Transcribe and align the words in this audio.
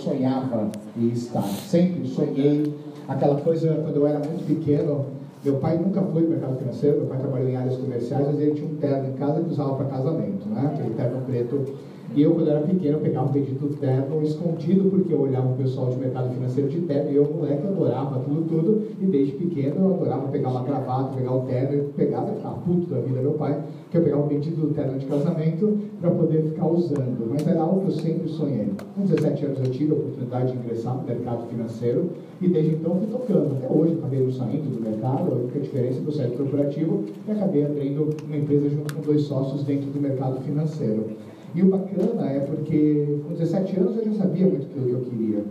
sonhava 0.00 0.68
em 0.96 1.08
estar. 1.08 1.42
Sempre 1.42 2.08
sonhei 2.08 2.74
aquela 3.08 3.40
coisa, 3.40 3.74
quando 3.82 3.96
eu 3.96 4.06
era 4.06 4.18
muito 4.18 4.46
pequeno, 4.46 5.06
meu 5.44 5.56
pai 5.56 5.78
nunca 5.78 6.02
foi 6.02 6.22
no 6.22 6.30
mercado 6.30 6.58
financeiro, 6.58 6.98
meu 6.98 7.06
pai 7.06 7.18
trabalhou 7.18 7.48
em 7.48 7.56
áreas 7.56 7.76
comerciais, 7.76 8.26
mas 8.26 8.40
ele 8.40 8.54
tinha 8.54 8.68
um 8.68 8.76
terno 8.76 9.08
em 9.08 9.12
casa 9.12 9.40
que 9.40 9.50
usava 9.50 9.74
para 9.74 9.86
casamento, 9.86 10.48
né? 10.48 10.72
Aquele 10.74 10.94
terno 10.94 11.22
preto 11.22 11.64
e 12.12 12.22
eu, 12.22 12.34
quando 12.34 12.50
era 12.50 12.60
pequeno, 12.60 12.96
eu 12.96 13.00
pegava 13.00 13.28
o 13.28 13.32
bendito 13.32 13.68
terno 13.78 14.20
escondido, 14.22 14.90
porque 14.90 15.14
eu 15.14 15.20
olhava 15.20 15.52
o 15.52 15.56
pessoal 15.56 15.90
de 15.90 15.96
mercado 15.96 16.34
financeiro 16.34 16.68
de 16.68 16.80
terno, 16.80 17.12
e 17.12 17.14
eu, 17.14 17.24
moleque, 17.24 17.64
adorava 17.64 18.16
aquilo 18.16 18.42
tudo, 18.42 18.82
e 19.00 19.06
desde 19.06 19.32
pequeno 19.34 19.76
eu 19.78 19.94
adorava 19.94 20.26
pegar 20.26 20.48
uma 20.48 20.64
gravata, 20.64 21.14
pegar 21.14 21.32
o 21.32 21.42
terno, 21.42 21.72
e 21.72 21.92
pegava, 21.92 22.32
ficava 22.32 22.56
puto 22.56 22.86
da 22.92 23.00
vida 23.00 23.18
do 23.18 23.22
meu 23.22 23.32
pai, 23.34 23.60
que 23.90 23.98
eu 23.98 24.02
pegava 24.02 24.22
o 24.22 24.26
bendito 24.26 24.72
terno 24.72 24.98
de 24.98 25.06
casamento 25.06 25.78
para 26.00 26.10
poder 26.10 26.42
ficar 26.44 26.66
usando. 26.66 27.28
Mas 27.28 27.46
era 27.46 27.60
algo 27.60 27.80
que 27.80 27.86
eu 27.86 27.90
sempre 27.90 28.28
sonhei. 28.28 28.68
Com 28.94 29.02
17 29.02 29.46
anos 29.46 29.58
eu 29.58 29.70
tive 29.70 29.92
a 29.92 29.94
oportunidade 29.96 30.52
de 30.52 30.58
ingressar 30.58 30.96
no 30.96 31.02
mercado 31.02 31.46
financeiro, 31.48 32.10
e 32.40 32.48
desde 32.48 32.74
então 32.74 32.94
fui 32.94 33.08
tocando. 33.08 33.56
Até 33.56 33.68
hoje 33.68 33.94
acabei 33.94 34.20
não 34.20 34.30
saindo 34.30 34.76
do 34.76 34.80
mercado, 34.80 35.32
a 35.32 35.34
única 35.34 35.58
diferença 35.58 36.00
do 36.00 36.12
site 36.12 36.36
corporativo, 36.36 37.04
e 37.26 37.30
acabei 37.32 37.64
abrindo 37.64 38.08
uma 38.24 38.36
empresa 38.36 38.70
junto 38.70 38.94
com 38.94 39.00
dois 39.02 39.22
sócios 39.22 39.64
dentro 39.64 39.90
do 39.90 40.00
mercado 40.00 40.40
financeiro. 40.42 41.06
E 41.52 41.62
o 41.62 41.66
bacana 41.66 42.30
é 42.30 42.40
porque 42.40 43.18
com 43.26 43.34
17 43.34 43.80
anos 43.80 43.96
eu 43.96 44.04
já 44.04 44.22
sabia 44.22 44.46
muito 44.46 44.66
aquilo 44.66 44.86
que 44.86 44.92
eu 44.92 45.00
queria. 45.00 45.44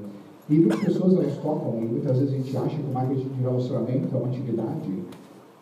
E 0.50 0.53
muitas 0.56 0.80
pessoas 0.80 1.14
elas 1.14 1.38
tocam, 1.38 1.78
e 1.80 1.86
muitas 1.86 2.17
vezes 2.17 2.34
a 2.34 2.38
gente 2.38 2.58
acha 2.58 2.76
que 2.78 2.90
o 2.90 2.94
marketing 2.94 3.28
de 3.28 3.42
relacionamento 3.42 4.16
é 4.16 4.17
uma 4.17 4.28
atividade 4.28 4.90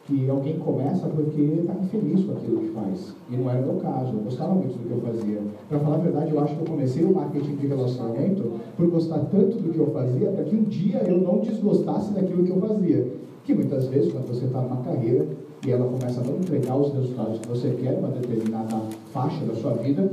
que 0.07 0.29
alguém 0.29 0.57
começa 0.57 1.05
porque 1.07 1.41
está 1.41 1.73
infeliz 1.73 2.25
com 2.25 2.31
aquilo 2.31 2.61
que 2.61 2.69
faz. 2.69 3.13
E 3.29 3.35
não 3.35 3.49
era 3.49 3.61
o 3.61 3.65
meu 3.65 3.75
caso, 3.75 4.13
eu 4.13 4.19
gostava 4.23 4.53
muito 4.55 4.77
do 4.77 4.87
que 4.87 4.91
eu 4.91 5.01
fazia. 5.01 5.41
Para 5.67 5.79
falar 5.79 5.95
a 5.95 5.99
verdade, 5.99 6.31
eu 6.31 6.39
acho 6.39 6.55
que 6.55 6.61
eu 6.61 6.65
comecei 6.65 7.03
o 7.03 7.13
marketing 7.13 7.55
de 7.55 7.67
relacionamento 7.67 8.51
por 8.77 8.87
gostar 8.87 9.19
tanto 9.29 9.57
do 9.57 9.73
que 9.73 9.77
eu 9.77 9.87
fazia, 9.87 10.31
para 10.31 10.45
que 10.45 10.55
um 10.55 10.63
dia 10.63 11.03
eu 11.05 11.17
não 11.17 11.39
desgostasse 11.39 12.13
daquilo 12.13 12.45
que 12.45 12.51
eu 12.51 12.59
fazia. 12.61 13.05
Que 13.43 13.53
muitas 13.53 13.87
vezes, 13.87 14.13
quando 14.13 14.27
você 14.27 14.45
está 14.45 14.61
numa 14.61 14.77
carreira, 14.77 15.27
e 15.65 15.71
ela 15.71 15.85
começa 15.85 16.21
a 16.21 16.23
não 16.23 16.37
entregar 16.37 16.77
os 16.77 16.93
resultados 16.93 17.39
que 17.39 17.47
você 17.49 17.71
quer 17.71 17.99
para 17.99 18.09
determinada 18.09 18.77
faixa 19.11 19.43
da 19.43 19.55
sua 19.55 19.73
vida, 19.73 20.09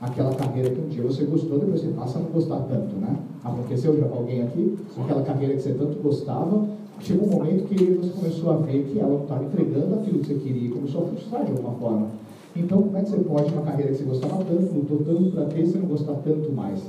aquela 0.00 0.34
carreira 0.34 0.68
que 0.68 0.80
um 0.80 0.88
dia 0.88 1.02
você 1.02 1.24
gostou, 1.24 1.58
depois 1.58 1.80
você 1.80 1.88
passa 1.88 2.18
a 2.18 2.22
não 2.22 2.30
gostar 2.30 2.60
tanto, 2.68 2.94
né? 2.96 3.16
Aconteceu 3.42 3.96
já 3.98 4.06
com 4.06 4.18
alguém 4.18 4.42
aqui? 4.42 4.76
Aquela 4.98 5.22
carreira 5.22 5.54
que 5.54 5.62
você 5.62 5.72
tanto 5.72 5.98
gostava, 6.02 6.66
chegou 7.00 7.26
um 7.26 7.30
momento 7.30 7.64
que 7.64 7.84
você 7.84 8.10
começou 8.10 8.50
a 8.50 8.56
ver 8.56 8.84
que 8.84 8.98
ela 8.98 9.08
não 9.10 9.22
estava 9.22 9.44
entregando 9.44 9.94
aquilo 9.94 10.18
que 10.20 10.26
você 10.26 10.34
queria 10.34 10.68
e 10.68 10.70
começou 10.70 11.04
a 11.04 11.08
frustrar 11.08 11.44
de 11.44 11.52
alguma 11.52 11.72
forma. 11.74 12.08
Então, 12.54 12.82
como 12.82 12.96
é 12.96 13.02
que 13.02 13.10
você 13.10 13.18
pode, 13.18 13.52
uma 13.52 13.62
carreira 13.62 13.92
que 13.92 13.98
você 13.98 14.04
gostava 14.04 14.44
tanto, 14.44 14.74
lutou 14.74 14.98
tanto 14.98 15.30
para 15.30 15.44
ter, 15.44 15.66
você 15.66 15.78
não 15.78 15.86
gostar 15.86 16.14
tanto 16.14 16.52
mais? 16.52 16.82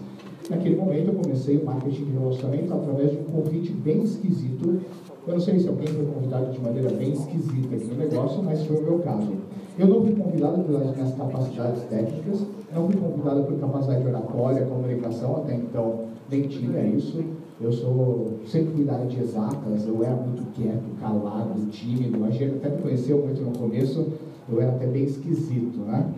Naquele 0.50 0.76
momento, 0.76 1.10
eu 1.10 1.14
comecei 1.14 1.58
o 1.58 1.66
marketing 1.66 2.06
de 2.06 2.12
relacionamento 2.12 2.74
através 2.74 3.12
de 3.12 3.18
um 3.18 3.24
convite 3.24 3.72
bem 3.72 4.04
esquisito 4.04 4.82
eu 5.28 5.34
não 5.34 5.40
sei 5.40 5.60
se 5.60 5.68
alguém 5.68 5.86
foi 5.88 6.04
convidado 6.06 6.52
de 6.52 6.60
maneira 6.60 6.90
bem 6.90 7.12
esquisita 7.12 7.76
aqui 7.76 7.86
no 7.86 7.96
negócio, 7.96 8.42
mas 8.42 8.66
foi 8.66 8.78
o 8.78 8.82
meu 8.82 9.00
caso. 9.00 9.32
Eu 9.78 9.88
não 9.88 10.02
fui 10.02 10.16
convidado 10.16 10.64
pelas 10.64 10.96
minhas 10.96 11.14
capacidades 11.14 11.84
técnicas, 11.84 12.42
não 12.74 12.90
fui 12.90 13.00
convidado 13.00 13.44
por 13.44 13.60
capacidade 13.60 14.02
de 14.02 14.08
oratória, 14.08 14.66
comunicação, 14.66 15.38
até 15.38 15.56
então 15.56 16.06
nem 16.28 16.42
tinha 16.48 16.84
isso. 16.88 17.24
Eu 17.64 17.72
sou 17.72 18.40
sempre 18.48 18.74
fui 18.74 18.84
da 18.84 18.94
área 18.94 19.06
de 19.06 19.20
exatas, 19.20 19.86
eu 19.88 20.04
era 20.04 20.16
muito 20.16 20.44
quieto, 20.52 20.84
calado, 21.00 21.62
tímido. 21.70 22.26
A 22.26 22.32
gente 22.32 22.56
até 22.56 22.70
me 22.70 22.82
conheceu 22.82 23.20
muito 23.20 23.40
no 23.44 23.52
começo, 23.52 24.08
eu 24.52 24.60
era 24.60 24.72
até 24.72 24.88
bem 24.88 25.04
esquisito, 25.04 25.78
né? 25.82 26.12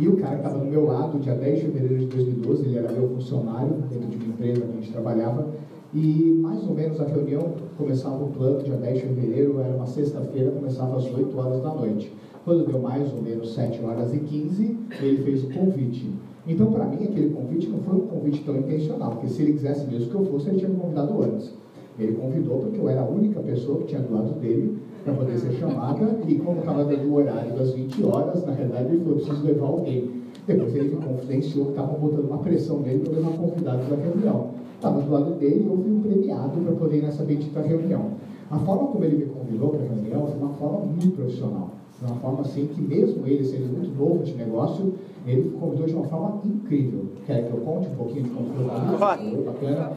E 0.00 0.08
o 0.08 0.16
cara 0.16 0.36
que 0.36 0.46
estava 0.46 0.58
do 0.58 0.64
meu 0.64 0.86
lado, 0.86 1.20
dia 1.20 1.34
10 1.34 1.60
de 1.60 1.66
fevereiro 1.66 1.98
de 2.00 2.06
2012, 2.06 2.64
ele 2.64 2.78
era 2.78 2.90
meu 2.90 3.08
funcionário 3.10 3.74
dentro 3.88 4.08
de 4.08 4.16
uma 4.16 4.26
empresa 4.26 4.60
que 4.62 4.66
a 4.66 4.80
gente 4.80 4.90
trabalhava, 4.90 5.46
e 5.94 6.38
mais 6.42 6.66
ou 6.66 6.74
menos 6.74 7.00
a 7.00 7.04
reunião 7.04 7.52
começava 7.78 8.24
o 8.24 8.30
plano 8.30 8.64
dia 8.64 8.76
10 8.76 8.94
de 8.94 9.06
fevereiro, 9.06 9.60
era 9.60 9.76
uma 9.76 9.86
sexta-feira, 9.86 10.50
começava 10.50 10.96
às 10.96 11.04
8 11.04 11.38
horas 11.38 11.62
da 11.62 11.72
noite. 11.72 12.12
Quando 12.44 12.66
deu 12.66 12.80
mais 12.80 13.12
ou 13.12 13.22
menos 13.22 13.54
7 13.54 13.84
horas 13.84 14.12
e 14.12 14.18
15, 14.18 14.76
ele 15.02 15.22
fez 15.22 15.44
o 15.44 15.50
convite. 15.50 16.10
Então, 16.46 16.72
para 16.72 16.86
mim, 16.86 17.04
aquele 17.04 17.30
convite 17.30 17.68
não 17.68 17.78
foi 17.80 17.96
um 17.96 18.06
convite 18.06 18.42
tão 18.44 18.56
intencional, 18.56 19.12
porque 19.12 19.28
se 19.28 19.42
ele 19.42 19.52
quisesse 19.52 19.86
mesmo 19.86 20.10
que 20.10 20.14
eu 20.14 20.24
fosse, 20.26 20.48
ele 20.48 20.58
tinha 20.58 20.70
me 20.70 20.80
convidado 20.80 21.22
antes. 21.22 21.52
Ele 21.98 22.12
convidou 22.14 22.58
porque 22.60 22.78
eu 22.78 22.88
era 22.88 23.02
a 23.02 23.08
única 23.08 23.40
pessoa 23.40 23.78
que 23.78 23.86
tinha 23.86 24.00
do 24.00 24.14
lado 24.14 24.32
dele 24.40 24.78
para 25.04 25.12
poder 25.14 25.38
ser 25.38 25.52
chamada, 25.52 26.18
e 26.26 26.34
como 26.36 26.60
estava 26.60 26.84
dando 26.84 27.10
o 27.10 27.14
horário 27.14 27.52
das 27.54 27.72
20 27.72 28.04
horas, 28.04 28.44
na 28.44 28.52
realidade 28.52 28.88
ele 28.88 29.00
falou: 29.04 29.16
preciso 29.16 29.46
levar 29.46 29.66
alguém. 29.66 30.10
Depois 30.46 30.74
ele 30.74 30.94
me 30.94 31.04
confidenciou 31.04 31.66
que 31.66 31.70
estavam 31.72 32.00
botando 32.00 32.24
uma 32.24 32.38
pressão 32.38 32.80
nele 32.80 33.00
para 33.00 33.12
levar 33.12 33.36
convidados 33.36 33.88
da 33.88 33.96
reunião 33.96 34.60
estava 34.80 35.00
do 35.00 35.10
lado 35.10 35.34
dele 35.34 35.62
e 35.62 35.66
eu 35.66 35.76
fui 35.76 35.92
um 35.92 36.00
premiado 36.00 36.58
para 36.58 36.72
poder 36.72 36.96
ir 36.96 37.02
nessa 37.02 37.22
bendita 37.22 37.60
reunião. 37.60 38.12
A 38.50 38.58
forma 38.58 38.88
como 38.88 39.04
ele 39.04 39.16
me 39.18 39.26
convidou 39.26 39.68
para 39.68 39.80
a 39.80 39.88
reunião 39.88 40.26
foi 40.26 40.38
uma 40.38 40.54
forma 40.54 40.80
muito 40.86 41.14
profissional. 41.14 41.70
Foi 42.00 42.08
uma 42.08 42.18
forma 42.18 42.40
assim 42.40 42.66
que, 42.66 42.80
mesmo 42.80 43.26
ele 43.26 43.44
sendo 43.44 43.76
muito 43.76 43.94
novo 43.94 44.24
de 44.24 44.34
negócio, 44.34 44.94
ele 45.26 45.42
me 45.42 45.50
convidou 45.50 45.86
de 45.86 45.94
uma 45.94 46.04
forma 46.04 46.40
incrível. 46.46 47.04
Quer 47.26 47.46
que 47.46 47.52
eu 47.52 47.60
conte 47.60 47.88
um 47.88 47.94
pouquinho 47.94 48.22
de 48.24 48.30
como 48.30 48.48
foi 48.54 48.64
o 48.64 49.44
bacana? 49.44 49.92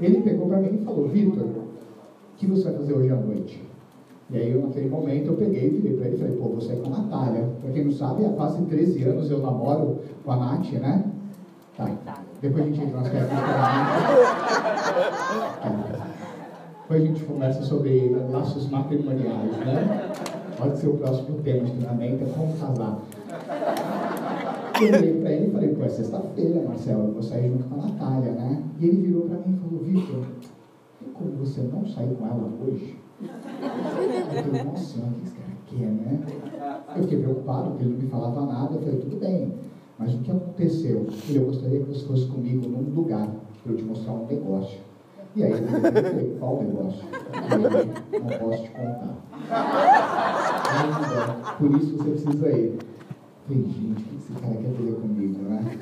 Ele 0.00 0.22
pegou 0.22 0.48
para 0.48 0.58
mim 0.58 0.80
e 0.80 0.84
falou: 0.84 1.06
Vitor, 1.06 1.44
o 1.44 2.36
que 2.36 2.46
você 2.46 2.64
vai 2.64 2.74
fazer 2.74 2.94
hoje 2.94 3.10
à 3.10 3.16
noite? 3.16 3.62
E 4.28 4.36
aí, 4.36 4.50
eu, 4.50 4.60
naquele 4.60 4.88
momento, 4.88 5.28
eu 5.28 5.36
peguei 5.36 5.68
e 5.68 5.70
virei 5.70 5.96
para 5.96 6.06
ele 6.08 6.16
e 6.16 6.18
falei: 6.18 6.36
pô, 6.36 6.48
você 6.48 6.72
é 6.72 6.76
com 6.76 6.92
a 6.92 6.98
Natália. 6.98 7.48
Para 7.60 7.70
quem 7.70 7.84
não 7.84 7.92
sabe, 7.92 8.24
há 8.24 8.30
quase 8.30 8.62
13 8.62 9.04
anos 9.04 9.30
eu 9.30 9.38
namoro 9.38 10.00
com 10.24 10.32
a 10.32 10.36
Nath, 10.36 10.72
né? 10.72 11.04
Tá. 11.76 11.88
Depois 12.42 12.64
a 12.64 12.66
gente 12.66 12.80
entra 12.82 13.00
nas 13.00 13.08
questões 13.08 13.40
Depois 16.82 17.02
a 17.02 17.06
gente 17.06 17.24
conversa 17.24 17.62
sobre 17.62 18.16
laços 18.32 18.68
matrimoniais, 18.68 19.56
né? 19.58 20.10
Pode 20.56 20.78
ser 20.78 20.88
o 20.88 20.94
próximo 20.94 21.38
tema 21.42 21.64
de 21.64 21.72
treinamento, 21.72 22.24
é 22.24 22.26
como 22.28 22.56
casar. 22.56 22.98
Eu 24.80 24.88
olhei 24.88 25.20
pra 25.20 25.32
ele 25.32 25.46
e 25.46 25.50
falei, 25.50 25.74
pô, 25.74 25.84
é 25.84 25.88
sexta-feira, 25.88 26.62
Marcelo, 26.62 27.08
eu 27.08 27.12
vou 27.12 27.22
sair 27.22 27.48
junto 27.48 27.64
com 27.64 27.80
a 27.80 27.84
Natália, 27.84 28.32
né? 28.32 28.62
E 28.78 28.86
ele 28.86 29.02
virou 29.02 29.22
pra 29.22 29.38
mim 29.38 29.54
e 29.54 29.58
falou, 29.58 29.84
Vitor, 29.84 30.24
tem 31.00 31.12
como 31.12 31.30
você 31.32 31.60
não 31.62 31.86
sair 31.86 32.14
com 32.14 32.26
ela 32.26 32.50
hoje? 32.66 32.98
Eu 33.22 34.42
falei, 34.44 34.62
nossa, 34.64 34.98
o 34.98 35.02
que 35.12 35.22
esse 35.24 35.34
cara 35.34 35.52
quer, 35.66 35.88
né? 35.88 36.20
Eu 36.96 37.02
fiquei 37.02 37.20
preocupado, 37.20 37.70
porque 37.70 37.84
ele 37.84 37.92
não 37.92 38.00
me 38.00 38.08
falava 38.08 38.46
nada, 38.46 38.74
eu 38.74 38.80
falei, 38.80 38.98
tudo 39.00 39.16
bem. 39.16 39.54
Mas 39.98 40.14
o 40.14 40.18
que 40.18 40.30
aconteceu? 40.30 41.06
Eu 41.30 41.44
gostaria 41.46 41.80
que 41.80 41.88
você 41.88 42.06
fosse 42.06 42.26
comigo 42.26 42.68
num 42.68 42.94
lugar 42.94 43.28
para 43.62 43.72
eu 43.72 43.76
te 43.76 43.82
mostrar 43.82 44.12
um 44.12 44.26
negócio. 44.26 44.78
E 45.34 45.42
aí 45.44 45.52
eu 45.52 45.58
falei, 45.68 46.36
qual 46.38 46.62
negócio? 46.62 47.04
Ele, 47.52 48.22
não 48.22 48.38
posso 48.38 48.62
te 48.62 48.70
contar. 48.70 49.16
Por 51.58 51.70
isso 51.72 51.96
você 51.96 52.10
precisa 52.10 52.48
ir. 52.50 52.78
Falei, 53.46 53.62
gente, 53.62 53.90
o 53.90 53.94
que 53.94 54.16
esse 54.16 54.32
cara 54.32 54.54
quer 54.54 54.70
fazer 54.72 54.92
comigo, 54.92 55.42
né? 55.44 55.78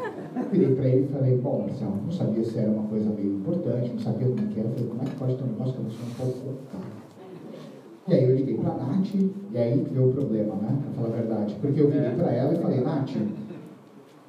Virei 0.52 0.74
para 0.74 0.86
ele 0.86 1.04
e 1.04 1.12
falei, 1.12 1.38
bom, 1.38 1.62
Marcelo, 1.62 1.96
não 2.04 2.12
sabia 2.12 2.44
se 2.44 2.58
era 2.58 2.70
uma 2.70 2.84
coisa 2.84 3.10
meio 3.10 3.36
importante, 3.38 3.90
não 3.90 3.98
sabia 3.98 4.28
o 4.28 4.34
que 4.34 4.60
era. 4.60 4.68
Falei, 4.68 4.88
como 4.88 5.02
é 5.02 5.04
que 5.04 5.16
pode 5.16 5.34
ter 5.36 5.44
um 5.44 5.46
negócio 5.46 5.72
que 5.74 5.80
eu 5.80 5.90
sou 5.90 6.06
um 6.06 6.32
pouco 6.32 6.54
caro? 6.70 6.84
E 8.06 8.14
aí 8.14 8.24
eu 8.24 8.36
liguei 8.36 8.58
para 8.58 8.70
a 8.70 8.76
Nath, 8.76 9.14
e 9.14 9.58
aí 9.58 9.86
veio 9.90 10.10
o 10.10 10.12
problema, 10.12 10.54
né? 10.56 10.78
Para 10.82 10.92
falar 10.92 11.08
a 11.08 11.20
verdade. 11.20 11.56
Porque 11.60 11.80
eu 11.80 11.90
virei 11.90 12.10
para 12.10 12.32
ela 12.32 12.52
e 12.54 12.58
falei, 12.58 12.80
Nath, 12.80 13.16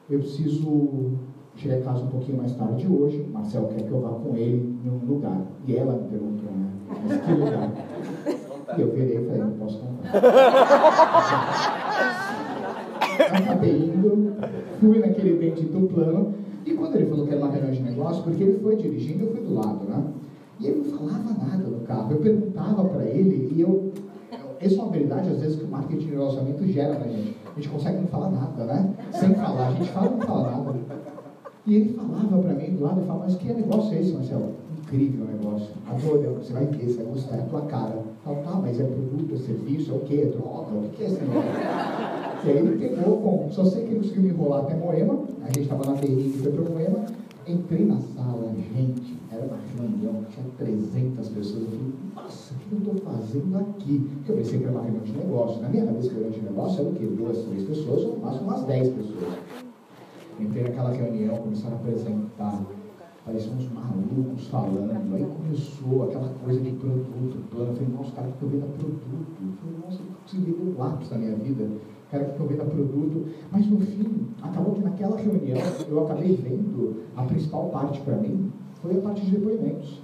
eu 0.09 0.19
preciso 0.19 1.11
chegar 1.57 1.81
casa 1.81 2.03
um 2.03 2.07
pouquinho 2.07 2.37
mais 2.37 2.53
tarde 2.55 2.87
hoje. 2.87 3.27
Marcel 3.31 3.65
quer 3.67 3.83
que 3.83 3.91
eu 3.91 3.99
vá 3.99 4.09
com 4.09 4.35
ele 4.35 4.79
num 4.83 5.05
lugar. 5.05 5.41
E 5.67 5.75
ela 5.75 5.93
me 5.93 6.07
perguntou, 6.07 6.51
né? 6.51 6.71
Mas 7.07 7.21
que 7.21 7.31
lugar? 7.33 7.71
E 8.77 8.81
eu 8.81 8.91
virei 8.91 9.17
e 9.17 9.25
falei, 9.25 9.41
não 9.41 9.51
posso 9.51 9.79
contar. 9.79 10.15
Acabei 13.33 13.71
indo, 13.71 14.35
fui 14.79 14.99
naquele 14.99 15.37
bendito 15.37 15.87
plano. 15.93 16.33
E 16.65 16.73
quando 16.73 16.95
ele 16.95 17.05
falou 17.05 17.25
que 17.25 17.33
era 17.33 17.41
uma 17.41 17.51
reunião 17.51 17.71
de 17.71 17.81
negócio, 17.81 18.23
porque 18.23 18.43
ele 18.43 18.59
foi 18.59 18.75
dirigindo, 18.75 19.25
eu 19.25 19.31
fui 19.31 19.41
do 19.41 19.53
lado, 19.53 19.85
né? 19.85 20.03
E 20.59 20.67
ele 20.67 20.79
não 20.79 20.97
falava 20.97 21.45
nada 21.45 21.67
no 21.67 21.79
carro. 21.81 22.11
Eu 22.11 22.17
perguntava 22.17 22.83
para 22.85 23.05
ele 23.05 23.53
e 23.55 23.61
eu. 23.61 23.91
Essa 24.59 24.75
é 24.75 24.77
uma 24.77 24.87
habilidade, 24.87 25.29
às 25.29 25.39
vezes, 25.39 25.57
que 25.57 25.65
o 25.65 25.67
marketing 25.67 26.07
de 26.07 26.15
relacionamento 26.15 26.65
gera 26.67 26.97
na 26.97 27.07
gente 27.07 27.35
a 27.55 27.59
gente 27.59 27.69
consegue 27.69 27.99
não 27.99 28.07
falar 28.07 28.31
nada, 28.31 28.65
né? 28.65 28.93
Sem 29.13 29.33
falar, 29.33 29.69
a 29.69 29.71
gente 29.71 29.89
fala 29.89 30.11
não 30.11 30.19
fala 30.19 30.51
nada. 30.51 30.75
E 31.65 31.75
ele 31.75 31.93
falava 31.93 32.37
para 32.37 32.53
mim 32.53 32.75
do 32.75 32.83
lado, 32.83 32.99
eu 32.99 33.05
falava, 33.05 33.25
mas 33.25 33.35
que 33.37 33.53
negócio 33.53 33.95
é 33.95 34.01
esse, 34.01 34.11
Marcelo? 34.11 34.51
Incrível 34.85 35.25
o 35.25 35.27
negócio. 35.27 35.69
Adoro, 35.87 36.35
você 36.35 36.53
vai 36.53 36.65
ver, 36.67 36.85
você 36.85 37.01
vai 37.01 37.13
gostar, 37.13 37.37
é 37.37 37.41
tua 37.41 37.61
cara. 37.61 37.95
Eu 37.95 38.05
falo, 38.23 38.43
tá, 38.43 38.59
mas 38.61 38.79
é 38.79 38.83
produto, 38.83 39.33
é 39.33 39.37
serviço, 39.37 39.91
é 39.91 39.95
o 39.95 39.99
quê? 40.01 40.21
É 40.23 40.37
droga? 40.37 40.75
O 40.75 40.89
que 40.89 41.03
é 41.03 41.07
esse 41.07 41.21
negócio? 41.21 41.49
E 42.45 42.49
aí 42.49 42.57
ele 42.57 42.77
pegou, 42.77 43.19
bom, 43.19 43.49
só 43.51 43.65
sei 43.65 43.83
que 43.83 43.89
ele 43.89 44.01
conseguiu 44.01 44.21
me 44.21 44.29
enrolar 44.29 44.61
até 44.61 44.75
Moema, 44.75 45.19
a 45.41 45.47
gente 45.47 45.61
estava 45.61 45.85
na 45.89 45.97
TI 45.97 46.11
e 46.11 46.39
foi 46.39 46.51
para 46.51 46.69
Moema, 46.69 47.05
entrei 47.47 47.85
na 47.85 47.99
sala, 47.99 48.53
gente, 48.53 49.17
era 49.31 49.45
uma 49.45 49.57
reunião, 49.75 50.23
tinha 50.29 50.45
300 50.55 51.29
pessoas. 51.29 51.63
Eu 51.63 51.69
falei, 51.69 51.93
nossa, 52.15 52.53
o 52.53 52.57
que 52.57 52.71
eu 52.71 52.77
estou 52.77 53.11
fazendo 53.11 53.57
aqui? 53.57 54.09
Porque 54.13 54.31
eu 54.31 54.35
pensei 54.37 54.59
que 54.59 54.65
era 54.65 54.73
uma 54.73 54.83
reunião 54.83 55.03
de 55.03 55.11
negócio. 55.13 55.61
Na 55.61 55.69
minha 55.69 55.85
cabeça, 55.87 56.11
reunião 56.11 56.31
de 56.31 56.41
negócio 56.41 56.81
era 56.81 56.89
o 56.89 56.93
quê? 56.93 57.05
Duas, 57.05 57.37
três 57.39 57.63
pessoas, 57.63 58.03
ou 58.03 58.19
mais 58.19 58.39
umas 58.39 58.63
10 58.63 58.89
pessoas. 58.89 59.33
Entrei 60.39 60.63
naquela 60.63 60.91
reunião, 60.91 61.37
começaram 61.37 61.77
a 61.77 61.79
apresentar. 61.79 62.61
Parecia 63.25 63.51
uns 63.51 63.71
malucos 63.71 64.47
falando. 64.49 64.91
Aí 65.15 65.25
começou 65.25 66.03
aquela 66.03 66.29
coisa 66.29 66.61
de 66.61 66.71
produto, 66.71 67.37
plano. 67.49 67.71
Eu 67.71 67.75
falei, 67.75 67.89
nossa, 67.97 68.11
cara, 68.11 68.31
que 68.37 68.43
eu 68.43 68.49
vendo 68.49 68.77
produto. 68.77 69.01
Eu 69.41 69.53
falei, 69.61 69.77
nossa, 69.83 70.01
eu 70.01 70.07
consegui 70.21 70.51
ver 70.51 70.61
um 70.61 70.77
lápis 70.77 71.09
na 71.09 71.17
minha 71.17 71.35
vida. 71.35 71.67
Cara, 72.11 72.25
que 72.25 72.39
eu 72.39 72.47
vendo 72.47 72.69
produto. 72.69 73.25
Mas 73.51 73.67
no 73.67 73.79
fim, 73.79 74.27
acabou 74.43 74.75
que 74.75 74.81
naquela 74.81 75.17
reunião 75.17 75.57
eu 75.89 76.03
acabei 76.03 76.35
vendo 76.35 77.03
a 77.17 77.23
principal 77.23 77.69
parte 77.69 77.99
para 78.01 78.15
mim 78.17 78.51
foi 78.81 78.97
a 78.97 79.01
parte 79.01 79.25
de 79.25 79.31
depoimentos. 79.31 80.01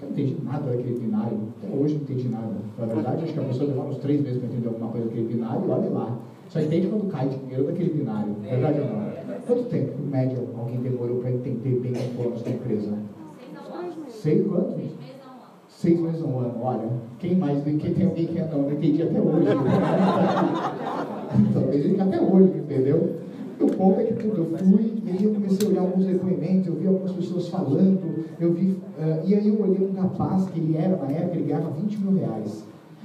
Eu 0.00 0.06
não 0.06 0.12
entendi 0.12 0.36
nada 0.42 0.70
daquele 0.70 0.98
binário. 0.98 1.38
Até 1.62 1.76
hoje 1.76 1.94
não 1.94 2.02
entendi 2.02 2.28
nada. 2.28 2.56
Na 2.78 2.86
verdade, 2.86 3.24
acho 3.24 3.32
que 3.32 3.38
a 3.38 3.44
pessoa 3.44 3.70
demora 3.70 3.88
uns 3.90 3.98
três 3.98 4.20
meses 4.22 4.38
para 4.38 4.48
entender 4.48 4.68
alguma 4.68 4.90
coisa 4.90 5.06
daquele 5.06 5.28
binário 5.28 5.66
e 5.66 5.70
olha 5.70 5.90
lá. 5.90 6.18
Só 6.48 6.60
entende 6.60 6.88
quando 6.88 7.08
cai 7.08 7.28
dinheiro 7.28 7.64
daquele 7.64 7.90
binário. 7.90 8.34
É 8.44 8.48
verdade 8.48 8.80
ou 8.80 8.86
não? 8.86 9.19
Quanto 9.50 9.64
tempo, 9.64 9.94
em 10.00 10.06
média, 10.06 10.38
alguém 10.56 10.78
demorou 10.78 11.16
para 11.16 11.32
entender 11.32 11.80
bem 11.80 11.90
os 11.90 12.04
planos 12.14 12.40
da 12.42 12.50
empresa? 12.50 12.92
Seis 14.08 14.46
quantos? 14.46 14.76
Seis 15.68 15.98
meses 15.98 16.22
a 16.22 16.24
um 16.24 16.38
ano. 16.38 16.54
Olha, 16.62 16.88
quem 17.18 17.34
mais 17.34 17.60
do 17.64 17.76
que 17.76 17.90
tem 17.90 18.06
alguém 18.06 18.28
que 18.28 18.38
não, 18.38 18.62
não 18.62 18.70
entendi 18.70 19.02
até 19.02 19.20
hoje. 19.20 19.48
Talvez 21.52 21.84
ele 21.84 22.00
até 22.00 22.20
hoje, 22.20 22.58
entendeu? 22.58 23.16
E 23.58 23.64
o 23.64 23.66
ponto 23.66 23.98
é 23.98 24.04
que 24.04 24.14
tudo, 24.22 24.46
eu 24.52 24.56
fui, 24.56 25.02
e 25.04 25.10
aí 25.10 25.24
eu 25.24 25.34
comecei 25.34 25.66
a 25.66 25.70
olhar 25.70 25.80
alguns 25.80 26.06
depoimentos, 26.06 26.68
eu 26.68 26.76
vi 26.76 26.86
algumas 26.86 27.10
pessoas 27.10 27.48
falando, 27.48 28.24
eu 28.38 28.52
vi, 28.52 28.70
uh, 28.70 29.26
e 29.26 29.34
aí 29.34 29.48
eu 29.48 29.60
olhei 29.60 29.84
um 29.84 30.00
rapaz 30.00 30.48
que 30.50 30.60
ele 30.60 30.76
era, 30.76 30.96
na 30.96 31.10
época, 31.10 31.36
ele 31.36 31.48
ganhava 31.48 31.70
20 31.70 31.98
mil 31.98 32.20
reais. 32.20 32.62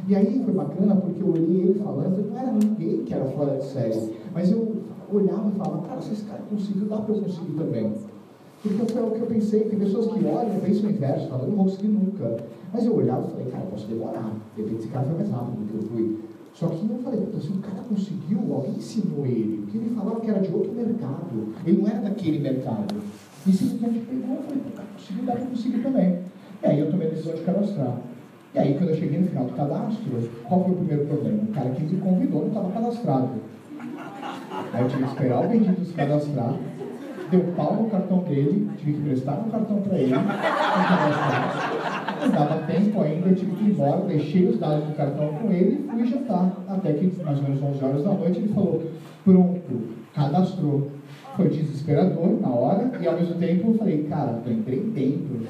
E 0.08 0.16
aí 0.16 0.44
foi 0.46 0.54
bacana 0.54 0.96
porque 0.96 1.24
eu 1.24 1.30
olhei 1.30 1.62
ele 1.62 1.82
falando, 1.84 2.30
não 2.30 2.38
era 2.38 2.52
ninguém 2.52 3.04
que 3.04 3.12
era 3.12 3.26
fora 3.26 3.58
de 3.58 3.66
série, 3.66 4.12
mas 4.32 4.52
eu 4.52 4.75
olhava 5.16 5.50
e 5.50 5.58
falava, 5.58 5.88
cara, 5.88 6.02
se 6.02 6.14
esse 6.14 6.24
cara 6.26 6.42
conseguiu, 6.50 6.86
dá 6.88 6.98
para 6.98 7.16
eu 7.16 7.22
conseguir 7.22 7.54
também. 7.54 7.94
Porque 8.62 8.94
foi 8.94 9.04
o 9.04 9.12
que 9.12 9.20
eu 9.20 9.28
pensei, 9.28 9.60
tem 9.66 9.80
pessoas 9.80 10.08
que 10.08 10.26
olham 10.26 10.58
e 10.58 10.62
pensam 10.62 10.90
o 10.90 10.92
inverso, 10.92 11.28
falam, 11.28 11.44
eu 11.44 11.50
não 11.50 11.56
vou 11.58 11.66
conseguir 11.66 11.88
nunca. 11.88 12.38
Mas 12.74 12.86
eu 12.86 12.96
olhava 12.96 13.28
e 13.28 13.32
falei, 13.32 13.46
cara, 13.48 13.64
eu 13.64 13.70
posso 13.70 13.88
demorar. 13.88 14.34
De 14.56 14.62
repente 14.62 14.80
esse 14.80 14.88
cara 14.88 15.06
foi 15.06 15.16
mais 15.16 15.30
rápido 15.30 15.56
do 15.56 15.68
que 15.68 15.76
eu 15.76 15.90
fui. 15.90 16.20
Só 16.54 16.68
que 16.68 16.90
eu 16.90 17.00
falei, 17.00 17.20
puta, 17.20 17.40
se 17.40 17.50
o 17.50 17.58
cara 17.58 17.84
conseguiu, 17.88 18.40
alguém 18.54 18.72
ensinou 18.72 19.26
ele. 19.26 19.62
Porque 19.64 19.78
ele 19.78 19.96
falava 19.96 20.20
que 20.20 20.30
era 20.30 20.40
de 20.40 20.54
outro 20.54 20.72
mercado. 20.72 21.54
Ele 21.66 21.82
não 21.82 21.88
era 21.88 22.00
daquele 22.00 22.40
mercado. 22.40 22.96
E 23.46 23.52
simplesmente 23.52 24.06
pegou 24.06 24.40
e 24.40 24.44
falei, 24.44 24.62
puta, 24.64 24.82
conseguiu, 24.94 25.26
dá 25.26 25.34
para 25.34 25.46
conseguir 25.46 25.84
também. 25.84 26.20
E 26.64 26.68
aí 26.68 26.80
eu 26.80 26.90
tomei 26.90 27.08
a 27.08 27.10
decisão 27.12 27.36
de 27.36 27.42
cadastrar. 27.42 28.02
E 28.56 28.60
aí, 28.60 28.74
quando 28.78 28.90
eu 28.90 28.96
cheguei 28.96 29.20
no 29.20 29.28
final 29.28 29.46
do 29.46 29.54
cadastro, 29.54 30.30
qual 30.48 30.64
foi 30.64 30.72
o 30.72 30.78
primeiro 30.78 31.06
problema? 31.06 31.44
O 31.44 31.48
cara 31.48 31.70
que 31.72 31.84
me 31.84 32.00
convidou 32.00 32.40
não 32.42 32.48
estava 32.48 32.72
cadastrado. 32.72 33.30
Aí 34.74 34.82
eu 34.82 34.88
tive 34.88 35.04
que 35.04 35.10
esperar 35.10 35.46
o 35.46 35.50
vendido 35.50 35.86
se 35.86 35.94
cadastrar, 35.94 36.56
deu 37.30 37.42
pau 37.56 37.76
no 37.76 37.90
cartão 37.90 38.20
dele, 38.20 38.70
tive 38.78 38.94
que 38.94 39.02
prestar 39.02 39.34
um 39.34 39.50
cartão 39.50 39.82
para 39.82 39.98
ele, 39.98 40.14
não 42.22 42.32
dava 42.32 42.62
tempo 42.64 43.02
ainda, 43.02 43.30
eu 43.30 43.36
tive 43.36 43.52
que 43.56 43.64
ir 43.64 43.70
embora, 43.72 44.02
deixei 44.02 44.48
os 44.48 44.60
dados 44.60 44.86
do 44.86 44.96
cartão 44.96 45.28
com 45.30 45.52
ele 45.52 45.86
e 45.86 45.90
fui 45.90 46.06
jantar. 46.06 46.52
Até 46.68 46.94
que, 46.94 47.24
mais 47.24 47.38
ou 47.38 47.44
menos 47.44 47.62
11 47.62 47.84
horas 47.84 48.04
da 48.04 48.14
noite, 48.14 48.40
ele 48.40 48.54
falou: 48.54 48.84
pronto, 49.24 49.82
cadastrou. 50.14 50.92
Foi 51.36 51.50
desesperador 51.50 52.40
na 52.40 52.48
hora, 52.48 52.92
e 53.02 53.06
ao 53.06 53.14
mesmo 53.16 53.36
tempo 53.36 53.72
eu 53.72 53.74
falei, 53.78 54.04
cara, 54.04 54.40
tô 54.42 54.50
empreendendo. 54.50 55.46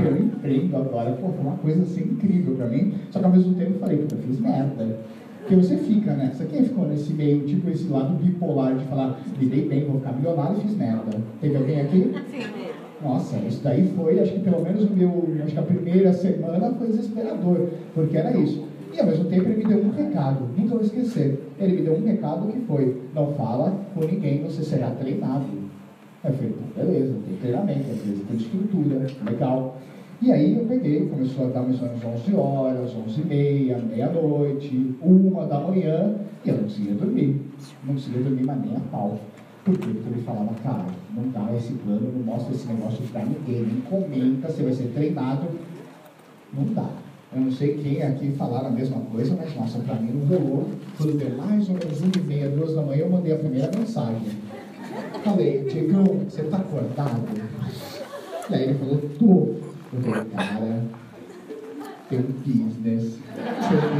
eu 0.00 0.16
empreendo 0.16 0.76
agora. 0.78 1.10
Pô, 1.12 1.28
foi 1.28 1.40
uma 1.40 1.56
coisa 1.58 1.82
assim 1.82 2.04
incrível 2.04 2.54
pra 2.54 2.66
mim. 2.66 2.94
Só 3.10 3.18
que 3.18 3.24
ao 3.26 3.32
mesmo 3.32 3.54
tempo 3.54 3.72
eu 3.74 3.80
falei, 3.80 3.98
pô, 3.98 4.14
eu 4.14 4.22
fiz 4.22 4.40
merda. 4.40 4.98
Porque 5.46 5.54
você 5.54 5.76
fica 5.76 6.12
nessa. 6.12 6.44
Quem 6.44 6.64
ficou 6.64 6.88
nesse 6.88 7.12
meio, 7.12 7.46
tipo 7.46 7.70
esse 7.70 7.86
lado 7.86 8.16
bipolar 8.16 8.74
de 8.74 8.84
falar, 8.86 9.20
lidei 9.38 9.68
bem, 9.68 9.84
vou 9.84 10.00
ficar 10.00 10.12
milionário 10.14 10.58
e 10.58 10.60
fiz 10.62 10.76
merda? 10.76 11.22
Teve 11.40 11.56
alguém 11.56 11.80
aqui? 11.82 12.12
Nossa, 13.00 13.36
isso 13.46 13.62
daí 13.62 13.88
foi, 13.94 14.18
acho 14.18 14.32
que 14.32 14.40
pelo 14.40 14.60
menos 14.62 14.90
o 14.90 14.92
meu, 14.92 15.28
acho 15.44 15.52
que 15.52 15.58
a 15.58 15.62
primeira 15.62 16.12
semana 16.12 16.72
foi 16.72 16.88
desesperador, 16.88 17.68
porque 17.94 18.16
era 18.16 18.36
isso. 18.36 18.64
E 18.92 18.98
ao 18.98 19.06
mesmo 19.06 19.26
tempo 19.26 19.48
ele 19.48 19.58
me 19.58 19.64
deu 19.72 19.84
um 19.84 19.90
recado, 19.90 20.48
nunca 20.56 20.74
vou 20.74 20.82
esquecer. 20.82 21.40
Ele 21.60 21.76
me 21.76 21.82
deu 21.82 21.94
um 21.94 22.04
recado 22.04 22.48
que 22.48 22.60
foi, 22.62 23.02
não 23.14 23.32
fala 23.34 23.72
com 23.94 24.00
ninguém, 24.00 24.42
você 24.42 24.64
será 24.64 24.90
treinado. 24.90 25.44
Eu 26.24 26.32
falei, 26.32 26.54
beleza, 26.76 27.14
tem 27.24 27.36
treinamento, 27.36 27.84
tem 28.26 28.36
estrutura, 28.36 29.06
legal. 29.24 29.76
E 30.22 30.32
aí 30.32 30.56
eu 30.56 30.64
peguei, 30.64 31.06
começou 31.06 31.46
a 31.46 31.50
dar 31.50 31.62
mais 31.62 31.80
ou 31.80 31.88
menos 31.88 32.04
11 32.04 32.34
horas, 32.34 32.90
11 33.06 33.20
e 33.20 33.24
meia, 33.24 33.78
meia-noite, 33.78 34.94
uma 35.02 35.44
da 35.46 35.60
manhã, 35.60 36.14
e 36.44 36.48
eu 36.48 36.56
não 36.56 36.62
conseguia 36.64 36.94
dormir. 36.94 37.40
Não 37.84 37.94
conseguia 37.94 38.22
dormir, 38.22 38.44
mas 38.44 38.60
nem 38.62 38.76
a 38.76 38.80
pau. 38.90 39.18
Porque 39.62 39.88
ele 39.88 40.22
falava, 40.24 40.54
cara, 40.62 40.86
não 41.14 41.28
dá 41.28 41.54
esse 41.54 41.72
plano, 41.74 42.12
não 42.14 42.24
mostra 42.24 42.54
esse 42.54 42.66
negócio 42.66 43.02
pra 43.12 43.24
ninguém, 43.24 43.66
nem 43.66 43.80
comenta, 43.82 44.48
você 44.48 44.62
vai 44.62 44.72
ser 44.72 44.88
treinado. 44.94 45.48
Não 46.54 46.64
dá. 46.72 46.88
Eu 47.34 47.40
não 47.42 47.52
sei 47.52 47.74
quem 47.74 48.02
aqui 48.02 48.30
falaram 48.30 48.68
a 48.68 48.70
mesma 48.70 49.00
coisa, 49.12 49.36
mas 49.36 49.54
nossa, 49.54 49.80
para 49.80 49.96
mim 49.96 50.12
não 50.12 50.38
rolou. 50.38 50.68
Quando 50.96 51.18
deu 51.18 51.36
mais 51.36 51.68
ou 51.68 51.74
menos 51.74 52.00
uma 52.00 52.12
e 52.16 52.20
meia, 52.20 52.48
duas 52.48 52.74
da 52.74 52.82
manhã, 52.82 53.02
eu 53.02 53.10
mandei 53.10 53.34
a 53.34 53.38
primeira 53.38 53.70
mensagem. 53.76 54.28
Falei, 55.22 55.66
Diego, 55.68 56.24
você 56.26 56.44
tá 56.44 56.56
acordado? 56.56 57.20
E 58.48 58.54
aí 58.54 58.62
ele 58.62 58.74
falou, 58.74 59.02
tô. 59.18 59.65
Cara, 60.34 60.82
tem 62.08 62.18
um 62.18 62.32
business, 62.44 63.18
você 63.60 63.76
tem 63.76 63.98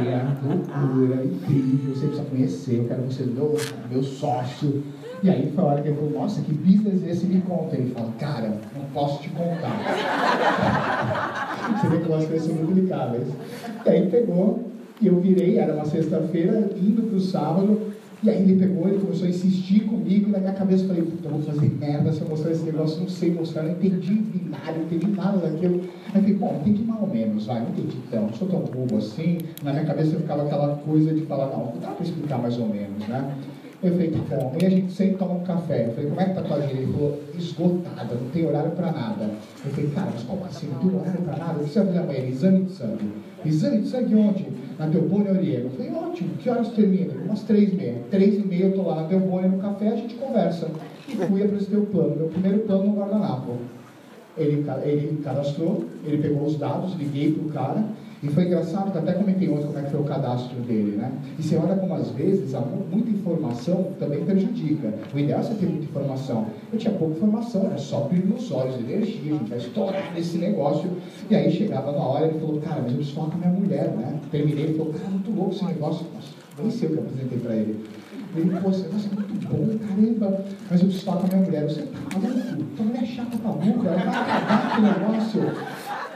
ideia, 0.00 0.36
loucura, 0.42 1.24
incrível, 1.24 1.94
você 1.94 2.06
precisa 2.06 2.28
conhecer, 2.28 2.78
eu 2.78 2.84
quero 2.88 3.02
você 3.02 3.24
meu, 3.24 3.56
meu 3.90 4.02
sócio. 4.02 4.82
E 5.22 5.30
aí 5.30 5.52
foi 5.54 5.64
a 5.64 5.66
hora 5.66 5.82
que 5.82 5.88
ele 5.88 5.96
falou, 5.96 6.10
nossa, 6.10 6.42
que 6.42 6.52
business 6.52 7.02
é 7.02 7.10
esse? 7.10 7.26
Me 7.26 7.40
conta. 7.40 7.76
Ele 7.76 7.94
falou, 7.94 8.12
cara, 8.18 8.58
não 8.76 8.84
posso 8.92 9.22
te 9.22 9.30
contar. 9.30 9.80
Você 11.80 11.88
vê 11.88 11.98
que 11.98 12.12
as 12.12 12.26
coisas 12.26 12.46
são 12.46 12.56
delicadas. 12.66 13.26
E 13.86 13.88
aí 13.88 14.10
pegou, 14.10 14.64
e 15.00 15.06
eu 15.06 15.18
virei, 15.20 15.58
era 15.58 15.74
uma 15.74 15.86
sexta-feira, 15.86 16.68
indo 16.76 17.02
para 17.02 17.16
o 17.16 17.20
sábado, 17.20 17.93
e 18.24 18.30
aí 18.30 18.40
ele 18.40 18.58
pegou, 18.58 18.88
ele 18.88 19.00
começou 19.00 19.26
a 19.26 19.28
insistir 19.28 19.80
comigo, 19.80 20.30
e 20.30 20.32
na 20.32 20.38
minha 20.38 20.54
cabeça 20.54 20.84
eu 20.84 20.88
falei, 20.88 21.02
puta, 21.02 21.28
eu 21.28 21.32
vou 21.32 21.42
fazer 21.42 21.70
merda 21.78 22.10
se 22.10 22.22
eu 22.22 22.28
mostrar 22.28 22.52
esse 22.52 22.62
negócio, 22.64 23.00
não 23.00 23.08
sei 23.08 23.30
mostrar, 23.32 23.64
não 23.64 23.72
entendi 23.72 24.14
binário, 24.14 24.78
não 24.78 24.84
entendi 24.86 25.06
nada 25.08 25.36
daquilo. 25.36 25.82
Aí 26.08 26.14
eu 26.14 26.22
falei, 26.22 26.34
bom, 26.34 26.58
entendi 26.62 26.82
mais 26.84 27.02
ou 27.02 27.08
menos, 27.08 27.44
vai, 27.44 27.60
não 27.60 27.68
entendi 27.68 27.98
então, 28.08 28.22
não 28.22 28.32
sou 28.32 28.48
tão 28.48 28.60
bobo 28.60 28.96
assim. 28.96 29.38
Na 29.62 29.72
minha 29.72 29.84
cabeça 29.84 30.16
ficava 30.16 30.42
aquela 30.44 30.76
coisa 30.76 31.12
de 31.12 31.20
falar, 31.26 31.48
não, 31.48 31.74
dá 31.82 31.88
para 31.88 32.02
explicar 32.02 32.38
mais 32.38 32.58
ou 32.58 32.66
menos, 32.66 33.06
né? 33.06 33.36
Eu 33.82 33.92
falei, 33.92 34.10
tá 34.10 34.36
bom. 34.36 34.56
E 34.58 34.64
a 34.64 34.70
gente 34.70 34.92
sempre 34.92 35.16
toma 35.16 35.34
um 35.34 35.44
café. 35.44 35.88
Eu 35.88 35.92
falei, 35.92 36.08
como 36.08 36.20
é 36.22 36.24
que 36.24 36.32
tá 36.32 36.40
a 36.40 36.44
tua 36.44 36.56
vida? 36.60 36.80
Ele 36.80 36.92
falou, 36.92 37.20
esgotada, 37.36 38.14
não 38.14 38.30
tem 38.30 38.46
horário 38.46 38.70
para 38.70 38.90
nada. 38.90 39.30
Eu 39.62 39.70
falei, 39.70 39.90
cara, 39.90 40.08
mas 40.14 40.22
como 40.22 40.44
assim? 40.46 40.68
Não 40.68 40.78
tem 40.78 40.98
horário 40.98 41.20
para 41.20 41.36
nada? 41.36 41.62
Que 41.62 41.74
vai 41.74 41.86
fazer 41.86 41.98
amanhã? 41.98 42.26
Exame 42.26 42.64
de 42.64 42.72
sangue. 42.72 43.12
Exame 43.44 43.82
de 43.82 43.88
sangue 43.88 44.14
onde? 44.14 44.46
Na 44.78 44.88
Teopônia 44.88 45.32
Oriego. 45.32 45.68
Eu 45.68 45.70
falei, 45.70 45.92
ótimo, 45.92 46.30
que 46.36 46.50
horas 46.50 46.68
termina? 46.70 47.14
Umas 47.24 47.42
três 47.42 47.72
e 47.72 47.76
meia. 47.76 48.02
Três 48.10 48.34
e 48.34 48.46
meia 48.46 48.64
eu 48.64 48.72
tô 48.72 48.82
lá 48.82 49.02
na 49.02 49.08
Teopônia 49.08 49.48
no 49.48 49.58
café, 49.58 49.88
a 49.88 49.96
gente 49.96 50.14
conversa. 50.14 50.70
E 51.08 51.12
fui 51.12 51.42
apresentar 51.42 51.78
o 51.78 51.86
plano. 51.86 52.16
Meu 52.16 52.28
primeiro 52.28 52.58
plano 52.60 52.84
no 52.84 52.96
guardanapo. 52.96 53.56
Ele, 54.36 54.64
ele 54.82 55.20
cadastrou, 55.22 55.84
ele 56.04 56.20
pegou 56.20 56.44
os 56.44 56.58
dados, 56.58 56.94
liguei 56.94 57.32
pro 57.32 57.50
cara 57.50 57.84
e 58.22 58.28
foi 58.28 58.44
engraçado, 58.44 58.90
que 58.90 58.98
até 58.98 59.12
comentei 59.12 59.48
ontem 59.50 59.66
como 59.66 59.78
é 59.78 59.82
que 59.82 59.90
foi 59.90 60.00
o 60.00 60.04
cadastro 60.04 60.56
dele, 60.60 60.96
né? 60.96 61.12
E 61.38 61.42
você 61.42 61.56
olha 61.56 61.76
como 61.76 61.94
às 61.94 62.10
vezes 62.10 62.54
muita 62.90 63.10
informação 63.10 63.92
também 63.98 64.24
prejudica. 64.24 64.94
O 65.12 65.18
ideal 65.18 65.40
é 65.40 65.42
você 65.42 65.54
ter 65.54 65.66
muita 65.66 65.84
informação. 65.84 66.46
Eu 66.72 66.78
tinha 66.78 66.94
pouca 66.94 67.16
informação, 67.16 67.66
era 67.66 67.78
só 67.78 68.00
brilho 68.00 68.28
nos 68.28 68.50
olhos, 68.50 68.76
energia, 68.76 69.34
a 69.34 69.36
gente 69.36 69.50
vai 69.50 69.58
estourar 69.58 70.14
nesse 70.14 70.38
negócio. 70.38 70.90
E 71.28 71.34
aí 71.34 71.50
chegava 71.50 71.92
na 71.92 71.98
hora, 71.98 72.26
ele 72.26 72.38
falou, 72.38 72.60
cara, 72.60 72.80
mas 72.82 72.92
eu 72.92 72.96
preciso 72.96 73.16
falar 73.16 73.30
com 73.30 73.36
a 73.36 73.38
minha 73.38 73.60
mulher, 73.60 73.88
né? 73.88 74.18
Terminei, 74.30 74.64
ele 74.64 74.74
falou, 74.74 74.92
cara, 74.92 75.10
muito 75.10 75.30
louco 75.30 75.54
esse 75.54 75.64
negócio. 75.64 76.06
Nossa, 76.14 76.28
nem 76.62 76.70
sei 76.70 76.88
o 76.88 76.92
que 76.92 76.98
eu 76.98 77.02
apresentei 77.04 77.38
para 77.38 77.54
ele. 77.56 77.84
Ele, 78.36 78.50
pô, 78.60 78.70
esse 78.70 78.82
negócio 78.82 79.10
é 79.12 79.14
muito 79.14 79.48
bom, 79.48 79.78
caramba, 79.86 80.44
mas 80.68 80.80
eu 80.80 80.86
preciso 80.86 81.04
falar 81.04 81.20
com 81.20 81.26
a 81.26 81.28
minha 81.28 81.42
mulher. 81.42 81.62
Você 81.64 81.82
tá 81.82 82.18
maluco? 82.18 82.64
Tua 82.76 82.86
mulher 82.86 83.02
é 83.02 83.06
chata 83.06 83.36
pra 83.36 83.50
burra, 83.52 83.90
ela 83.90 83.96
vai 83.96 84.22
acabar 84.22 84.74
com 84.74 84.80
o 84.80 84.84
negócio. 84.84 85.40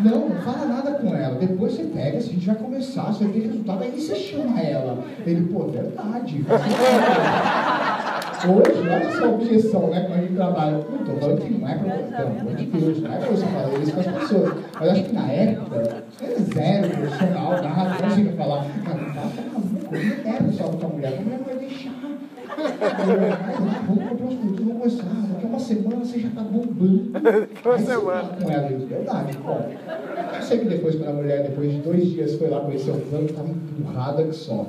Não, 0.00 0.28
não 0.28 0.36
fala 0.42 0.66
nada 0.66 0.92
com 0.92 1.14
ela. 1.14 1.34
Depois 1.34 1.72
você 1.72 1.82
pega, 1.84 2.18
a 2.18 2.20
gente 2.20 2.46
vai 2.46 2.54
começar, 2.54 3.12
você 3.12 3.24
ter 3.26 3.40
resultado, 3.40 3.82
aí 3.82 3.90
você 3.90 4.14
chama 4.14 4.60
ela. 4.60 5.04
Ele, 5.26 5.52
pô, 5.52 5.64
verdade. 5.64 6.44
Hoje, 8.38 8.78
olha 8.78 8.94
essa 8.94 9.26
objeção, 9.26 9.88
né? 9.88 10.02
Quando 10.02 10.18
a 10.18 10.20
gente 10.20 10.34
trabalha. 10.34 10.76
Não 10.88 11.00
estou 11.00 11.16
falando 11.16 11.40
que 11.40 11.52
não 11.54 11.68
é 11.68 11.74
para 11.74 11.92
pelo 11.92 12.40
amor 12.40 12.54
de 12.54 12.66
Deus, 12.66 13.02
não 13.02 13.12
é 13.12 13.16
para 13.16 13.30
você 13.30 13.46
falar 13.46 13.78
isso 13.80 13.92
com 13.92 14.00
as 14.00 14.06
pessoas. 14.06 14.54
Mas 14.78 14.88
acho 14.90 15.04
que 15.04 15.12
na 15.12 15.32
época, 15.32 16.04
é 16.22 16.34
zero 16.54 16.88
profissional, 16.88 17.50
nada, 17.50 17.90
não 17.90 17.96
consigo 18.08 18.36
falar. 18.36 18.64
Cara, 18.84 18.98
não 19.02 19.14
faça 19.14 19.42
maluco, 19.42 19.92
não 19.92 20.22
quero 20.22 20.52
só 20.52 20.64
com 20.64 20.86
a 20.86 20.88
mulher, 20.88 21.18
a 21.18 21.22
mulher 21.22 21.57
Vamos 22.58 24.06
comprar 24.06 24.26
os 24.26 24.34
produtos, 24.34 24.66
vamos 24.66 24.78
começar. 24.78 25.28
Daqui 25.32 25.44
a 25.44 25.48
uma 25.48 25.58
semana 25.58 25.96
você 25.96 26.18
já 26.18 26.28
está 26.28 26.42
bombando. 26.42 27.12
uma 27.64 27.78
semana. 27.78 28.28
com 28.40 28.50
ela, 28.50 28.68
de 28.68 28.84
verdade. 28.86 29.38
Eu 30.36 30.42
sei 30.42 30.58
que 30.58 30.64
depois, 30.66 30.94
quando 30.96 31.08
a 31.08 31.12
mulher, 31.12 31.42
depois 31.42 31.70
de 31.70 31.78
dois 31.78 32.06
dias, 32.06 32.34
foi 32.34 32.48
lá 32.48 32.60
conhecer 32.60 32.90
o 32.90 33.00
plano, 33.00 33.26
estava 33.26 33.48
empurrada 33.48 34.24
que 34.24 34.34
só. 34.34 34.66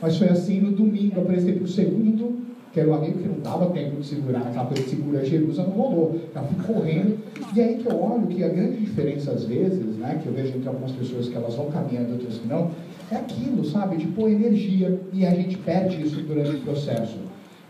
Mas 0.00 0.16
foi 0.18 0.28
assim, 0.28 0.60
no 0.60 0.72
domingo, 0.72 1.20
eu 1.20 1.24
para 1.24 1.64
o 1.64 1.68
segundo 1.68 2.42
que 2.72 2.80
era 2.80 2.88
um 2.88 2.94
amigo 2.94 3.18
que 3.18 3.28
não 3.28 3.38
dava 3.40 3.66
tempo 3.70 3.96
de 3.96 4.06
segurar, 4.06 4.40
aquela 4.40 4.64
coisa 4.64 4.82
de 4.82 4.88
segura 4.88 5.24
Jerusa, 5.24 5.62
não 5.62 5.72
rolou. 5.72 6.18
Ela 6.34 6.46
foi 6.46 6.74
correndo. 6.74 7.18
E 7.54 7.60
aí 7.60 7.76
que 7.76 7.86
eu 7.86 8.02
olho 8.02 8.26
que 8.26 8.42
a 8.42 8.48
grande 8.48 8.78
diferença, 8.78 9.32
às 9.32 9.44
vezes, 9.44 9.96
né, 9.98 10.18
que 10.22 10.26
eu 10.26 10.32
vejo 10.32 10.56
entre 10.56 10.68
algumas 10.68 10.90
pessoas 10.92 11.28
que 11.28 11.36
elas 11.36 11.54
vão 11.54 11.70
caminhando, 11.70 12.12
outras 12.12 12.38
que 12.38 12.48
não, 12.48 12.70
é 13.12 13.16
aquilo, 13.16 13.64
sabe, 13.64 13.96
de 13.96 14.06
pôr 14.06 14.30
energia 14.30 14.98
e 15.12 15.26
a 15.26 15.34
gente 15.34 15.58
perde 15.58 16.02
isso 16.02 16.20
durante 16.22 16.56
o 16.56 16.60
processo. 16.60 17.18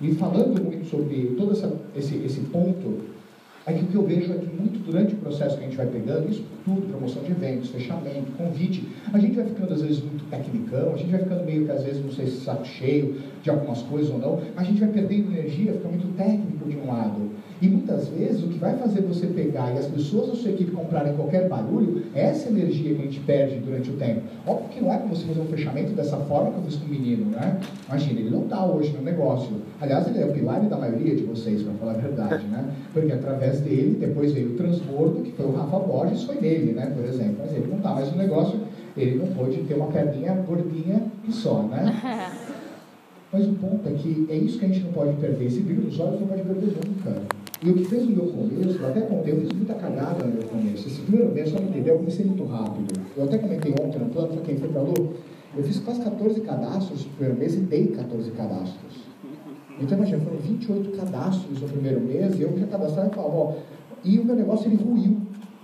E 0.00 0.12
falando 0.14 0.62
muito 0.62 0.88
sobre 0.88 1.34
todo 1.36 1.52
essa, 1.52 1.72
esse, 1.96 2.16
esse 2.16 2.40
ponto, 2.40 3.12
é 3.64 3.72
que 3.72 3.84
o 3.84 3.86
que 3.86 3.94
eu 3.94 4.02
vejo 4.02 4.32
é 4.32 4.36
que 4.36 4.46
muito 4.46 4.84
durante 4.84 5.14
o 5.14 5.18
processo 5.18 5.56
que 5.56 5.62
a 5.62 5.66
gente 5.66 5.76
vai 5.76 5.86
pegando, 5.86 6.28
isso 6.28 6.44
tudo, 6.64 6.88
promoção 6.88 7.22
de 7.22 7.30
eventos, 7.30 7.70
fechamento, 7.70 8.32
convite, 8.36 8.88
a 9.12 9.18
gente 9.18 9.36
vai 9.36 9.44
ficando 9.44 9.72
às 9.72 9.82
vezes 9.82 10.02
muito 10.02 10.28
tecnicão, 10.28 10.94
a 10.94 10.96
gente 10.96 11.10
vai 11.10 11.20
ficando 11.20 11.44
meio 11.44 11.64
que 11.64 11.70
às 11.70 11.84
vezes, 11.84 12.04
não 12.04 12.12
sei 12.12 12.26
se 12.26 12.40
saco 12.44 12.64
cheio 12.64 13.20
de 13.42 13.50
algumas 13.50 13.82
coisas 13.82 14.10
ou 14.10 14.18
não, 14.18 14.40
a 14.56 14.64
gente 14.64 14.80
vai 14.80 14.88
perdendo 14.88 15.32
energia, 15.32 15.72
fica 15.74 15.88
muito 15.88 16.16
técnico 16.16 16.68
de 16.68 16.76
um 16.76 16.86
lado. 16.88 17.30
E 17.62 17.68
muitas 17.68 18.08
vezes 18.08 18.42
o 18.42 18.48
que 18.48 18.58
vai 18.58 18.76
fazer 18.76 19.02
você 19.02 19.24
pegar 19.28 19.72
e 19.72 19.78
as 19.78 19.86
pessoas 19.86 20.30
da 20.30 20.34
sua 20.34 20.50
equipe 20.50 20.72
comprarem 20.72 21.14
qualquer 21.14 21.48
barulho 21.48 22.02
é 22.12 22.22
essa 22.22 22.48
energia 22.48 22.92
que 22.92 23.00
a 23.00 23.04
gente 23.04 23.20
perde 23.20 23.60
durante 23.60 23.88
o 23.88 23.92
tempo. 23.92 24.22
Óbvio 24.44 24.68
que 24.70 24.80
não 24.80 24.92
é 24.92 24.98
como 24.98 25.14
você 25.14 25.24
fazer 25.26 25.40
um 25.40 25.46
fechamento 25.46 25.92
dessa 25.92 26.16
forma 26.16 26.50
que 26.50 26.56
eu 26.56 26.62
fiz 26.64 26.74
com 26.74 26.86
o 26.86 26.88
menino, 26.88 27.26
né? 27.26 27.60
Imagina, 27.88 28.18
ele 28.18 28.30
não 28.30 28.42
está 28.42 28.66
hoje 28.66 28.92
no 28.92 29.02
negócio. 29.02 29.52
Aliás, 29.80 30.08
ele 30.08 30.18
é 30.18 30.26
o 30.26 30.32
pilar 30.32 30.60
da 30.62 30.76
maioria 30.76 31.14
de 31.14 31.22
vocês, 31.22 31.62
para 31.62 31.72
falar 31.74 31.92
a 31.92 31.98
verdade, 31.98 32.44
né? 32.48 32.68
Porque 32.92 33.12
através 33.12 33.60
dele, 33.60 33.96
depois 34.00 34.32
veio 34.32 34.54
o 34.54 34.56
transbordo, 34.56 35.22
que 35.22 35.30
foi 35.30 35.46
o 35.46 35.52
Rafa 35.52 35.78
Borges, 35.78 36.24
foi 36.24 36.40
nele, 36.40 36.72
né? 36.72 36.86
Por 36.86 37.04
exemplo. 37.04 37.36
Mas 37.38 37.52
ele 37.52 37.68
não 37.68 37.76
está 37.76 37.94
mais 37.94 38.10
no 38.10 38.18
negócio, 38.18 38.58
ele 38.96 39.18
não 39.18 39.28
pôde 39.28 39.58
ter 39.58 39.74
uma 39.74 39.86
perninha 39.86 40.34
gordinha 40.34 41.00
e 41.28 41.30
só, 41.30 41.62
né? 41.62 41.94
Mas 43.32 43.46
o 43.46 43.52
ponto 43.52 43.88
é 43.88 43.92
que 43.92 44.26
é 44.28 44.34
isso 44.34 44.58
que 44.58 44.64
a 44.64 44.68
gente 44.68 44.84
não 44.84 44.92
pode 44.92 45.14
perder. 45.14 45.46
Esse 45.46 45.60
brilho 45.60 45.82
dos 45.82 45.98
olhos 46.00 46.20
não 46.20 46.26
pode 46.26 46.42
perder 46.42 46.66
nunca. 46.66 47.41
E 47.64 47.70
o 47.70 47.74
que 47.74 47.84
fez 47.84 48.02
o 48.02 48.10
meu 48.10 48.26
começo, 48.26 48.76
eu 48.76 48.88
até 48.88 49.02
contei, 49.02 49.34
eu 49.34 49.40
fiz 49.40 49.52
muita 49.52 49.74
cagada 49.74 50.24
no 50.24 50.34
meu 50.34 50.42
começo. 50.48 50.88
Esse 50.88 51.00
primeiro 51.02 51.32
mês, 51.32 51.48
só 51.48 51.60
me 51.60 51.68
entender, 51.68 51.90
eu 51.90 51.98
comecei 51.98 52.24
muito 52.24 52.44
rápido. 52.44 53.00
Eu 53.16 53.22
até 53.22 53.38
comentei 53.38 53.72
ontem 53.72 54.00
no 54.00 54.06
plano, 54.06 54.28
para 54.28 54.40
quem 54.42 54.56
foi 54.56 54.68
para 54.68 54.82
eu 54.82 55.62
fiz 55.62 55.78
quase 55.80 56.00
14 56.00 56.40
cadastros 56.40 57.04
no 57.04 57.10
primeiro 57.12 57.38
mês 57.38 57.54
e 57.54 57.58
dei 57.58 57.86
14 57.88 58.30
cadastros. 58.32 59.02
Então 59.80 59.96
imagina, 59.96 60.18
foram 60.24 60.38
28 60.38 60.96
cadastros 60.96 61.60
no 61.60 61.68
primeiro 61.68 62.00
mês, 62.00 62.36
e 62.36 62.42
eu 62.42 62.58
já 62.58 62.66
cadastrava 62.66 63.10
e 63.12 63.14
falava, 63.14 63.36
ó, 63.36 63.52
e 64.02 64.18
o 64.18 64.24
meu 64.24 64.34
negócio 64.34 64.66
ele 64.66 64.82
ruiu. 64.82 65.18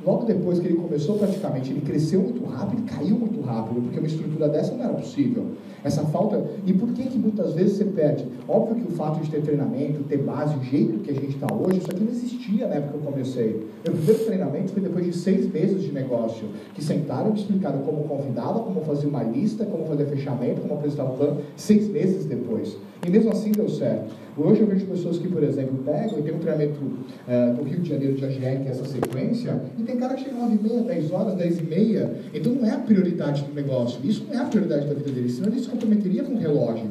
Logo 0.06 0.24
depois 0.24 0.60
que 0.60 0.66
ele 0.68 0.76
começou 0.76 1.18
praticamente, 1.18 1.72
ele 1.72 1.80
cresceu 1.80 2.20
muito 2.20 2.44
rápido, 2.44 2.82
caiu 2.84 3.18
muito 3.18 3.40
rápido, 3.40 3.82
porque 3.82 3.98
uma 3.98 4.06
estrutura 4.06 4.48
dessa 4.48 4.72
não 4.74 4.84
era 4.84 4.94
possível. 4.94 5.46
Essa 5.84 6.02
falta. 6.04 6.44
E 6.66 6.72
por 6.72 6.88
que 6.92 7.04
que 7.04 7.18
muitas 7.18 7.54
vezes 7.54 7.76
você 7.76 7.84
perde? 7.84 8.26
Óbvio 8.48 8.76
que 8.84 8.92
o 8.92 8.96
fato 8.96 9.20
de 9.20 9.30
ter 9.30 9.42
treinamento, 9.42 10.02
ter 10.04 10.18
base, 10.18 10.56
o 10.56 10.62
jeito 10.62 10.98
que 11.00 11.10
a 11.10 11.14
gente 11.14 11.34
está 11.34 11.46
hoje, 11.54 11.78
isso 11.78 11.90
aqui 11.90 12.02
não 12.02 12.10
existia 12.10 12.66
na 12.66 12.74
época 12.76 12.98
que 12.98 13.06
eu 13.06 13.12
comecei. 13.12 13.68
Meu 13.84 13.94
primeiro 13.94 14.24
treinamento 14.24 14.72
foi 14.72 14.82
depois 14.82 15.04
de 15.04 15.12
seis 15.12 15.50
meses 15.52 15.82
de 15.82 15.92
negócio, 15.92 16.48
que 16.74 16.82
sentaram 16.82 17.28
e 17.28 17.32
me 17.32 17.38
explicaram 17.38 17.80
como 17.80 18.04
convidava, 18.04 18.60
como 18.60 18.80
fazer 18.82 19.06
uma 19.06 19.22
lista, 19.22 19.64
como 19.64 19.86
fazer 19.86 20.06
fechamento, 20.06 20.60
como 20.60 20.74
apresentar 20.74 21.04
o 21.04 21.16
plano, 21.16 21.40
seis 21.56 21.88
meses 21.88 22.24
depois. 22.24 22.76
E 23.06 23.10
mesmo 23.10 23.30
assim 23.30 23.52
deu 23.52 23.68
certo. 23.68 24.12
Hoje 24.36 24.60
eu 24.60 24.66
vejo 24.66 24.86
pessoas 24.86 25.18
que, 25.18 25.26
por 25.28 25.42
exemplo, 25.42 25.78
pegam 25.84 26.18
e 26.18 26.22
tem 26.22 26.34
um 26.34 26.38
treinamento 26.38 26.78
uh, 26.78 27.56
no 27.56 27.64
Rio 27.64 27.80
de 27.80 27.88
Janeiro 27.88 28.14
de 28.14 28.24
AGR, 28.24 28.62
que 28.62 28.68
é 28.68 28.70
essa 28.70 28.84
sequência, 28.84 29.60
e 29.76 29.82
tem 29.82 29.96
cara 29.96 30.14
que 30.14 30.24
chega 30.24 30.36
9 30.36 30.54
e 30.54 30.68
meia, 30.68 30.82
10 30.82 31.12
horas, 31.12 31.34
10 31.34 31.58
e 31.58 31.62
meia. 31.64 32.16
Então 32.32 32.52
não 32.52 32.64
é 32.64 32.70
a 32.70 32.78
prioridade 32.78 33.42
do 33.42 33.52
negócio. 33.52 34.00
Isso 34.04 34.24
não 34.28 34.38
é 34.38 34.42
a 34.42 34.46
prioridade 34.46 34.86
da 34.86 34.94
vida 34.94 35.10
dele, 35.10 35.28
senão 35.28 35.48
ele 35.48 35.60
se 35.68 35.70
comprometeria 35.70 36.24
com 36.24 36.34
o 36.34 36.38
relógio. 36.38 36.86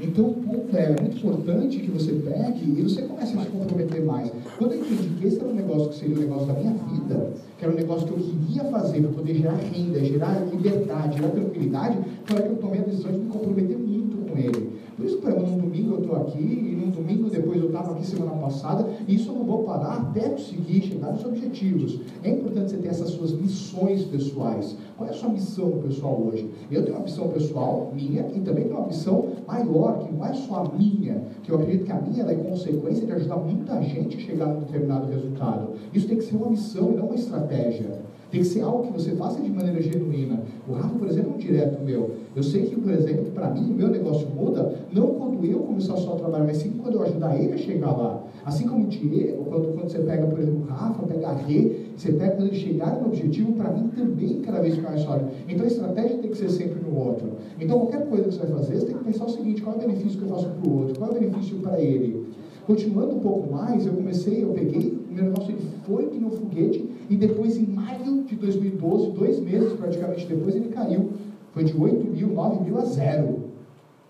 Então, 0.00 0.26
o 0.26 0.34
ponto 0.34 0.76
é, 0.76 0.84
é 0.84 1.00
muito 1.00 1.16
importante 1.16 1.78
que 1.78 1.90
você 1.90 2.12
pegue 2.12 2.70
e 2.78 2.82
você 2.82 3.02
comece 3.02 3.36
a 3.36 3.40
se 3.40 3.48
comprometer 3.48 4.04
mais. 4.04 4.30
Quando 4.56 4.74
eu 4.74 4.80
entendi 4.80 5.08
que 5.18 5.26
esse 5.26 5.40
era 5.40 5.48
um 5.48 5.54
negócio 5.54 5.88
que 5.88 5.96
seria 5.96 6.14
o 6.14 6.18
um 6.18 6.22
negócio 6.22 6.46
da 6.46 6.52
minha 6.54 6.72
vida, 6.72 7.32
que 7.58 7.64
era 7.64 7.74
um 7.74 7.76
negócio 7.76 8.06
que 8.06 8.12
eu 8.12 8.18
queria 8.18 8.64
fazer 8.64 9.00
para 9.00 9.10
poder 9.10 9.34
gerar 9.34 9.56
renda, 9.56 10.04
gerar 10.04 10.46
liberdade, 10.52 11.16
gerar 11.16 11.30
tranquilidade, 11.30 11.98
foi 12.26 12.42
que 12.42 12.48
eu 12.48 12.56
tomei 12.56 12.80
a 12.80 12.84
decisão 12.84 13.10
de 13.10 13.18
me 13.18 13.26
comprometer 13.26 13.76
muito 13.76 14.30
com 14.30 14.38
ele. 14.38 14.78
Por 14.98 15.06
isso, 15.06 15.18
por 15.18 15.30
exemplo, 15.30 15.46
num 15.48 15.58
domingo 15.58 15.94
eu 15.94 16.00
estou 16.00 16.16
aqui, 16.16 16.42
e 16.42 16.74
num 16.74 16.90
domingo 16.90 17.30
depois 17.30 17.60
eu 17.60 17.68
estava 17.68 17.92
aqui 17.92 18.04
semana 18.04 18.32
passada, 18.32 18.84
e 19.06 19.14
isso 19.14 19.30
eu 19.30 19.36
não 19.36 19.44
vou 19.44 19.62
parar 19.62 19.98
até 19.98 20.28
conseguir 20.28 20.82
chegar 20.82 21.12
nos 21.12 21.24
objetivos. 21.24 22.00
É 22.24 22.30
importante 22.30 22.72
você 22.72 22.78
ter 22.78 22.88
essas 22.88 23.10
suas 23.10 23.30
missões 23.30 24.02
pessoais. 24.06 24.76
Qual 24.96 25.08
é 25.08 25.12
a 25.12 25.14
sua 25.14 25.28
missão 25.28 25.70
pessoal 25.78 26.20
hoje? 26.20 26.50
Eu 26.68 26.82
tenho 26.82 26.96
uma 26.96 27.04
missão 27.04 27.28
pessoal 27.28 27.92
minha 27.94 28.26
e 28.34 28.40
também 28.40 28.64
tenho 28.64 28.76
uma 28.76 28.88
missão 28.88 29.28
maior, 29.46 30.00
que 30.00 30.12
não 30.12 30.26
é 30.26 30.34
só 30.34 30.64
a 30.64 30.76
minha, 30.76 31.22
que 31.44 31.52
eu 31.52 31.54
acredito 31.54 31.84
que 31.84 31.92
a 31.92 32.00
minha 32.00 32.24
é 32.24 32.34
consequência 32.34 33.06
de 33.06 33.12
ajudar 33.12 33.36
muita 33.36 33.80
gente 33.80 34.16
a 34.16 34.20
chegar 34.20 34.46
a 34.46 34.48
um 34.48 34.58
determinado 34.58 35.06
resultado. 35.06 35.74
Isso 35.94 36.08
tem 36.08 36.16
que 36.16 36.24
ser 36.24 36.34
uma 36.34 36.50
missão 36.50 36.90
e 36.90 36.96
não 36.96 37.06
uma 37.06 37.14
estratégia. 37.14 38.00
Tem 38.30 38.40
que 38.42 38.46
ser 38.46 38.60
algo 38.60 38.86
que 38.86 38.92
você 38.92 39.12
faça 39.12 39.40
de 39.40 39.50
maneira 39.50 39.80
genuína. 39.80 40.42
O 40.68 40.72
Rafa, 40.72 40.98
por 40.98 41.08
exemplo, 41.08 41.32
é 41.32 41.34
um 41.34 41.38
direto 41.38 41.82
meu. 41.82 42.10
Eu 42.36 42.42
sei 42.42 42.66
que, 42.66 42.76
por 42.76 42.92
exemplo, 42.92 43.26
para 43.32 43.50
mim, 43.50 43.70
o 43.70 43.74
meu 43.74 43.88
negócio 43.88 44.28
muda, 44.28 44.74
não 44.92 45.14
quando 45.14 45.28
eu 45.46 45.60
começar 45.60 45.96
só 45.96 46.12
a 46.12 46.16
trabalhar, 46.16 46.44
mas 46.44 46.58
sim 46.58 46.72
quando 46.82 46.96
eu 46.96 47.02
ajudar 47.02 47.36
ele 47.36 47.54
a 47.54 47.56
chegar 47.56 47.90
lá. 47.90 48.22
Assim 48.44 48.66
como 48.66 48.84
o 48.84 48.88
Diego, 48.88 49.44
quando, 49.44 49.74
quando 49.74 49.90
você 49.90 49.98
pega, 49.98 50.26
por 50.26 50.38
exemplo, 50.38 50.62
o 50.62 50.66
Rafa, 50.66 51.06
pega 51.06 51.28
a 51.28 51.34
Rê, 51.34 51.72
você 51.96 52.12
pega 52.12 52.36
quando 52.36 52.48
eles 52.48 52.58
chegarem 52.58 53.00
no 53.00 53.08
objetivo, 53.08 53.52
para 53.52 53.70
mim 53.72 53.88
também 53.88 54.40
cada 54.40 54.60
vez 54.60 54.80
mais 54.80 55.00
sólido. 55.00 55.30
Então 55.48 55.64
a 55.64 55.68
estratégia 55.68 56.18
tem 56.18 56.30
que 56.30 56.36
ser 56.36 56.50
sempre 56.50 56.80
no 56.80 56.96
outro. 56.96 57.28
Então 57.60 57.78
qualquer 57.78 58.06
coisa 58.06 58.24
que 58.24 58.34
você 58.34 58.46
vai 58.46 58.58
fazer, 58.58 58.76
você 58.76 58.86
tem 58.86 58.96
que 58.96 59.04
pensar 59.04 59.24
o 59.24 59.30
seguinte, 59.30 59.62
qual 59.62 59.76
é 59.76 59.78
o 59.78 59.80
benefício 59.80 60.18
que 60.18 60.24
eu 60.24 60.28
faço 60.28 60.48
para 60.48 60.70
o 60.70 60.78
outro? 60.78 60.98
Qual 60.98 61.10
é 61.10 61.12
o 61.12 61.20
benefício 61.20 61.58
para 61.58 61.80
ele? 61.80 62.26
Continuando 62.66 63.16
um 63.16 63.20
pouco 63.20 63.50
mais, 63.50 63.86
eu 63.86 63.92
comecei, 63.94 64.42
eu 64.42 64.50
peguei, 64.50 64.98
meu 65.10 65.24
negócio 65.24 65.52
ele 65.52 65.62
foi 65.86 66.06
que 66.06 66.18
no 66.18 66.30
foguete, 66.30 66.88
e 67.08 67.16
depois 67.16 67.56
em 67.56 67.66
maio 67.66 68.24
de 68.24 68.36
2012, 68.36 69.10
dois 69.12 69.40
meses 69.40 69.72
praticamente 69.74 70.26
depois, 70.26 70.54
ele 70.54 70.68
caiu. 70.68 71.10
Foi 71.52 71.64
de 71.64 71.76
8 71.76 72.04
mil, 72.04 72.28
9 72.28 72.64
mil 72.64 72.78
a 72.78 72.84
zero. 72.84 73.48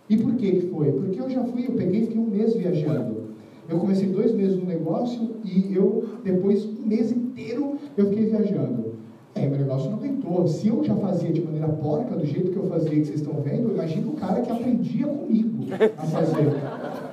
E 0.09 0.17
por 0.17 0.35
que 0.35 0.53
que 0.53 0.67
foi? 0.69 0.91
Porque 0.91 1.21
eu 1.21 1.29
já 1.31 1.45
fui, 1.45 1.67
eu 1.67 1.73
peguei 1.73 2.03
fiquei 2.03 2.19
um 2.19 2.27
mês 2.27 2.55
viajando. 2.55 3.29
Eu 3.69 3.79
comecei 3.79 4.09
dois 4.09 4.33
meses 4.33 4.57
no 4.57 4.65
negócio 4.65 5.37
e 5.45 5.75
eu, 5.75 6.05
depois, 6.25 6.65
um 6.65 6.87
mês 6.87 7.13
inteiro, 7.13 7.77
eu 7.97 8.09
fiquei 8.09 8.27
viajando. 8.27 8.95
É, 9.35 9.47
meu 9.47 9.59
negócio 9.59 9.91
não 9.91 9.99
aguentou. 9.99 10.49
Se 10.49 10.69
eu 10.69 10.83
já 10.83 10.95
fazia 10.97 11.31
de 11.31 11.43
maneira 11.43 11.69
porca, 11.69 12.17
do 12.17 12.25
jeito 12.25 12.51
que 12.51 12.57
eu 12.57 12.65
fazia, 12.65 12.91
que 12.91 13.05
vocês 13.05 13.21
estão 13.21 13.35
vendo, 13.43 13.71
imagina 13.71 14.09
o 14.09 14.15
cara 14.15 14.41
que 14.41 14.51
aprendia 14.51 15.07
comigo 15.07 15.65
a 15.97 16.07
fazer. 16.07 16.47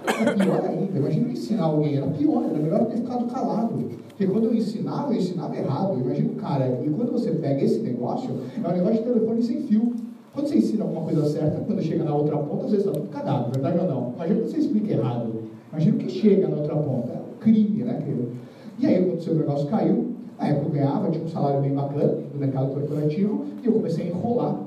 É 0.07 0.33
pior 0.33 0.65
ainda, 0.65 0.97
imagina 0.97 1.27
eu 1.27 1.31
ensinar 1.31 1.63
alguém, 1.63 1.97
era 1.97 2.07
pior, 2.07 2.43
era 2.43 2.57
melhor 2.57 2.85
ter 2.85 2.97
ficado 2.97 3.25
calado. 3.25 3.73
Porque 4.09 4.27
quando 4.27 4.45
eu 4.45 4.55
ensinava, 4.55 5.13
eu 5.13 5.17
ensinava 5.17 5.55
errado. 5.55 5.99
Imagina 5.99 6.31
o 6.31 6.35
cara, 6.35 6.81
e 6.85 6.89
quando 6.89 7.11
você 7.11 7.31
pega 7.31 7.63
esse 7.63 7.79
negócio, 7.79 8.29
é 8.63 8.67
um 8.67 8.71
negócio 8.71 8.97
de 8.97 9.03
telefone 9.03 9.43
sem 9.43 9.61
fio. 9.63 9.93
Quando 10.33 10.47
você 10.47 10.57
ensina 10.57 10.83
alguma 10.83 11.01
coisa 11.01 11.25
certa, 11.25 11.61
quando 11.61 11.81
chega 11.81 12.03
na 12.03 12.13
outra 12.13 12.37
ponta, 12.37 12.65
às 12.65 12.71
vezes 12.71 12.85
está 12.85 12.97
tudo 12.97 13.09
cagado, 13.09 13.51
verdade 13.51 13.79
ou 13.79 13.87
não? 13.87 14.13
Imagina 14.15 14.39
quando 14.39 14.51
você 14.51 14.57
explica 14.57 14.93
errado. 14.93 15.33
Imagina 15.71 15.95
o 15.95 15.99
que 15.99 16.09
chega 16.09 16.47
na 16.47 16.57
outra 16.57 16.75
ponta. 16.75 17.11
É 17.13 17.17
um 17.17 17.39
crime, 17.39 17.83
né, 17.83 18.01
querido? 18.03 18.31
E 18.79 18.85
aí, 18.85 19.05
quando 19.05 19.31
o 19.31 19.35
negócio 19.35 19.67
caiu, 19.67 20.07
na 20.37 20.47
época 20.47 20.67
eu 20.67 20.71
ganhava, 20.71 21.09
tinha 21.09 21.23
um 21.23 21.29
salário 21.29 21.61
bem 21.61 21.73
bacana 21.73 22.17
no 22.33 22.39
mercado 22.39 22.73
corporativo, 22.73 23.45
e 23.63 23.67
eu 23.67 23.73
comecei 23.73 24.05
a 24.05 24.07
enrolar 24.09 24.59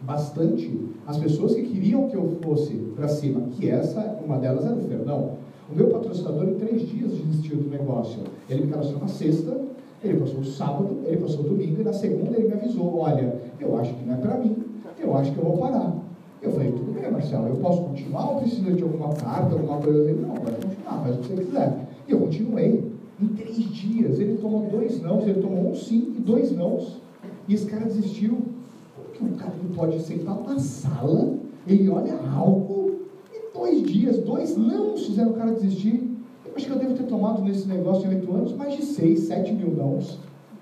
bastante 0.00 0.70
as 1.06 1.16
pessoas 1.18 1.54
que 1.54 1.62
queriam 1.62 2.08
que 2.08 2.16
eu 2.16 2.38
fosse 2.42 2.74
para 2.94 3.08
cima, 3.08 3.40
que 3.52 3.68
essa, 3.68 4.18
uma 4.24 4.38
delas 4.38 4.64
era 4.64 4.74
o 4.74 4.80
Fernão. 4.82 5.30
O 5.70 5.74
meu 5.74 5.88
patrocinador, 5.88 6.48
em 6.48 6.54
três 6.54 6.88
dias, 6.88 7.12
desistiu 7.12 7.56
do 7.56 7.70
negócio. 7.70 8.20
Ele 8.48 8.66
me 8.66 8.70
cadastrou 8.70 9.00
na 9.00 9.08
sexta, 9.08 9.60
ele 10.02 10.20
passou 10.20 10.40
o 10.40 10.44
sábado, 10.44 10.98
ele 11.04 11.16
passou 11.16 11.40
o 11.40 11.48
domingo, 11.48 11.80
e 11.80 11.84
na 11.84 11.92
segunda 11.92 12.36
ele 12.36 12.48
me 12.48 12.54
avisou: 12.54 12.98
olha, 12.98 13.34
eu 13.58 13.76
acho 13.76 13.92
que 13.94 14.04
não 14.04 14.14
é 14.14 14.18
para 14.18 14.38
mim, 14.38 14.56
eu 14.98 15.16
acho 15.16 15.32
que 15.32 15.38
eu 15.38 15.44
vou 15.44 15.58
parar. 15.58 15.96
Eu 16.40 16.52
falei: 16.52 16.70
tudo 16.70 16.92
bem, 16.92 17.10
Marcelo, 17.10 17.48
eu 17.48 17.56
posso 17.56 17.82
continuar 17.82 18.30
ou 18.30 18.40
precisa 18.40 18.72
de 18.72 18.82
alguma 18.82 19.12
carta, 19.14 19.54
alguma 19.54 19.78
coisa? 19.78 20.10
Ele 20.10 20.20
não, 20.20 20.34
vai 20.34 20.54
continuar, 20.54 21.02
faz 21.02 21.16
o 21.16 21.20
que 21.20 21.28
você 21.28 21.44
quiser. 21.44 21.88
E 22.06 22.12
eu 22.12 22.20
continuei. 22.20 22.96
Em 23.18 23.28
três 23.28 23.56
dias, 23.56 24.20
ele 24.20 24.36
tomou 24.36 24.68
dois 24.70 25.00
nãos, 25.00 25.26
ele 25.26 25.40
tomou 25.40 25.70
um 25.70 25.74
sim 25.74 26.14
e 26.18 26.20
dois 26.20 26.52
nãos. 26.52 27.00
E 27.48 27.54
esse 27.54 27.64
cara 27.64 27.86
desistiu. 27.86 28.38
Que 29.16 29.24
um 29.24 29.32
cara 29.32 29.52
que 29.52 29.74
pode 29.74 29.98
sentar 30.00 30.38
na 30.46 30.58
sala, 30.58 31.34
ele 31.66 31.88
olha 31.88 32.18
algo, 32.36 32.96
e 33.32 33.56
dois 33.56 33.82
dias, 33.82 34.18
dois 34.18 34.56
nãos 34.58 35.06
fizeram 35.06 35.30
o 35.30 35.34
cara 35.34 35.52
desistir? 35.52 36.10
Eu 36.44 36.52
acho 36.54 36.66
que 36.66 36.72
eu 36.72 36.78
devo 36.78 36.94
ter 36.94 37.04
tomado 37.04 37.40
nesse 37.42 37.66
negócio 37.66 38.06
em 38.06 38.14
oito 38.14 38.30
anos 38.30 38.52
mais 38.52 38.76
de 38.76 38.84
seis, 38.84 39.20
sete 39.20 39.54
mil 39.54 39.74
nãos. 39.74 40.18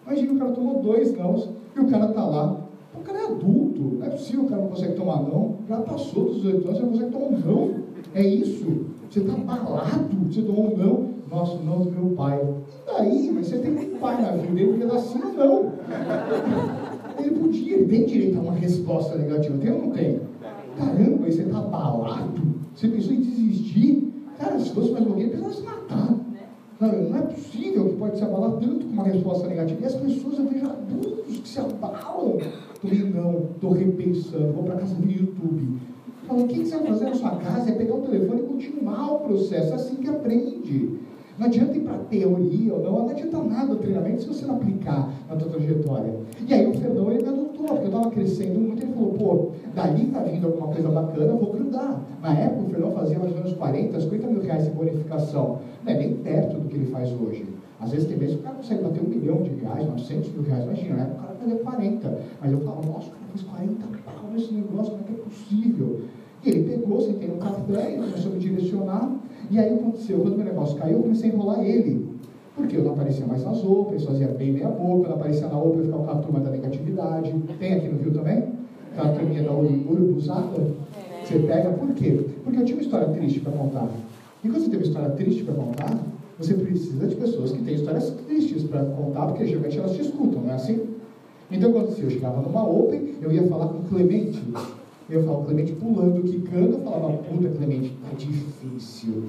Imagina, 0.06 0.32
o 0.34 0.38
cara 0.38 0.52
tomou 0.52 0.82
dois 0.82 1.16
nãos 1.16 1.48
e 1.74 1.80
o 1.80 1.88
cara 1.88 2.10
está 2.10 2.24
lá. 2.24 2.60
O 2.94 3.00
cara 3.00 3.18
é 3.18 3.24
adulto, 3.24 3.80
não 3.98 4.06
é 4.06 4.10
possível 4.10 4.44
o 4.44 4.48
cara 4.48 4.62
não 4.62 4.68
consegue 4.68 4.94
tomar 4.94 5.22
não. 5.22 5.56
Já 5.68 5.78
passou 5.78 6.26
dos 6.26 6.44
oito 6.44 6.68
anos, 6.68 6.78
você 6.78 6.84
não 6.84 6.92
consegue 6.92 7.10
tomar 7.10 7.26
um 7.26 7.38
não. 7.38 7.74
É 8.14 8.22
isso. 8.24 8.86
Você 9.10 9.18
está 9.18 9.32
abalado, 9.32 10.16
você 10.30 10.42
tomou 10.42 10.72
um 10.72 10.76
não 10.76 11.14
nosso 11.28 11.58
não 11.64 11.80
do 11.80 11.90
meu 11.90 12.14
pai. 12.14 12.40
E 12.40 12.86
daí? 12.86 13.30
Mas 13.34 13.48
você 13.48 13.58
tem 13.58 13.72
um 13.72 13.98
pai 13.98 14.22
na 14.22 14.30
vida, 14.32 14.60
ele 14.60 14.72
podia 14.72 14.86
dar 14.86 14.98
sim 14.98 15.20
ou 15.20 15.34
não. 15.34 15.72
Ele 17.24 17.36
podia, 17.36 17.76
ele 17.76 17.86
tem 17.86 18.04
direito 18.04 18.38
a 18.38 18.42
uma 18.42 18.52
resposta 18.52 19.16
negativa. 19.16 19.56
Tem 19.56 19.72
ou 19.72 19.82
não 19.86 19.90
tem? 19.90 20.20
Caramba, 20.76 21.24
você 21.24 21.42
está 21.42 21.58
abalado? 21.58 22.42
Você 22.74 22.88
pensou 22.88 23.12
em 23.14 23.20
desistir? 23.20 24.12
Cara, 24.38 24.58
se 24.58 24.70
fosse 24.70 24.90
mais 24.90 25.06
alguém, 25.06 25.28
precisava 25.28 25.54
se 25.54 25.62
matar. 25.62 26.18
Não, 26.80 27.02
não 27.08 27.16
é 27.16 27.22
possível 27.22 27.88
que 27.88 27.96
pode 27.96 28.18
se 28.18 28.24
abalar 28.24 28.52
tanto 28.52 28.84
com 28.84 28.92
uma 28.92 29.04
resposta 29.04 29.48
negativa. 29.48 29.80
E 29.80 29.86
as 29.86 29.94
pessoas, 29.94 30.38
eu 30.38 30.46
vejo 30.46 30.66
adultos 30.66 31.38
que 31.38 31.48
se 31.48 31.58
abalam. 31.60 32.38
Falei, 32.82 33.10
não, 33.10 33.48
estou 33.54 33.72
repensando, 33.72 34.52
vou 34.52 34.64
para 34.64 34.76
casa 34.76 34.94
do 34.94 35.10
YouTube. 35.10 35.78
Falei, 36.26 36.44
o 36.44 36.48
que, 36.48 36.58
que 36.58 36.66
você 36.66 36.76
vai 36.76 36.86
fazer 36.88 37.04
na 37.06 37.14
sua 37.14 37.30
casa? 37.36 37.70
É 37.70 37.74
pegar 37.74 37.94
o 37.94 38.02
telefone 38.02 38.40
e 38.40 38.44
continuar 38.44 39.14
o 39.14 39.20
processo, 39.20 39.72
é 39.72 39.74
assim 39.76 39.96
que 39.96 40.08
aprende. 40.08 40.98
Não 41.38 41.46
adianta 41.46 41.76
ir 41.76 41.80
para 41.80 41.98
teoria 41.98 42.74
ou 42.74 42.82
não, 42.82 42.92
não 42.92 43.08
adianta 43.08 43.42
nada 43.42 43.72
o 43.72 43.76
treinamento 43.76 44.22
se 44.22 44.28
você 44.28 44.46
não 44.46 44.56
aplicar 44.56 45.10
na 45.28 45.34
tua 45.34 45.48
trajetória. 45.48 46.14
E 46.46 46.54
aí 46.54 46.66
o 46.66 46.74
Fernão 46.74 47.10
ele 47.10 47.22
me 47.22 47.28
adotou, 47.28 47.66
porque 47.66 47.82
eu 47.82 47.86
estava 47.86 48.10
crescendo 48.10 48.60
muito, 48.60 48.82
ele 48.82 48.92
falou, 48.92 49.14
pô, 49.14 49.50
dali 49.74 50.06
está 50.06 50.20
vindo 50.20 50.46
alguma 50.46 50.68
coisa 50.68 50.88
bacana, 50.88 51.26
eu 51.26 51.38
vou 51.38 51.52
grudar. 51.52 52.00
Na 52.22 52.38
época 52.38 52.62
o 52.62 52.70
Fernão 52.70 52.92
fazia 52.92 53.18
mais 53.18 53.32
ou 53.32 53.38
menos 53.38 53.52
40, 53.54 54.00
50 54.00 54.26
mil 54.28 54.42
reais 54.42 54.64
de 54.64 54.70
bonificação. 54.70 55.58
Não 55.84 55.92
é 55.92 55.96
nem 55.96 56.14
perto 56.14 56.56
do 56.56 56.68
que 56.68 56.76
ele 56.76 56.86
faz 56.86 57.10
hoje. 57.12 57.46
Às 57.80 57.90
vezes 57.90 58.06
tem 58.06 58.16
vezes 58.16 58.36
que 58.36 58.40
o 58.40 58.44
cara 58.44 58.56
consegue 58.56 58.82
bater 58.82 59.02
um 59.02 59.08
milhão 59.08 59.42
de 59.42 59.50
reais, 59.50 59.86
900 59.86 60.32
mil 60.32 60.42
reais, 60.42 60.64
imagina, 60.64 60.94
né? 60.94 61.10
o 61.12 61.20
cara 61.20 61.34
fazia 61.34 61.56
40. 61.56 62.18
Mas 62.40 62.52
eu 62.52 62.60
falo, 62.60 62.76
nossa, 62.86 63.08
o 63.08 63.10
cara 63.10 63.24
fez 63.32 63.42
40 63.42 63.86
pau 64.04 64.30
nesse 64.32 64.54
negócio, 64.54 64.92
como 64.92 65.02
é 65.02 65.06
que 65.06 65.12
é 65.12 65.16
possível? 65.16 66.00
E 66.44 66.48
ele 66.48 66.62
pegou, 66.68 67.00
sentei 67.00 67.28
no 67.28 67.36
café, 67.36 67.92
ele 67.92 68.02
começou 68.02 68.30
a 68.30 68.34
me 68.34 68.40
direcionar. 68.40 69.12
E 69.50 69.58
aí 69.58 69.74
aconteceu, 69.74 70.18
quando 70.18 70.34
o 70.34 70.36
meu 70.36 70.46
negócio 70.46 70.76
caiu, 70.76 70.96
eu 70.96 71.02
comecei 71.02 71.30
a 71.30 71.34
enrolar 71.34 71.60
ele. 71.64 72.14
Porque 72.56 72.76
eu 72.76 72.84
não 72.84 72.92
aparecia 72.92 73.26
mais 73.26 73.44
nas 73.44 73.64
OPEs, 73.64 74.04
fazia 74.04 74.28
bem 74.28 74.52
meia 74.52 74.68
boca, 74.68 75.06
eu 75.06 75.10
não 75.10 75.16
aparecia 75.16 75.48
na 75.48 75.58
OPE, 75.58 75.78
eu 75.78 75.84
ficava 75.84 76.04
com 76.04 76.10
a 76.10 76.14
turma 76.16 76.40
da 76.40 76.50
negatividade. 76.50 77.34
Tem 77.58 77.74
aqui 77.74 77.88
no 77.88 77.98
Rio 77.98 78.12
também? 78.12 78.44
Aquela 78.92 79.12
turminha 79.12 79.42
da 79.42 79.52
Urubuzada? 79.52 80.56
É. 80.60 81.26
Você 81.26 81.38
pega, 81.40 81.70
por 81.70 81.92
quê? 81.94 82.26
Porque 82.44 82.60
eu 82.60 82.64
tinha 82.64 82.76
uma 82.76 82.82
história 82.82 83.08
triste 83.08 83.40
para 83.40 83.52
contar. 83.52 83.88
E 84.44 84.48
quando 84.48 84.62
você 84.62 84.70
tem 84.70 84.78
uma 84.78 84.86
história 84.86 85.10
triste 85.10 85.42
para 85.42 85.54
contar, 85.54 85.98
você 86.38 86.54
precisa 86.54 87.06
de 87.06 87.16
pessoas 87.16 87.52
que 87.52 87.62
têm 87.62 87.74
histórias 87.74 88.10
tristes 88.26 88.64
para 88.64 88.84
contar, 88.84 89.26
porque 89.26 89.46
geralmente 89.46 89.78
elas 89.78 89.92
te 89.92 90.02
escutam, 90.02 90.42
não 90.42 90.50
é 90.50 90.54
assim? 90.54 90.80
Então, 91.50 91.72
quando 91.72 91.96
eu 91.98 92.10
chegava 92.10 92.40
numa 92.40 92.68
Open, 92.68 93.14
eu 93.20 93.32
ia 93.32 93.44
falar 93.44 93.68
com 93.68 93.78
o 93.78 93.82
Clemente. 93.84 94.42
Eu 95.10 95.30
o 95.30 95.44
Clemente 95.44 95.72
pulando, 95.72 96.22
quicando, 96.22 96.72
eu 96.72 96.80
falava, 96.80 97.12
puta, 97.18 97.48
Clemente, 97.50 97.96
tá 98.02 98.16
difícil 98.16 99.24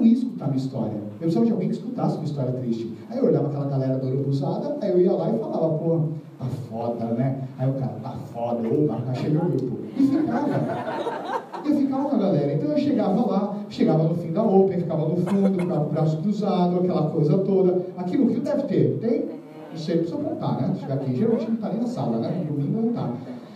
não 0.00 0.06
ia 0.06 0.14
escutar 0.14 0.46
minha 0.46 0.56
história. 0.56 0.94
Eu 0.94 1.18
precisava 1.18 1.46
de 1.46 1.52
alguém 1.52 1.68
que 1.68 1.74
escutasse 1.74 2.16
uma 2.16 2.24
história 2.24 2.52
triste. 2.52 2.92
Aí 3.08 3.18
eu 3.18 3.26
olhava 3.26 3.48
aquela 3.48 3.66
galera 3.66 3.98
do 3.98 4.06
Urubuzada, 4.06 4.76
aí 4.80 4.90
eu 4.90 5.00
ia 5.00 5.12
lá 5.12 5.30
e 5.30 5.38
falava, 5.38 5.78
pô, 5.78 6.00
tá 6.38 6.46
foda, 6.68 7.04
né? 7.14 7.42
Aí 7.58 7.70
o 7.70 7.74
cara, 7.74 7.92
tá 8.02 8.10
foda, 8.32 8.66
opa, 8.66 9.10
achei 9.10 9.30
meu 9.30 9.42
grupo. 9.42 9.78
E 9.96 10.02
ficava. 10.02 11.40
Eu 11.64 11.76
ficava 11.76 12.08
com 12.08 12.16
a 12.16 12.18
galera. 12.18 12.54
Então 12.54 12.70
eu 12.70 12.78
chegava 12.78 13.26
lá, 13.26 13.56
chegava 13.68 14.04
no 14.04 14.14
fim 14.14 14.32
da 14.32 14.42
Open, 14.42 14.80
ficava 14.80 15.08
no 15.08 15.16
fundo, 15.16 15.60
ficava 15.60 15.84
com 15.84 15.90
o 15.90 15.92
braço 15.92 16.16
cruzado, 16.18 16.78
aquela 16.78 17.10
coisa 17.10 17.38
toda. 17.38 17.86
Aqui 17.96 18.16
no 18.16 18.26
Rio 18.26 18.40
deve 18.40 18.62
ter, 18.62 18.98
tem? 19.00 19.40
Não 19.70 19.76
sei, 19.76 19.98
precisa 19.98 20.20
apontar, 20.20 20.60
né? 20.60 20.74
Chegar 20.80 20.94
aqui, 20.94 21.14
geralmente 21.14 21.46
não 21.46 21.54
está 21.54 21.68
nem 21.68 21.80
na 21.80 21.86
sala, 21.86 22.18
né? 22.18 22.44
Domingo 22.48 22.86
não 22.86 22.92
tá. 22.92 23.12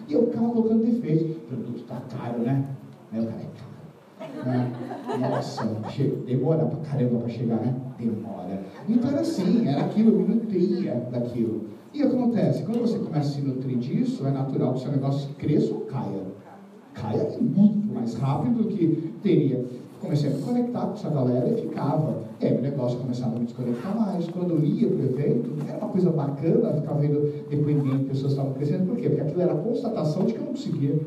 E 0.09 0.13
eu 0.13 0.27
ficava 0.27 0.49
colocando 0.51 0.85
defeito. 0.85 1.41
Produto 1.47 1.85
tá 1.85 2.03
caro, 2.11 2.41
né? 2.41 2.65
Aí 3.13 3.21
o 3.21 3.27
cara, 3.27 3.41
é 3.41 3.47
caro 3.47 3.75
né? 4.45 4.73
Nossa, 5.21 5.65
demora 6.27 6.67
pra 6.67 6.91
caramba 6.91 7.19
para 7.21 7.29
chegar, 7.29 7.61
né? 7.61 7.75
Demora. 7.99 8.63
Então 8.89 9.11
era 9.11 9.21
assim, 9.21 9.67
era 9.67 9.85
aquilo, 9.85 10.11
eu 10.11 10.21
me 10.21 10.35
nutria 10.35 10.95
daquilo. 11.11 11.69
E 11.93 12.03
acontece? 12.03 12.65
Quando 12.65 12.81
você 12.81 12.99
começa 12.99 13.29
a 13.29 13.33
se 13.33 13.41
nutrir 13.41 13.79
disso, 13.79 14.27
é 14.27 14.31
natural 14.31 14.73
que 14.73 14.79
o 14.79 14.83
seu 14.83 14.93
negócio 14.93 15.33
cresça 15.35 15.73
ou 15.73 15.81
caia. 15.83 16.23
Caia 16.93 17.29
muito 17.41 17.93
mais 17.93 18.15
rápido 18.15 18.63
do 18.63 18.69
que 18.69 19.15
teria. 19.23 19.65
Comecei 20.01 20.31
a 20.31 20.35
me 20.35 20.43
conectar 20.43 20.87
com 20.87 20.93
essa 20.93 21.09
galera 21.09 21.49
e 21.49 21.61
ficava. 21.63 22.25
E 22.45 22.47
aí 22.47 22.59
o 22.59 22.61
negócio 22.61 22.99
começava 22.99 23.37
a 23.37 23.39
me 23.39 23.47
desconectar 23.47 23.99
mais. 23.99 24.29
Quando 24.29 24.51
eu 24.51 24.63
ia 24.63 24.87
para 24.87 24.99
o 24.99 25.03
evento, 25.03 25.51
era 25.67 25.79
uma 25.79 25.89
coisa 25.89 26.11
bacana 26.11 26.75
ficar 26.75 26.93
vendo 26.93 27.49
depoimento, 27.49 28.05
pessoas 28.05 28.33
estavam 28.33 28.53
crescendo. 28.53 28.87
Por 28.87 28.97
quê? 28.99 29.09
Porque 29.09 29.23
aquilo 29.23 29.41
era 29.41 29.55
constatação 29.55 30.27
de 30.27 30.35
que 30.35 30.39
eu 30.39 30.45
não 30.45 30.53
conseguia 30.53 31.01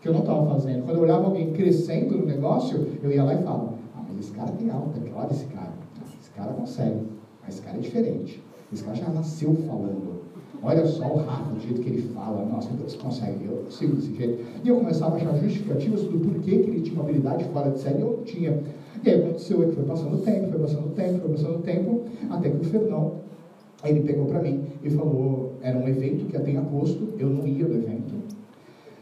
que 0.00 0.08
eu 0.08 0.12
não 0.12 0.20
estava 0.20 0.46
fazendo. 0.46 0.84
Quando 0.84 0.98
eu 0.98 1.02
olhava 1.02 1.24
alguém 1.24 1.52
crescendo 1.52 2.16
no 2.16 2.24
negócio, 2.24 2.86
eu 3.02 3.10
ia 3.10 3.24
lá 3.24 3.34
e 3.34 3.42
falava, 3.42 3.74
ah, 3.96 4.02
mas 4.06 4.20
esse 4.20 4.30
cara 4.32 4.52
tem 4.52 4.70
alta, 4.70 5.00
olha 5.16 5.30
esse 5.32 5.46
cara. 5.46 5.72
Esse 6.20 6.30
cara 6.30 6.52
consegue, 6.52 7.00
mas 7.42 7.54
esse 7.54 7.62
cara 7.62 7.76
é 7.76 7.80
diferente. 7.80 8.42
Esse 8.72 8.84
cara 8.84 8.96
já 8.96 9.08
nasceu 9.08 9.52
falando. 9.66 10.22
Olha 10.62 10.86
só 10.86 11.06
o 11.06 11.16
Rafa, 11.16 11.52
do 11.54 11.60
jeito 11.60 11.80
que 11.80 11.88
ele 11.88 12.02
fala. 12.14 12.44
Nossa, 12.44 12.68
você 12.68 12.96
consegue, 12.98 13.46
eu 13.46 13.64
consigo 13.64 13.96
desse 13.96 14.14
jeito. 14.14 14.44
E 14.62 14.68
eu 14.68 14.76
começava 14.76 15.14
a 15.14 15.16
achar 15.16 15.36
justificativas 15.38 16.02
do 16.04 16.20
porquê 16.20 16.58
que 16.58 16.70
ele 16.70 16.82
tinha 16.82 16.94
uma 16.94 17.02
habilidade 17.02 17.44
fora 17.46 17.70
de 17.72 17.80
série 17.80 18.00
eu 18.00 18.18
não 18.18 18.24
tinha. 18.24 18.62
E 19.02 19.10
aí 19.10 19.22
aconteceu 19.22 19.62
é 19.62 19.66
que 19.66 19.74
foi 19.74 19.84
passando 19.84 20.14
o 20.14 20.18
tempo, 20.18 20.50
foi 20.50 20.60
passando 20.60 20.86
o 20.86 20.90
tempo, 20.90 21.20
foi 21.20 21.30
passando 21.30 21.56
o 21.56 21.62
tempo, 21.62 22.04
até 22.30 22.50
que 22.50 22.56
o 22.56 22.64
Fernão, 22.64 23.12
ele 23.84 24.00
pegou 24.00 24.26
para 24.26 24.40
mim 24.40 24.64
e 24.82 24.90
falou, 24.90 25.52
era 25.60 25.78
um 25.78 25.86
evento 25.88 26.26
que 26.26 26.34
ia 26.34 26.40
ter 26.40 26.52
em 26.52 26.58
agosto, 26.58 27.12
eu 27.18 27.28
não 27.28 27.46
ia 27.46 27.66
no 27.66 27.74
evento, 27.74 28.14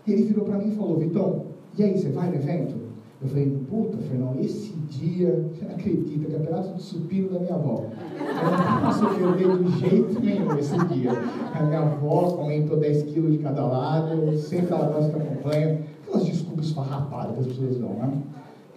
e 0.07 0.13
ele 0.13 0.25
virou 0.25 0.45
para 0.45 0.59
mim 0.59 0.69
e 0.73 0.77
falou, 0.77 0.99
Vitão, 0.99 1.53
e 1.79 1.83
aí, 1.83 1.97
você 1.97 2.11
vai 2.11 2.29
no 2.29 2.35
evento? 2.35 2.75
Eu 3.23 3.29
falei, 3.29 3.57
puta, 3.71 3.97
Fernão, 3.99 4.35
esse 4.41 4.73
dia, 4.73 5.49
você 5.55 5.65
não 5.65 5.75
acredita, 5.75 6.31
campeonato 6.31 6.75
de 6.75 6.83
supino 6.83 7.29
da 7.31 7.39
minha 7.39 7.55
avó. 7.55 7.85
Eu 8.19 8.51
não 8.51 8.81
posso 8.83 9.07
perder 9.07 9.59
de 9.59 9.79
jeito 9.79 10.21
nenhum 10.21 10.59
esse 10.59 10.77
dia. 10.89 11.13
A 11.55 11.63
minha 11.63 11.81
avó 11.81 12.33
comentou 12.33 12.77
10 12.77 13.05
quilos 13.05 13.33
de 13.33 13.39
cada 13.39 13.65
lado, 13.65 14.37
sempre 14.37 14.75
ela 14.75 14.87
gosta 14.89 15.13
que 15.13 15.23
acompanha. 15.23 15.81
Aquelas 16.03 16.27
desculpas 16.27 16.71
farrapadas 16.73 17.33
que 17.35 17.41
as 17.41 17.47
pessoas 17.47 17.79
dão, 17.79 17.91
né? 17.91 18.13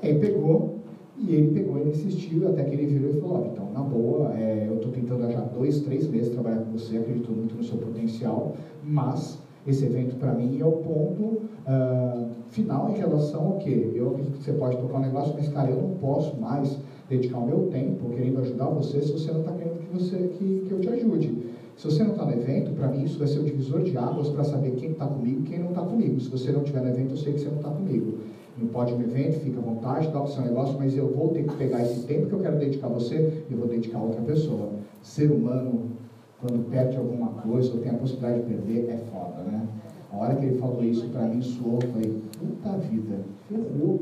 Aí 0.04 0.20
pegou, 0.20 0.75
e 1.18 1.34
ele 1.34 1.52
pegou 1.54 1.78
e 1.78 1.90
insistiu, 1.90 2.48
até 2.48 2.64
que 2.64 2.76
ele 2.76 2.86
virou 2.86 3.12
e 3.12 3.22
falou, 3.22 3.50
então, 3.52 3.72
na 3.72 3.82
boa, 3.82 4.34
é, 4.38 4.68
eu 4.68 4.76
estou 4.76 4.92
tentando 4.92 5.32
já 5.32 5.40
dois, 5.42 5.82
três 5.82 6.08
meses 6.10 6.34
trabalhar 6.34 6.58
com 6.58 6.72
você, 6.72 6.98
acredito 6.98 7.32
muito 7.32 7.56
no 7.56 7.64
seu 7.64 7.78
potencial, 7.78 8.54
mas 8.84 9.40
esse 9.66 9.86
evento 9.86 10.16
para 10.18 10.34
mim 10.34 10.60
é 10.60 10.66
o 10.66 10.74
ponto 10.74 11.24
uh, 11.24 12.30
final 12.50 12.92
em 12.92 12.98
relação 12.98 13.48
ao 13.48 13.58
que 13.58 13.92
eu 13.96 14.10
acredito 14.10 14.38
que 14.38 14.44
você 14.44 14.54
pode 14.54 14.78
tocar 14.78 14.98
um 14.98 15.02
negócio, 15.02 15.34
mas 15.36 15.48
cara, 15.50 15.72
eu 15.72 15.82
não 15.82 15.90
posso 15.96 16.36
mais 16.40 16.78
dedicar 17.10 17.40
o 17.40 17.48
meu 17.48 17.68
tempo 17.68 18.10
querendo 18.10 18.40
ajudar 18.40 18.66
você 18.66 19.02
se 19.02 19.12
você 19.12 19.32
não 19.32 19.40
está 19.40 19.54
querendo 19.54 19.80
que, 19.80 19.94
você, 19.94 20.18
que, 20.38 20.64
que 20.68 20.72
eu 20.72 20.80
te 20.80 20.90
ajude. 20.90 21.56
Se 21.78 21.86
você 21.86 22.04
não 22.04 22.12
está 22.12 22.26
no 22.26 22.34
evento, 22.34 22.72
para 22.72 22.88
mim 22.88 23.04
isso 23.04 23.20
vai 23.20 23.28
ser 23.28 23.40
o 23.40 23.44
divisor 23.44 23.82
de 23.82 23.98
águas 23.98 24.30
para 24.30 24.44
saber 24.44 24.72
quem 24.76 24.92
está 24.92 25.08
comigo 25.08 25.42
e 25.42 25.44
quem 25.44 25.60
não 25.60 25.70
está 25.70 25.82
comigo. 25.82 26.20
Se 26.20 26.30
você 26.30 26.52
não 26.52 26.62
estiver 26.62 26.82
no 26.82 26.90
evento, 26.90 27.12
eu 27.12 27.18
sei 27.18 27.34
que 27.34 27.40
você 27.40 27.50
não 27.50 27.58
está 27.58 27.70
comigo. 27.70 28.20
No 28.58 28.70
evento, 29.02 29.42
fica 29.42 29.60
à 29.60 29.62
vontade, 29.62 30.12
toca 30.12 30.26
o 30.26 30.32
seu 30.32 30.42
negócio, 30.42 30.78
mas 30.78 30.96
eu 30.96 31.14
vou 31.14 31.30
ter 31.30 31.44
que 31.44 31.56
pegar 31.56 31.82
esse 31.82 32.06
tempo 32.06 32.28
que 32.28 32.34
eu 32.34 32.40
quero 32.40 32.58
dedicar 32.58 32.88
a 32.88 32.90
você 32.90 33.44
eu 33.52 33.58
vou 33.58 33.68
dedicar 33.68 33.98
a 33.98 34.02
outra 34.02 34.22
pessoa. 34.22 34.70
Ser 35.02 35.30
humano 35.30 35.92
quando 36.40 36.70
perde 36.70 36.96
alguma 36.96 37.30
coisa 37.30 37.74
ou 37.74 37.80
tem 37.80 37.92
a 37.92 37.96
possibilidade 37.96 38.44
de 38.44 38.54
perder, 38.54 38.90
é 38.90 38.98
foda, 39.12 39.44
né? 39.44 39.68
A 40.12 40.18
hora 40.18 40.36
que 40.36 40.46
ele 40.46 40.58
falou 40.58 40.84
isso 40.84 41.08
para 41.10 41.24
mim, 41.24 41.42
soou, 41.42 41.80
eu 41.82 41.90
falei, 41.90 42.22
puta 42.40 42.78
vida, 42.78 43.16
ferrou, 43.50 44.02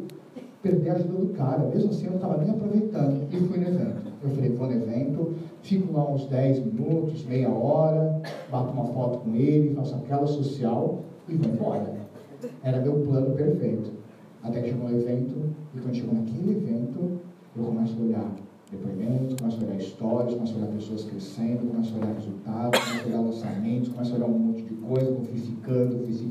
perder 0.62 0.90
a 0.90 0.94
ajuda 0.94 1.14
do 1.14 1.34
cara. 1.34 1.64
Mesmo 1.74 1.90
assim, 1.90 2.06
eu 2.06 2.12
não 2.12 2.18
estava 2.18 2.38
nem 2.38 2.52
aproveitando. 2.52 3.28
E 3.32 3.38
fui 3.38 3.58
no 3.58 3.68
evento. 3.68 4.14
Eu 4.22 4.30
falei, 4.30 4.50
vou 4.52 4.68
no 4.68 4.74
evento, 4.74 5.34
fico 5.62 5.94
lá 5.94 6.10
uns 6.10 6.26
10 6.28 6.66
minutos, 6.66 7.26
meia 7.26 7.50
hora, 7.50 8.22
bato 8.52 8.72
uma 8.72 8.86
foto 8.86 9.20
com 9.20 9.36
ele, 9.36 9.74
faço 9.74 9.96
aquela 9.96 10.28
social 10.28 11.00
e 11.28 11.36
vou 11.36 11.52
embora. 11.52 11.94
Era 12.62 12.80
meu 12.82 12.94
plano 13.00 13.36
perfeito. 13.36 14.03
Até 14.44 14.62
que 14.62 14.70
chegou 14.70 14.90
o 14.90 14.92
evento, 14.92 15.36
e 15.74 15.80
quando 15.80 15.96
chegou 15.96 16.16
naquele 16.16 16.52
evento, 16.52 17.20
eu 17.56 17.64
começo 17.64 17.96
a 17.98 18.04
olhar 18.04 18.32
depoimentos, 18.70 19.36
começa 19.36 19.58
a 19.58 19.64
olhar 19.64 19.78
histórias, 19.78 20.34
começa 20.34 20.54
a 20.54 20.58
olhar 20.58 20.68
pessoas 20.68 21.04
crescendo, 21.06 21.72
começa 21.72 21.94
a 21.94 21.98
olhar 21.98 22.14
resultados, 22.14 22.80
começa 22.80 23.04
a 23.04 23.08
olhar 23.08 23.22
lançamentos, 23.22 23.90
começa 23.90 24.12
a 24.12 24.16
olhar 24.18 24.26
um 24.26 24.38
monte 24.40 24.64
de 24.64 24.74
coisa, 24.74 25.14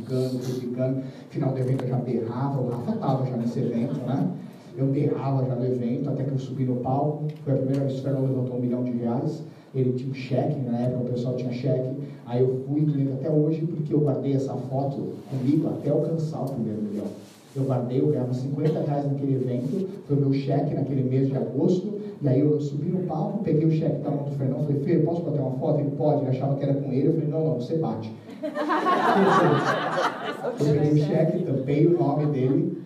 ficando, 0.03 0.39
fui 0.43 0.61
ficando. 0.61 1.03
Final 1.31 1.53
do 1.53 1.59
evento 1.59 1.85
eu 1.85 1.89
já 1.89 1.97
berrava, 1.97 2.61
o 2.61 2.69
Rafa 2.69 2.93
estava 2.93 3.27
já 3.27 3.37
nesse 3.39 3.59
evento, 3.61 3.95
né? 4.07 4.31
Eu 4.77 4.87
berrava 4.87 5.47
já 5.47 5.55
no 5.55 5.65
evento, 5.65 6.11
até 6.11 6.25
que 6.25 6.31
eu 6.33 6.39
subi 6.39 6.65
no 6.65 6.77
palco. 6.77 7.29
Foi 7.45 7.55
a 7.55 7.57
primeira 7.57 7.81
vez 7.81 7.95
que 7.95 8.01
o 8.01 8.03
Fernando 8.03 8.29
levantou 8.29 8.57
um 8.57 8.61
milhão 8.61 8.85
de 8.85 8.91
reais. 8.91 9.43
Ele 9.75 9.93
tinha 9.95 10.11
um 10.11 10.15
cheque, 10.15 10.61
na 10.61 10.79
época 10.81 11.05
o 11.05 11.13
pessoal 11.13 11.35
tinha 11.37 11.53
cheque. 11.53 11.97
Aí 12.27 12.43
eu 12.43 12.63
fui, 12.67 13.11
até 13.15 13.31
hoje, 13.31 13.67
porque 13.67 13.95
eu 13.95 14.01
guardei 14.01 14.35
essa 14.35 14.55
foto 14.55 15.15
comigo 15.31 15.69
até 15.69 15.91
alcançar 15.91 16.43
o 16.43 16.51
primeiro 16.51 16.83
milhão. 16.83 17.07
Eu 17.55 17.65
guardei, 17.65 18.01
eu 18.01 18.07
ganhava 18.07 18.33
50 18.33 18.81
reais 18.81 19.05
naquele 19.05 19.35
evento, 19.35 19.89
foi 20.07 20.17
o 20.17 20.21
meu 20.21 20.33
cheque 20.33 20.75
naquele 20.75 21.03
mês 21.03 21.29
de 21.29 21.37
agosto. 21.37 22.01
E 22.23 22.29
aí 22.29 22.41
eu 22.41 22.61
subi 22.61 22.89
no 22.89 23.01
palco, 23.01 23.43
peguei 23.43 23.67
o 23.67 23.71
cheque 23.71 24.01
da 24.03 24.11
mão 24.11 24.25
do 24.25 24.31
Fernando, 24.33 24.67
falei, 24.67 24.81
Fê, 24.83 24.99
posso 24.99 25.23
bater 25.23 25.41
uma 25.41 25.51
foto? 25.59 25.81
Ele 25.81 25.91
pode, 25.91 26.21
ele 26.21 26.31
achava 26.31 26.55
que 26.57 26.63
era 26.63 26.75
com 26.75 26.93
ele, 26.93 27.09
eu 27.09 27.15
falei, 27.15 27.29
não, 27.29 27.45
não, 27.45 27.55
você 27.57 27.77
bate. 27.77 28.13
eu 30.61 30.67
peguei 30.67 30.93
o 30.93 30.99
cheque, 31.05 31.45
tampei 31.45 31.87
o 31.87 31.99
nome 31.99 32.27
dele 32.27 32.83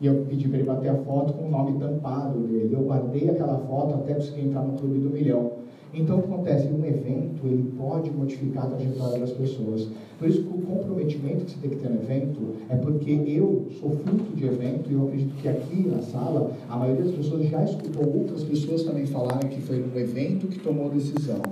e 0.00 0.06
eu 0.06 0.26
pedi 0.28 0.48
para 0.48 0.58
ele 0.58 0.66
bater 0.66 0.90
a 0.90 0.96
foto 0.96 1.32
com 1.32 1.46
o 1.46 1.50
nome 1.50 1.78
tampado 1.78 2.40
dele. 2.40 2.74
Eu 2.74 2.82
guardei 2.82 3.30
aquela 3.30 3.58
foto 3.58 3.94
até 3.94 4.14
conseguir 4.14 4.48
entrar 4.48 4.62
no 4.62 4.76
clube 4.76 4.98
do 4.98 5.10
milhão. 5.10 5.52
Então, 5.94 6.22
que 6.22 6.32
acontece? 6.32 6.68
Um 6.68 6.84
evento, 6.86 7.46
ele 7.46 7.70
pode 7.76 8.10
modificar 8.10 8.64
a 8.64 8.68
trajetória 8.68 9.20
das 9.20 9.32
pessoas. 9.32 9.88
Por 10.18 10.26
isso 10.26 10.40
o 10.40 10.62
comprometimento 10.62 11.44
que 11.44 11.50
você 11.50 11.58
tem 11.60 11.70
que 11.70 11.76
ter 11.76 11.90
no 11.90 12.02
evento 12.02 12.40
é 12.70 12.76
porque 12.76 13.10
eu 13.10 13.66
sou 13.78 13.90
fruto 13.90 14.34
de 14.34 14.46
evento 14.46 14.90
e 14.90 14.94
eu 14.94 15.04
acredito 15.04 15.34
que 15.36 15.48
aqui 15.48 15.88
na 15.88 16.00
sala, 16.00 16.52
a 16.68 16.76
maioria 16.76 17.04
das 17.04 17.14
pessoas 17.14 17.46
já 17.46 17.62
escutou 17.64 18.06
outras 18.06 18.42
pessoas 18.42 18.84
também 18.84 19.04
falarem 19.04 19.50
que 19.50 19.60
foi 19.60 19.78
num 19.78 19.98
evento 19.98 20.46
que 20.46 20.58
tomou 20.60 20.88
decisão. 20.88 21.42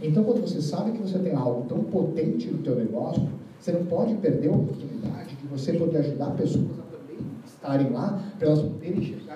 Então, 0.00 0.22
quando 0.22 0.42
você 0.42 0.62
sabe 0.62 0.92
que 0.92 1.02
você 1.02 1.18
tem 1.18 1.34
algo 1.34 1.66
tão 1.68 1.78
potente 1.80 2.48
no 2.48 2.58
teu 2.58 2.76
negócio, 2.76 3.26
você 3.58 3.72
não 3.72 3.84
pode 3.86 4.14
perder 4.14 4.48
a 4.48 4.52
oportunidade 4.52 5.34
de 5.34 5.46
você 5.48 5.72
poder 5.72 5.98
ajudar 5.98 6.30
pessoas 6.36 6.78
a 6.78 6.82
também 6.82 7.18
estarem 7.44 7.90
lá, 7.90 8.22
para 8.38 8.46
elas 8.46 8.62
poderem 8.62 9.00
maneira 9.00 9.27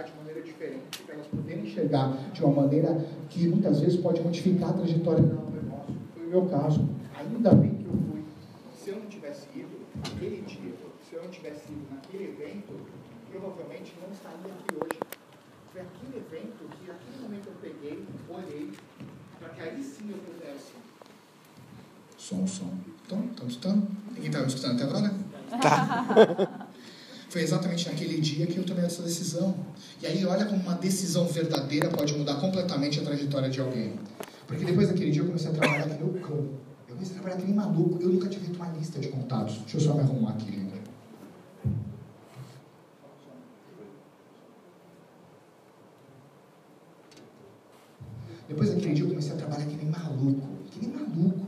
poderem 1.37 1.65
enxergar 1.65 2.13
de 2.33 2.45
uma 2.45 2.63
maneira 2.63 3.05
que 3.29 3.49
muitas 3.49 3.81
vezes 3.81 4.01
pode 4.01 4.21
modificar 4.21 4.71
a 4.71 4.73
trajetória 4.75 5.23
do 5.23 5.51
negócio. 5.51 5.95
Foi 6.15 6.27
o 6.27 6.29
meu 6.29 6.47
caso. 6.47 6.89
Ainda 7.19 7.55
bem 7.55 7.75
que 7.75 7.85
eu 7.87 7.93
fui. 7.93 8.25
Se 8.77 8.91
eu 8.91 8.97
não 8.97 9.07
tivesse 9.07 9.47
ido 9.55 9.81
naquele 9.97 10.43
dia, 10.43 10.75
se 11.09 11.15
eu 11.15 11.23
não 11.23 11.31
tivesse 11.31 11.73
ido 11.73 11.87
naquele 11.91 12.25
evento, 12.25 12.75
provavelmente 13.31 13.95
não 14.01 14.13
estaria 14.13 14.53
aqui 14.53 14.75
hoje. 14.75 15.01
Foi 15.73 15.81
aquele 15.81 16.19
evento 16.19 16.69
que, 16.71 16.87
naquele 16.87 17.23
momento, 17.23 17.47
eu 17.49 17.55
peguei, 17.61 18.05
olhei, 18.29 18.73
para 19.41 19.49
que 19.51 19.61
aí 19.63 19.83
sim 19.83 20.11
eu 20.11 20.19
pudesse. 20.19 20.73
Som, 22.19 22.47
som. 22.47 22.75
Então, 23.07 23.25
estamos 23.31 23.55
escutando? 23.55 23.89
Ninguém 24.13 24.27
está 24.27 24.41
me 24.41 24.47
escutando 24.47 24.75
até 24.75 24.85
agora? 24.85 25.15
Tá. 25.61 26.59
Foi 27.33 27.41
exatamente 27.41 27.89
naquele 27.89 28.21
dia 28.21 28.47
que 28.47 28.59
eu 28.59 28.63
tomei 28.63 28.85
essa 28.85 29.03
decisão. 29.03 29.55
E 30.03 30.07
aí, 30.07 30.23
olha 30.27 30.45
como 30.45 30.61
uma 30.61 30.75
decisão 30.75 31.27
verdadeira 31.27 31.89
pode 31.89 32.13
mudar 32.13 32.35
completamente 32.35 33.01
a 33.01 33.03
trajetória 33.03 33.49
de 33.49 33.59
alguém. 33.59 33.95
Porque 34.47 34.67
depois 34.67 34.89
daquele 34.89 35.11
dia 35.11 35.23
eu 35.23 35.27
comecei 35.27 35.49
a 35.49 35.55
trabalhar 35.55 35.89
que 35.89 36.05
nem 36.05 36.23
cão. 36.23 36.51
Eu 36.87 36.95
comecei 36.95 37.17
a 37.17 37.21
trabalhar 37.21 37.37
que 37.41 37.47
nem 37.47 37.55
maluco. 37.55 38.03
Eu 38.03 38.11
nunca 38.11 38.29
tive 38.29 38.55
uma 38.55 38.69
lista 38.73 39.01
de 39.01 39.09
contatos. 39.09 39.57
Deixa 39.61 39.79
eu 39.79 39.81
só 39.81 39.95
me 39.95 40.01
arrumar 40.01 40.33
aqui, 40.33 40.53
gente. 40.53 40.83
Depois 48.47 48.75
daquele 48.75 48.93
dia 48.93 49.05
eu 49.05 49.09
comecei 49.09 49.33
a 49.33 49.37
trabalhar 49.37 49.65
que 49.65 49.77
nem 49.77 49.87
maluco. 49.87 50.49
Que 50.71 50.87
nem 50.87 50.95
maluco. 50.95 51.47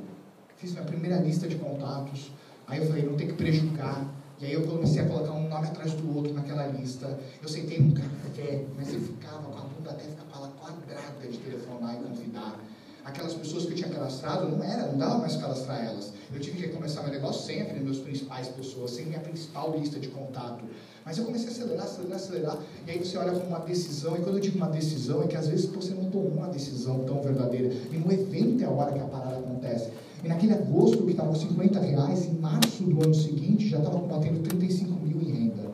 Fiz 0.56 0.72
minha 0.72 0.84
primeira 0.84 1.18
lista 1.18 1.46
de 1.46 1.56
contatos. 1.56 2.32
Aí 2.66 2.78
eu 2.78 2.86
falei, 2.86 3.04
não 3.04 3.16
tem 3.16 3.26
que 3.26 3.34
prejudicar 3.34 4.23
e 4.44 4.48
aí 4.48 4.52
eu 4.52 4.62
comecei 4.62 5.00
a 5.00 5.06
colocar 5.06 5.32
um 5.32 5.48
nome 5.48 5.66
atrás 5.68 5.94
do 5.94 6.14
outro 6.14 6.34
naquela 6.34 6.66
lista. 6.66 7.18
Eu 7.42 7.48
sentei 7.48 7.78
num 7.78 7.94
café, 7.94 8.66
mas 8.76 8.92
eu 8.92 9.00
ficava 9.00 9.48
com 9.48 9.56
a 9.56 9.62
bunda 9.62 9.90
até 9.90 10.04
ficar 10.04 10.24
quadrada 10.64 11.26
de 11.26 11.38
telefonar 11.38 11.94
e 11.94 12.04
convidar. 12.04 12.60
Aquelas 13.06 13.32
pessoas 13.32 13.64
que 13.64 13.72
eu 13.72 13.76
tinha 13.76 13.88
cadastrado, 13.88 14.48
não 14.48 14.62
era, 14.62 14.88
não 14.88 14.98
dava 14.98 15.18
mais 15.18 15.36
cadastrar 15.36 15.82
elas. 15.82 16.12
Eu 16.30 16.40
tive 16.40 16.58
que 16.58 16.68
começar 16.68 17.02
meu 17.02 17.12
negócio 17.12 17.46
sem 17.46 17.62
aqueles 17.62 17.82
meus 17.82 17.98
principais 17.98 18.48
pessoas, 18.48 18.90
sem 18.90 19.06
minha 19.06 19.20
principal 19.20 19.74
lista 19.78 19.98
de 19.98 20.08
contato. 20.08 20.62
Mas 21.06 21.16
eu 21.16 21.24
comecei 21.24 21.48
a 21.48 21.50
acelerar, 21.50 21.84
acelerar, 21.86 22.16
acelerar. 22.16 22.58
E 22.86 22.90
aí 22.90 22.98
você 22.98 23.16
olha 23.16 23.32
como 23.32 23.46
uma 23.46 23.60
decisão, 23.60 24.14
e 24.14 24.20
quando 24.20 24.36
eu 24.36 24.40
digo 24.40 24.58
uma 24.58 24.68
decisão, 24.68 25.22
é 25.22 25.26
que 25.26 25.36
às 25.36 25.48
vezes 25.48 25.66
você 25.66 25.94
não 25.94 26.10
tomou 26.10 26.32
uma 26.32 26.48
decisão 26.48 27.04
tão 27.04 27.22
verdadeira. 27.22 27.72
E 27.90 27.96
no 27.96 28.12
evento 28.12 28.62
é 28.62 28.66
a 28.66 28.70
hora 28.70 28.92
que 28.92 29.00
a 29.00 29.04
parada 29.04 29.38
acontece. 29.38 29.90
E 30.24 30.28
naquele 30.28 30.54
agosto 30.54 31.04
que 31.04 31.10
estava 31.10 31.28
com 31.28 31.34
50 31.34 31.78
reais, 31.80 32.24
em 32.24 32.34
março 32.36 32.82
do 32.82 33.04
ano 33.04 33.14
seguinte 33.14 33.68
já 33.68 33.76
estava 33.76 34.00
combatendo 34.00 34.40
35 34.40 34.98
mil 35.04 35.20
em 35.20 35.30
renda. 35.30 35.70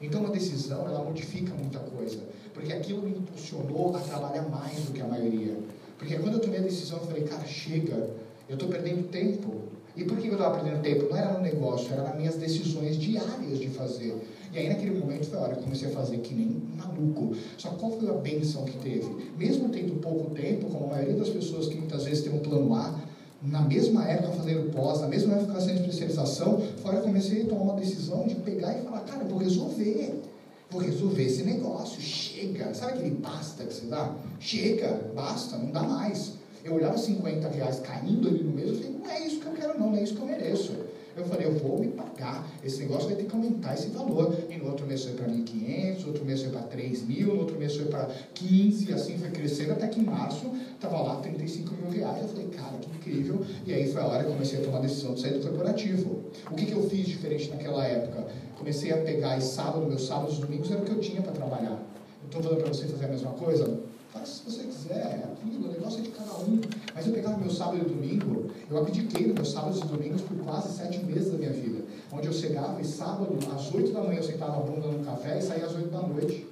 Então 0.00 0.22
uma 0.22 0.30
decisão, 0.30 0.88
ela 0.88 1.04
modifica 1.04 1.52
muita 1.54 1.80
coisa. 1.80 2.18
Porque 2.54 2.72
aquilo 2.72 3.02
me 3.02 3.10
impulsionou 3.10 3.94
a 3.94 4.00
trabalhar 4.00 4.48
mais 4.48 4.86
do 4.86 4.92
que 4.92 5.02
a 5.02 5.06
maioria. 5.06 5.54
Porque 5.98 6.16
quando 6.16 6.34
eu 6.34 6.40
tomei 6.40 6.60
a 6.60 6.62
decisão, 6.62 6.98
eu 6.98 7.04
falei, 7.04 7.24
cara, 7.24 7.44
chega, 7.44 8.10
eu 8.48 8.54
estou 8.54 8.70
perdendo 8.70 9.06
tempo. 9.08 9.64
E 9.94 10.04
por 10.04 10.16
que 10.16 10.28
eu 10.28 10.32
estava 10.32 10.58
perdendo 10.58 10.80
tempo? 10.80 11.10
Não 11.10 11.16
era 11.18 11.34
no 11.34 11.40
negócio, 11.40 11.92
era 11.92 12.02
nas 12.04 12.16
minhas 12.16 12.36
decisões 12.36 12.96
diárias 12.96 13.58
de 13.58 13.68
fazer. 13.68 14.16
E 14.50 14.58
aí 14.58 14.68
naquele 14.70 14.98
momento 14.98 15.26
foi 15.26 15.38
a 15.38 15.42
hora 15.42 15.52
que 15.52 15.58
eu 15.58 15.64
comecei 15.64 15.88
a 15.88 15.92
fazer 15.92 16.18
que 16.20 16.34
nem 16.34 16.62
maluco. 16.74 17.36
Só 17.58 17.68
qual 17.72 17.92
foi 17.92 18.08
a 18.08 18.14
benção 18.14 18.64
que 18.64 18.78
teve? 18.78 19.30
Mesmo 19.36 19.68
tendo 19.68 20.00
pouco 20.00 20.30
tempo, 20.30 20.70
como 20.70 20.86
a 20.86 20.88
maioria 20.88 21.16
das 21.16 21.28
pessoas 21.28 21.66
que 21.66 21.76
muitas 21.76 22.04
vezes 22.04 22.24
tem 22.24 22.32
um 22.32 22.38
plano 22.38 22.74
A, 22.74 23.09
na 23.42 23.62
mesma 23.62 24.04
época 24.06 24.32
fazendo 24.32 24.70
pós, 24.72 25.00
na 25.00 25.08
mesma 25.08 25.34
época 25.34 25.54
fazendo 25.54 25.80
especialização, 25.80 26.60
fora 26.82 26.96
eu 26.96 27.02
comecei 27.02 27.42
a 27.42 27.46
tomar 27.46 27.62
uma 27.62 27.74
decisão 27.74 28.26
de 28.26 28.34
pegar 28.36 28.78
e 28.78 28.82
falar, 28.82 29.00
cara, 29.00 29.22
eu 29.22 29.28
vou 29.28 29.38
resolver. 29.38 30.22
Vou 30.70 30.80
resolver 30.80 31.24
esse 31.24 31.42
negócio, 31.42 32.00
chega. 32.00 32.72
Sabe 32.74 32.92
aquele 32.92 33.10
basta 33.10 33.64
que 33.64 33.74
você 33.74 33.86
dá? 33.86 34.14
Chega, 34.38 35.00
basta, 35.16 35.56
não 35.56 35.72
dá 35.72 35.82
mais. 35.82 36.34
Eu 36.62 36.74
olhava 36.74 36.96
50 36.96 37.48
reais 37.48 37.80
caindo 37.80 38.28
ali 38.28 38.44
no 38.44 38.52
mês, 38.52 38.68
eu 38.68 38.74
falei, 38.76 38.90
não 38.92 39.10
é 39.10 39.26
isso 39.26 39.40
que 39.40 39.46
eu 39.46 39.52
quero 39.52 39.78
não, 39.78 39.90
não 39.90 39.96
é 39.96 40.02
isso 40.02 40.14
que 40.14 40.20
eu 40.20 40.26
mereço. 40.26 40.72
Eu 41.20 41.26
falei, 41.26 41.46
eu 41.46 41.52
vou 41.52 41.78
me 41.78 41.88
pagar, 41.88 42.50
esse 42.64 42.80
negócio 42.80 43.08
vai 43.08 43.16
ter 43.16 43.24
que 43.24 43.34
aumentar 43.36 43.74
esse 43.74 43.88
valor. 43.88 44.34
E 44.48 44.56
no 44.56 44.66
outro 44.66 44.86
mês 44.86 45.04
foi 45.04 45.12
para 45.12 45.26
1.500, 45.26 46.06
outro 46.06 46.24
mês 46.24 46.42
foi 46.42 46.50
para 46.50 46.62
3.000, 46.62 47.26
no 47.26 47.38
outro 47.40 47.58
mês 47.58 47.76
foi 47.76 47.86
para 47.86 48.08
15, 48.34 48.92
assim 48.92 49.18
foi 49.18 49.30
crescendo, 49.30 49.72
até 49.72 49.86
que 49.86 50.00
em 50.00 50.04
março 50.04 50.50
estava 50.72 51.00
lá 51.00 51.16
35 51.16 51.74
mil 51.74 51.90
reais. 51.90 52.22
Eu 52.22 52.28
falei, 52.28 52.46
cara, 52.48 52.78
que 52.78 52.90
incrível. 52.90 53.44
E 53.66 53.74
aí 53.74 53.92
foi 53.92 54.00
a 54.00 54.06
hora 54.06 54.24
que 54.24 54.30
eu 54.30 54.32
comecei 54.32 54.60
a 54.60 54.62
tomar 54.62 54.78
a 54.78 54.82
decisão 54.82 55.14
de 55.14 55.20
sair 55.20 55.38
do 55.38 55.46
corporativo. 55.46 56.24
O 56.50 56.54
que, 56.54 56.66
que 56.66 56.72
eu 56.72 56.88
fiz 56.88 57.06
diferente 57.06 57.50
naquela 57.50 57.84
época? 57.84 58.26
Comecei 58.56 58.92
a 58.92 58.96
pegar 58.98 59.36
e 59.36 59.42
sábado, 59.42 59.86
meus 59.86 60.06
sábados 60.06 60.38
e 60.38 60.40
domingos 60.40 60.70
era 60.70 60.80
o 60.80 60.84
que 60.84 60.92
eu 60.92 61.00
tinha 61.00 61.20
para 61.20 61.32
trabalhar. 61.32 61.82
Estou 62.24 62.42
falando 62.42 62.60
para 62.60 62.72
você 62.72 62.86
fazer 62.86 63.04
a 63.06 63.08
mesma 63.08 63.32
coisa? 63.32 63.80
Faça 64.12 64.26
se 64.26 64.42
você 64.44 64.64
quiser, 64.64 64.94
é 64.94 65.28
aquilo, 65.32 65.68
o 65.68 65.72
negócio 65.72 66.00
é 66.00 66.02
de 66.02 66.08
cada 66.10 66.32
um. 66.38 66.60
Mas 66.94 67.06
eu 67.06 67.12
pegava 67.12 67.38
meu 67.38 67.50
sábado 67.50 67.78
e 67.78 67.88
domingo, 67.88 68.50
eu 68.68 68.78
abdiquei 68.78 69.26
dos 69.26 69.34
meus 69.34 69.52
sábados 69.52 69.78
e 69.78 69.84
domingos 69.84 70.22
por 70.22 70.36
quase 70.38 70.76
sete 70.76 71.04
meses 71.04 71.30
da 71.30 71.38
minha 71.38 71.52
vida. 71.52 71.84
Onde 72.12 72.26
eu 72.26 72.32
chegava 72.32 72.80
e 72.80 72.84
sábado, 72.84 73.38
às 73.54 73.72
oito 73.72 73.92
da 73.92 74.02
manhã, 74.02 74.18
eu 74.18 74.24
sentava 74.24 74.56
a 74.56 74.60
bunda 74.60 74.88
no 74.88 75.04
café 75.04 75.38
e 75.38 75.42
saía 75.42 75.66
às 75.66 75.74
oito 75.76 75.90
da 75.90 76.02
noite. 76.02 76.50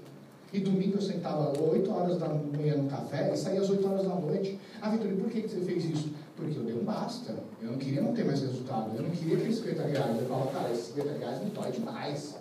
E 0.51 0.61
domingo 0.61 0.97
eu 0.97 1.03
sentava 1.03 1.53
8 1.61 1.91
horas 1.91 2.17
da 2.17 2.29
manhã 2.29 2.77
no 2.77 2.89
café 2.89 3.31
e 3.35 3.37
saía 3.37 3.61
às 3.61 3.69
8 3.69 3.87
horas 3.87 4.05
da 4.05 4.15
noite. 4.15 4.59
Ah, 4.81 4.89
Vitor, 4.89 5.13
por 5.13 5.31
que, 5.31 5.43
que 5.43 5.49
você 5.49 5.61
fez 5.61 5.85
isso? 5.85 6.11
Porque 6.35 6.57
eu 6.57 6.63
dei 6.63 6.75
um 6.75 6.85
basta. 6.85 7.35
Eu 7.61 7.73
não 7.73 7.79
queria 7.79 8.01
não 8.01 8.15
ter 8.15 8.25
mais 8.25 8.41
resultado. 8.41 8.97
Eu 8.97 9.03
não 9.03 9.11
queria 9.11 9.37
aqueles 9.37 9.57
50 9.57 9.83
reais. 9.83 10.19
Eu 10.19 10.27
falava, 10.27 10.51
cara, 10.51 10.73
esses 10.73 10.87
50 10.95 11.19
reais 11.19 11.45
me 11.45 11.51
dói 11.51 11.71
demais. 11.71 12.37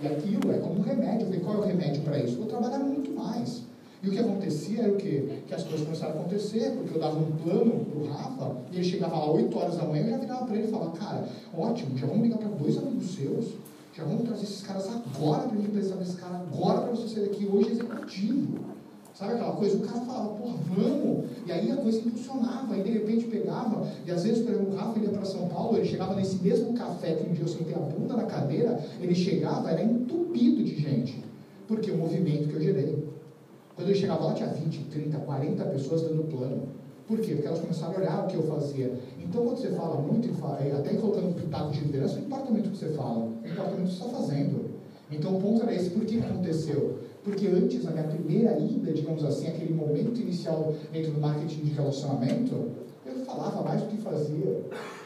E 0.00 0.06
aquilo 0.06 0.52
é 0.52 0.58
como 0.58 0.78
um 0.78 0.82
remédio. 0.82 1.20
Eu 1.20 1.26
falei, 1.26 1.40
qual 1.40 1.54
é 1.56 1.58
o 1.58 1.64
remédio 1.64 2.02
para 2.02 2.18
isso? 2.18 2.36
Vou 2.36 2.46
trabalhar 2.46 2.78
muito 2.78 3.10
mais. 3.10 3.60
E 4.04 4.08
o 4.08 4.10
que 4.10 4.18
acontecia 4.18 4.82
era 4.82 4.92
o 4.92 4.96
quê? 4.96 5.24
Que 5.46 5.54
as 5.54 5.62
coisas 5.62 5.86
começaram 5.86 6.12
a 6.12 6.20
acontecer, 6.20 6.72
porque 6.72 6.94
eu 6.94 7.00
dava 7.00 7.18
um 7.18 7.32
plano 7.42 7.86
para 7.86 7.98
o 7.98 8.06
Rafa, 8.06 8.56
e 8.70 8.76
ele 8.76 8.84
chegava 8.84 9.16
lá 9.16 9.30
8 9.30 9.58
horas 9.58 9.76
da 9.78 9.84
manhã, 9.84 10.04
eu 10.04 10.10
já 10.10 10.18
virava 10.18 10.44
para 10.44 10.56
ele 10.56 10.68
e 10.68 10.70
falava, 10.70 10.90
cara, 10.90 11.28
ótimo, 11.56 11.96
já 11.96 12.06
vamos 12.06 12.22
ligar 12.22 12.38
para 12.38 12.48
dois 12.48 12.76
amigos 12.76 13.14
seus, 13.14 13.54
já 13.96 14.04
vamos 14.04 14.24
trazer 14.24 14.42
esses 14.42 14.60
caras 14.60 14.88
agora 14.88 15.48
para 15.48 15.56
a 15.56 15.60
gente 15.60 15.70
precisar 15.70 15.96
desse 15.96 16.16
cara 16.16 16.36
agora 16.36 16.82
para 16.82 16.90
você 16.90 17.14
sair 17.14 17.28
daqui 17.28 17.46
hoje 17.46 17.70
executivo. 17.70 18.74
Sabe 19.14 19.34
aquela 19.34 19.52
coisa? 19.52 19.76
O 19.76 19.80
cara 19.80 20.00
falava, 20.00 20.28
porra, 20.30 20.56
vamos! 20.76 21.24
E 21.46 21.52
aí 21.52 21.70
a 21.70 21.76
coisa 21.76 21.98
impulsionava, 21.98 22.76
e 22.76 22.82
de 22.82 22.90
repente 22.90 23.26
pegava, 23.26 23.88
e 24.04 24.10
às 24.10 24.24
vezes, 24.24 24.44
por 24.44 24.52
exemplo, 24.52 24.74
o 24.74 24.76
Rafa 24.76 24.98
ia 24.98 25.08
para 25.08 25.24
São 25.24 25.48
Paulo, 25.48 25.78
ele 25.78 25.86
chegava 25.86 26.14
nesse 26.14 26.36
mesmo 26.42 26.74
café 26.74 27.14
que 27.14 27.30
um 27.30 27.32
dia 27.32 27.44
eu 27.44 27.48
sentei 27.48 27.74
a 27.74 27.78
bunda 27.78 28.16
na 28.16 28.24
cadeira, 28.24 28.84
ele 29.00 29.14
chegava, 29.14 29.70
era 29.70 29.82
entupido 29.82 30.62
de 30.62 30.74
gente. 30.78 31.24
Porque 31.66 31.90
o 31.90 31.96
movimento 31.96 32.48
que 32.48 32.54
eu 32.54 32.60
gerei. 32.60 33.03
Quando 33.76 33.88
eu 33.88 33.94
chegava 33.94 34.24
lá, 34.24 34.34
tinha 34.34 34.48
20, 34.48 34.84
30, 34.84 35.18
40 35.18 35.64
pessoas 35.64 36.02
dando 36.02 36.24
plano. 36.24 36.68
Por 37.06 37.20
quê? 37.20 37.34
Porque 37.34 37.46
elas 37.46 37.60
começaram 37.60 37.94
a 37.94 37.98
olhar 37.98 38.24
o 38.24 38.26
que 38.28 38.36
eu 38.36 38.42
fazia. 38.44 38.92
Então, 39.18 39.44
quando 39.44 39.58
você 39.58 39.70
fala 39.70 40.00
muito, 40.00 40.30
até 40.78 40.94
colocando 40.94 41.28
um 41.28 41.32
pitaco 41.34 41.70
de 41.70 41.80
liderança, 41.80 42.14
não 42.16 42.22
importa 42.22 42.50
muito 42.50 42.68
o 42.68 42.70
que 42.70 42.78
você 42.78 42.88
fala, 42.90 43.28
importa 43.44 43.70
muito 43.72 43.88
o 43.88 43.90
que 43.90 43.96
você 43.96 44.04
está 44.04 44.18
fazendo. 44.18 44.70
Então, 45.10 45.36
o 45.36 45.40
ponto 45.40 45.62
era 45.62 45.74
esse. 45.74 45.90
Por 45.90 46.04
que 46.04 46.18
aconteceu? 46.18 46.98
Porque 47.22 47.46
antes, 47.46 47.84
na 47.84 47.90
minha 47.90 48.04
primeira 48.04 48.58
ida, 48.58 48.92
digamos 48.92 49.24
assim, 49.24 49.48
aquele 49.48 49.74
momento 49.74 50.18
inicial 50.20 50.74
dentro 50.92 51.12
do 51.12 51.20
marketing 51.20 51.60
de 51.60 51.72
relacionamento, 51.72 52.70
eu 53.04 53.24
falava 53.26 53.62
mais 53.62 53.82
do 53.82 53.88
que 53.88 53.96
fazia. 53.98 54.62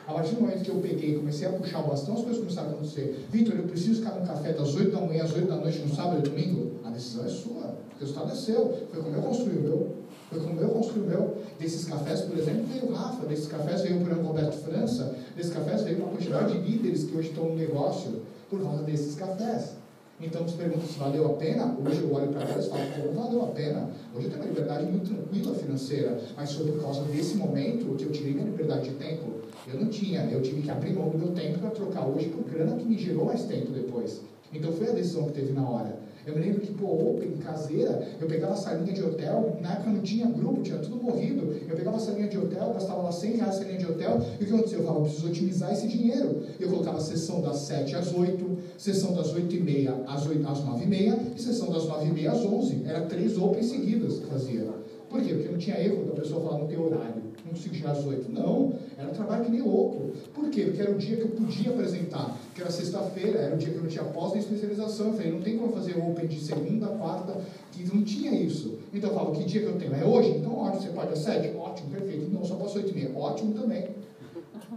A 0.09 0.14
partir 0.14 0.37
do 0.37 0.40
momento 0.40 0.62
que 0.62 0.71
eu 0.71 0.77
peguei 0.77 1.11
e 1.11 1.18
comecei 1.18 1.47
a 1.47 1.53
puxar 1.53 1.81
o 1.81 1.88
bastão, 1.88 2.14
as 2.14 2.23
coisas 2.23 2.38
começaram 2.38 2.71
a 2.71 2.73
acontecer. 2.73 3.27
Vitor, 3.31 3.55
eu 3.55 3.64
preciso 3.64 4.01
ficar 4.01 4.18
no 4.18 4.27
café 4.27 4.55
das 4.55 4.75
8 4.75 4.90
da 4.90 5.03
manhã 5.03 5.25
às 5.25 5.35
8 5.35 5.47
da 5.47 5.57
noite 5.57 5.81
no 5.81 5.94
sábado 5.94 6.27
e 6.27 6.31
domingo? 6.31 6.77
A 6.83 6.88
decisão 6.88 7.27
é 7.27 7.29
sua. 7.29 7.77
O 7.94 8.01
resultado 8.01 8.33
é 8.33 8.35
seu. 8.35 8.88
Foi 8.90 9.03
como 9.03 9.14
eu 9.14 9.21
construí 9.21 9.59
o 9.59 9.61
meu. 9.61 9.97
Foi 10.31 10.40
como 10.40 10.59
eu 10.62 10.68
construí 10.71 11.03
o 11.03 11.07
meu. 11.07 11.37
Desses 11.61 11.85
cafés, 11.85 12.23
por 12.23 12.38
exemplo, 12.38 12.64
veio 12.73 12.87
o 12.87 12.94
Rafa. 12.94 13.27
Desses 13.27 13.49
cafés 13.49 13.83
veio 13.83 13.97
o 13.97 14.01
Bruno 14.01 14.29
Roberto 14.29 14.55
França. 14.64 15.14
Desses 15.37 15.53
cafés 15.53 15.83
veio 15.83 15.99
uma 15.99 16.09
quantidade 16.09 16.59
de 16.59 16.71
líderes 16.71 17.05
que 17.05 17.14
hoje 17.14 17.29
estão 17.29 17.44
no 17.44 17.57
negócio 17.57 18.23
por 18.49 18.62
causa 18.62 18.85
desses 18.85 19.14
cafés. 19.14 19.75
Então, 20.18 20.49
se 20.49 20.55
pergunta 20.55 20.87
se 20.87 20.99
valeu 20.99 21.27
a 21.27 21.35
pena, 21.35 21.77
hoje 21.85 22.01
eu 22.01 22.12
olho 22.12 22.29
para 22.29 22.47
trás 22.47 22.64
e 22.64 22.71
falo, 22.71 22.83
como 22.97 23.12
valeu 23.12 23.44
a 23.44 23.47
pena. 23.49 23.90
Hoje 24.16 24.27
eu 24.27 24.31
tenho 24.31 24.42
uma 24.42 24.49
liberdade 24.49 24.85
muito 24.87 25.14
tranquila 25.14 25.55
financeira, 25.55 26.18
mas 26.35 26.53
foi 26.55 26.73
por 26.73 26.81
causa 26.81 27.03
desse 27.03 27.37
momento 27.37 27.94
que 27.94 28.05
eu 28.05 28.11
tirei 28.11 28.33
minha 28.33 28.47
liberdade 28.47 28.88
de 28.88 28.97
tempo. 28.97 29.38
Eu 29.66 29.81
não 29.81 29.88
tinha, 29.88 30.25
eu 30.31 30.40
tive 30.40 30.62
que 30.62 30.71
abrir 30.71 30.92
mão 30.92 31.09
do 31.09 31.18
meu 31.18 31.33
tempo 31.33 31.59
para 31.59 31.71
trocar 31.71 32.07
hoje 32.07 32.29
por 32.29 32.44
grana 32.44 32.77
que 32.77 32.87
me 32.87 32.97
gerou 32.97 33.25
mais 33.25 33.42
tempo 33.44 33.73
depois. 33.73 34.21
Então 34.53 34.73
foi 34.73 34.88
a 34.88 34.92
decisão 34.92 35.25
que 35.25 35.33
teve 35.33 35.53
na 35.53 35.68
hora. 35.68 35.99
Eu 36.27 36.35
me 36.35 36.42
lembro 36.42 36.61
que, 36.61 36.73
pô, 36.75 36.87
Open, 36.87 37.38
caseira, 37.38 38.07
eu 38.21 38.27
pegava 38.27 38.53
a 38.53 38.57
salinha 38.57 38.92
de 38.92 39.03
hotel, 39.03 39.57
na 39.62 39.73
época 39.73 39.90
não 39.90 40.03
tinha 40.03 40.27
grupo, 40.27 40.61
tinha 40.62 40.77
tudo 40.77 41.03
morrido. 41.03 41.55
Eu 41.66 41.75
pegava 41.75 41.97
a 41.97 42.01
salinha 42.01 42.29
de 42.29 42.37
hotel, 42.37 42.71
gastava 42.75 43.01
lá 43.01 43.11
100 43.11 43.37
reais 43.37 43.55
a 43.55 43.59
salinha 43.59 43.79
de 43.79 43.87
hotel, 43.87 44.21
e 44.38 44.44
o 44.44 44.47
que 44.47 44.53
aconteceu? 44.53 44.81
Eu 44.81 44.85
falava, 44.85 45.05
preciso 45.05 45.27
otimizar 45.27 45.73
esse 45.73 45.88
dinheiro. 45.88 46.42
Eu 46.61 46.68
colocava 46.68 47.01
sessão 47.01 47.40
das 47.40 47.57
7 47.61 47.97
às 47.97 48.12
8, 48.12 48.59
sessão 48.77 49.14
das 49.14 49.33
8 49.33 49.57
e 49.57 49.61
meia 49.61 49.94
às, 50.07 50.27
8, 50.27 50.47
às 50.47 50.62
9 50.62 50.85
e 50.85 50.87
meia, 50.87 51.18
e 51.35 51.40
sessão 51.40 51.71
das 51.71 51.87
9 51.87 52.05
e 52.05 52.12
meia 52.12 52.33
às 52.33 52.44
11. 52.44 52.83
Era 52.85 53.01
três 53.03 53.38
Open 53.38 53.62
seguidas 53.62 54.18
que 54.18 54.27
fazia. 54.27 54.66
Por 55.09 55.23
quê? 55.23 55.33
Porque 55.33 55.49
não 55.49 55.59
tinha 55.59 55.81
erro 55.81 56.05
da 56.05 56.12
pessoa 56.12 56.42
falar, 56.42 56.59
não 56.59 56.66
tem 56.66 56.79
horário, 56.79 57.23
não 57.42 57.53
consigo 57.53 57.75
chegar 57.75 57.92
às 57.92 58.05
8. 58.05 58.31
Não, 58.31 58.75
era 58.99 59.09
um 59.09 59.13
trabalho 59.13 59.45
que 59.45 59.53
nem 59.53 59.63
louco. 59.63 60.11
Por 60.35 60.51
quê? 60.51 60.63
Porque 60.65 60.83
era 60.83 60.91
o 60.91 60.99
dia 60.99 61.17
que 61.17 61.23
eu 61.23 61.29
podia 61.29 61.71
apresentar, 61.71 62.37
que 62.53 62.61
era 62.61 62.69
sexta-feira, 62.69 63.39
era 63.39 63.55
o 63.55 63.59
dia 63.59 63.71
que 63.71 63.77
eu 63.77 63.83
não 63.83 63.89
tinha 63.89 64.03
pós 64.03 64.33
nem 64.33 64.41
especialização. 64.41 65.07
Eu 65.07 65.13
falei, 65.13 65.31
não 65.31 65.41
tem 65.41 65.57
como 65.57 65.73
fazer 65.73 65.97
open 65.97 66.27
de 66.27 66.41
segunda, 66.41 66.89
quarta, 66.89 67.41
que 67.71 67.85
não 67.95 68.03
tinha 68.03 68.33
isso. 68.35 68.81
Então 68.93 69.11
eu 69.11 69.17
falo, 69.17 69.31
que 69.31 69.45
dia 69.45 69.61
que 69.61 69.67
eu 69.69 69.79
tenho? 69.79 69.95
É 69.95 70.05
hoje? 70.05 70.31
Então 70.31 70.53
ótimo, 70.59 70.83
você 70.83 70.89
pode 70.89 71.13
às 71.13 71.21
7? 71.21 71.57
Ótimo, 71.57 71.91
perfeito. 71.91 72.29
Não, 72.33 72.45
só 72.45 72.57
posso 72.57 72.79
8 72.79 72.91
e 72.91 72.95
meia. 72.95 73.17
Ótimo 73.17 73.55
também. 73.55 73.85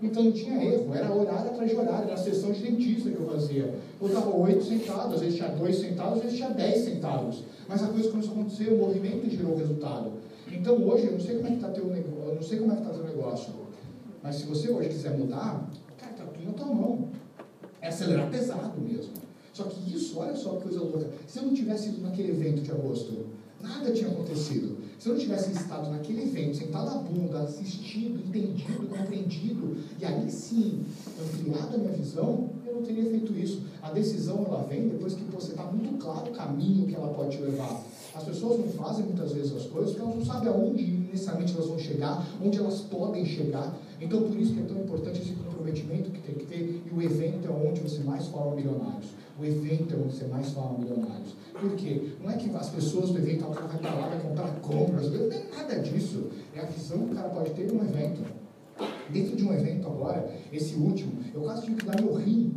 Então 0.03 0.23
não 0.23 0.31
tinha 0.31 0.63
erro, 0.63 0.93
era 0.93 1.11
horário 1.11 1.51
atrás 1.51 1.69
de 1.69 1.75
horário, 1.75 2.03
era 2.05 2.13
a 2.13 2.17
sessão 2.17 2.51
de 2.51 2.61
dentista 2.61 3.09
que 3.09 3.19
eu 3.19 3.25
fazia. 3.25 3.73
Eu 3.99 4.07
estava 4.07 4.35
oito 4.37 4.63
sentados, 4.63 5.15
às 5.15 5.21
vezes 5.21 5.35
tinha 5.35 5.49
dois 5.49 5.75
sentados, 5.75 6.17
às 6.17 6.21
vezes 6.21 6.37
tinha 6.37 6.49
dez 6.51 6.85
sentados. 6.85 7.43
Mas 7.67 7.83
a 7.83 7.87
coisa 7.87 8.09
começou 8.09 8.33
a 8.33 8.39
acontecer, 8.39 8.71
o 8.71 8.77
movimento 8.77 9.29
gerou 9.29 9.55
resultado. 9.55 10.11
Então 10.51 10.75
hoje, 10.87 11.07
eu 11.07 11.13
não 11.13 11.19
sei 11.19 11.35
como 11.35 11.47
é 11.47 11.49
que 11.49 11.55
está 11.55 11.69
teu 11.69 11.85
negócio, 11.85 12.29
eu 12.29 12.35
não 12.35 12.41
sei 12.43 12.59
como 12.59 12.71
é 12.71 12.75
que 12.75 12.81
está 12.81 12.93
teu 12.93 13.03
negócio. 13.03 13.61
Mas 14.23 14.35
se 14.35 14.45
você 14.45 14.69
hoje 14.69 14.89
quiser 14.89 15.17
mudar, 15.17 15.69
cara, 15.97 16.11
está 16.11 16.25
tudo 16.25 16.45
na 16.45 16.53
tua 16.53 16.67
mão. 16.67 17.09
É 17.81 17.87
acelerar 17.87 18.29
pesado 18.29 18.79
mesmo. 18.79 19.13
Só 19.53 19.63
que 19.63 19.93
isso, 19.93 20.17
olha 20.19 20.35
só 20.35 20.55
que 20.55 20.63
coisa 20.63 20.79
louca. 20.79 21.09
Se 21.27 21.39
eu 21.39 21.43
não 21.43 21.53
tivesse 21.53 21.89
ido 21.89 22.01
naquele 22.01 22.31
evento 22.31 22.61
de 22.61 22.71
agosto, 22.71 23.25
nada 23.59 23.91
tinha 23.91 24.09
acontecido. 24.09 24.77
Se 24.97 25.09
eu 25.09 25.13
não 25.15 25.21
tivesse 25.21 25.51
estado 25.51 25.89
naquele 25.89 26.21
evento, 26.23 26.57
sentado 26.57 26.85
na 26.85 26.97
bunda, 26.97 27.39
assistido, 27.39 28.19
entendido, 28.19 28.87
compreendido, 28.87 29.77
e 29.99 30.05
aí 30.05 30.29
sim 30.29 30.83
ampliado 31.19 31.75
a 31.75 31.77
minha 31.79 31.91
visão, 31.91 32.49
eu 32.65 32.75
não 32.75 32.83
teria 32.83 33.09
feito 33.09 33.33
isso. 33.33 33.63
A 33.81 33.91
decisão 33.91 34.45
ela 34.45 34.63
vem 34.69 34.87
depois 34.87 35.15
que 35.15 35.23
você 35.23 35.51
está 35.51 35.63
muito 35.63 35.97
claro 35.97 36.29
o 36.29 36.33
caminho 36.33 36.85
que 36.85 36.93
ela 36.93 37.07
pode 37.13 37.37
te 37.37 37.41
levar. 37.41 37.83
As 38.13 38.23
pessoas 38.23 38.59
não 38.59 38.67
fazem 38.69 39.05
muitas 39.05 39.31
vezes 39.31 39.55
as 39.55 39.65
coisas 39.65 39.91
porque 39.91 40.03
elas 40.03 40.15
não 40.15 40.25
sabem 40.25 40.49
aonde 40.49 40.83
necessariamente 41.11 41.53
elas 41.53 41.67
vão 41.67 41.79
chegar, 41.79 42.27
onde 42.43 42.57
elas 42.57 42.81
podem 42.81 43.25
chegar. 43.25 43.75
Então, 44.01 44.23
por 44.23 44.37
isso 44.39 44.53
que 44.53 44.59
é 44.59 44.63
tão 44.63 44.77
importante 44.79 45.21
esse 45.21 45.33
comprometimento 45.33 46.09
que 46.09 46.19
tem 46.21 46.35
que 46.35 46.45
ter. 46.45 46.81
E 46.85 46.93
o 46.93 47.01
evento 47.01 47.47
é 47.47 47.51
onde 47.51 47.81
você 47.81 47.99
mais 48.03 48.27
fala 48.27 48.55
milionários. 48.55 49.11
O 49.39 49.45
evento 49.45 49.93
é 49.93 49.97
onde 49.97 50.15
você 50.15 50.25
mais 50.25 50.49
fala 50.49 50.77
milionários. 50.77 51.35
Por 51.53 51.75
quê? 51.75 52.09
Não 52.21 52.31
é 52.31 52.37
que 52.37 52.49
as 52.49 52.69
pessoas 52.69 53.11
do 53.11 53.19
evento, 53.19 53.45
o 53.45 53.51
cara 53.51 53.67
vai 53.67 53.77
para 53.77 53.93
lá, 53.93 54.07
vai 54.09 54.19
comprar 54.19 54.47
compras, 54.61 55.11
não 55.11 55.31
é 55.31 55.43
nada 55.55 55.79
disso. 55.79 56.29
É 56.55 56.61
a 56.61 56.65
visão 56.65 57.05
que 57.05 57.13
o 57.13 57.15
cara 57.15 57.29
pode 57.29 57.51
ter 57.51 57.67
de 57.67 57.75
um 57.75 57.83
evento. 57.83 58.21
Dentro 59.09 59.35
de 59.35 59.43
um 59.43 59.53
evento 59.53 59.87
agora, 59.87 60.31
esse 60.51 60.75
último, 60.75 61.11
eu 61.33 61.41
quase 61.41 61.63
tive 61.63 61.75
que 61.75 61.85
dar 61.85 62.01
meu 62.01 62.15
rim 62.15 62.51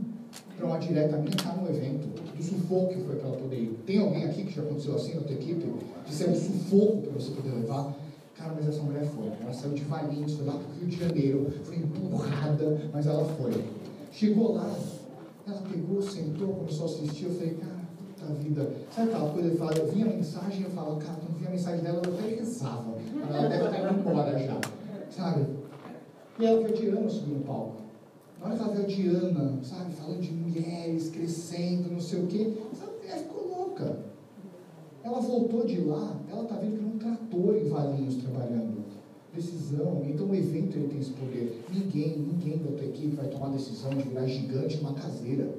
para 0.57 0.67
uma 0.67 0.79
direta 0.79 1.17
minha 1.19 1.31
estar 1.31 1.57
no 1.57 1.69
evento, 1.69 2.07
do 2.35 2.43
sufoco 2.43 2.95
que 2.95 3.01
foi 3.01 3.17
para 3.17 3.29
ela 3.29 3.37
poder 3.37 3.57
ir. 3.57 3.79
Tem 3.85 3.99
alguém 3.99 4.25
aqui 4.25 4.45
que 4.45 4.55
já 4.55 4.63
aconteceu 4.63 4.95
assim 4.95 5.15
na 5.15 5.21
tua 5.21 5.35
equipe? 5.35 5.67
De 6.07 6.15
ser 6.15 6.35
sufoco 6.35 7.03
para 7.03 7.13
você 7.13 7.31
poder 7.33 7.51
levar? 7.51 7.95
Cara, 8.37 8.53
mas 8.57 8.69
essa 8.69 8.83
mulher 8.83 9.05
foi. 9.07 9.27
Ela 9.41 9.53
saiu 9.53 9.75
de 9.75 9.85
Valinhos, 9.85 10.35
foi 10.35 10.47
lá 10.47 10.55
para 10.55 10.69
o 10.69 10.79
Rio 10.79 10.89
de 10.89 10.99
Janeiro, 10.99 11.53
foi 11.63 11.77
empurrada, 11.77 12.91
mas 12.93 13.07
ela 13.07 13.25
foi. 13.25 13.65
Chegou 14.11 14.55
lá, 14.55 14.75
ela 15.47 15.63
pegou, 15.71 16.03
sentou, 16.03 16.49
começou 16.49 16.87
a 16.87 16.91
assistir. 16.91 17.27
Eu 17.27 17.35
falei, 17.35 17.55
cara, 17.55 17.81
puta 17.97 18.35
vida. 18.35 18.73
Sabe 18.91 19.11
aquela 19.11 19.31
coisa 19.31 19.51
que 19.51 19.57
fala, 19.57 19.77
eu 19.77 19.93
vi 19.93 20.03
a 20.03 20.07
mensagem 20.07 20.63
eu 20.63 20.71
falo, 20.71 20.97
cara, 20.97 21.15
quando 21.15 21.39
vi 21.39 21.47
a 21.47 21.51
mensagem 21.51 21.85
dela, 21.85 22.03
eu 22.05 22.13
até 22.13 22.29
rezava. 22.35 22.95
Ela 23.29 23.49
deve 23.49 23.65
estar 23.65 23.93
indo 23.93 24.01
embora 24.01 24.39
já. 24.39 24.61
Sabe? 25.11 25.47
E 26.39 26.45
ela 26.45 26.61
foi 26.61 26.73
tirando 26.73 27.09
subir 27.09 27.35
no 27.35 27.45
palco. 27.45 27.85
Na 28.41 28.47
hora 28.47 28.57
que 28.57 28.63
ela 28.63 28.81
a 28.81 28.87
Diana, 28.87 29.59
sabe, 29.63 29.95
falando 29.95 30.21
de 30.21 30.33
mulheres, 30.33 31.09
crescendo, 31.11 31.91
não 31.91 32.01
sei 32.01 32.21
o 32.21 32.27
quê, 32.27 32.53
essa 32.73 32.87
mulher 32.87 33.19
ficou 33.19 33.49
louca. 33.49 33.99
Ela 35.05 35.21
voltou 35.21 35.67
de 35.67 35.83
lá, 35.83 36.17
ela 36.33 36.45
está 36.45 36.57
vendo 36.57 36.79
que 36.79 36.83
é 36.83 36.87
um 36.87 36.99
trator 36.99 37.57
em 37.57 37.69
Valinhos 37.69 38.17
trabalhando. 38.17 38.83
Decisão, 39.35 40.03
então 40.09 40.27
o 40.27 40.35
evento 40.35 40.79
ele 40.79 40.89
tem 40.89 40.99
esse 40.99 41.11
poder. 41.11 41.63
Ninguém, 41.71 42.19
ninguém 42.21 42.57
da 42.59 42.73
tua 42.73 42.87
equipe 42.87 43.15
vai 43.15 43.27
tomar 43.27 43.49
a 43.49 43.51
decisão 43.51 43.91
de 43.91 44.09
virar 44.09 44.27
gigante 44.27 44.79
numa 44.79 44.95
caseira. 44.95 45.51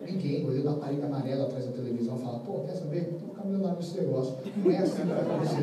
Ninguém, 0.00 0.46
olhando 0.46 0.68
a 0.68 0.74
parede 0.74 1.02
amarela 1.02 1.44
atrás 1.44 1.66
da 1.66 1.72
televisão, 1.72 2.16
fala, 2.18 2.38
pô, 2.40 2.60
quer 2.60 2.74
saber? 2.74 3.18
Vou 3.20 3.34
caminhando 3.34 3.64
lá 3.64 3.74
nesse 3.74 3.96
negócio. 3.98 4.36
Não 4.56 4.70
é 4.70 4.78
assim 4.78 5.02
que 5.02 5.08
vai 5.08 5.20
acontecer. 5.20 5.60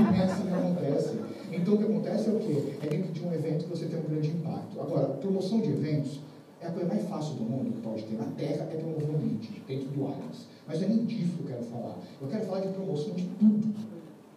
Não 0.00 0.14
é 0.14 0.22
assim 0.22 0.42
que 0.42 0.54
acontece. 0.54 1.18
Então 1.50 1.74
o 1.74 1.78
que 1.78 1.84
acontece 1.84 2.28
é 2.28 2.32
o 2.32 2.38
quê? 2.38 2.74
É 2.80 2.86
dentro 2.86 3.12
de 3.12 3.24
um 3.24 3.32
evento 3.32 3.64
que 3.64 3.70
você 3.70 3.86
tem 3.86 3.98
um 3.98 4.02
grande 4.04 4.28
impacto. 4.28 4.80
Agora, 4.80 5.08
promoção 5.14 5.60
de 5.60 5.70
eventos 5.70 6.20
é 6.62 6.68
a 6.68 6.70
coisa 6.70 6.88
mais 6.88 7.08
fácil 7.08 7.34
do 7.34 7.42
mundo 7.42 7.72
que 7.72 7.82
pode 7.82 8.02
ter 8.04 8.16
na 8.16 8.24
Terra 8.36 8.68
é 8.70 8.76
promover 8.76 9.10
um 9.10 9.18
lead 9.18 9.62
dentro 9.66 9.88
do 9.88 10.06
Atlas. 10.06 10.46
Mas 10.66 10.80
não 10.80 10.86
é 10.86 10.90
nem 10.90 11.04
disso 11.04 11.32
que 11.32 11.42
eu 11.42 11.46
quero 11.48 11.64
falar. 11.64 11.98
Eu 12.20 12.28
quero 12.28 12.44
falar 12.46 12.60
de 12.60 12.68
promoção 12.68 13.14
de 13.14 13.24
tudo. 13.24 13.74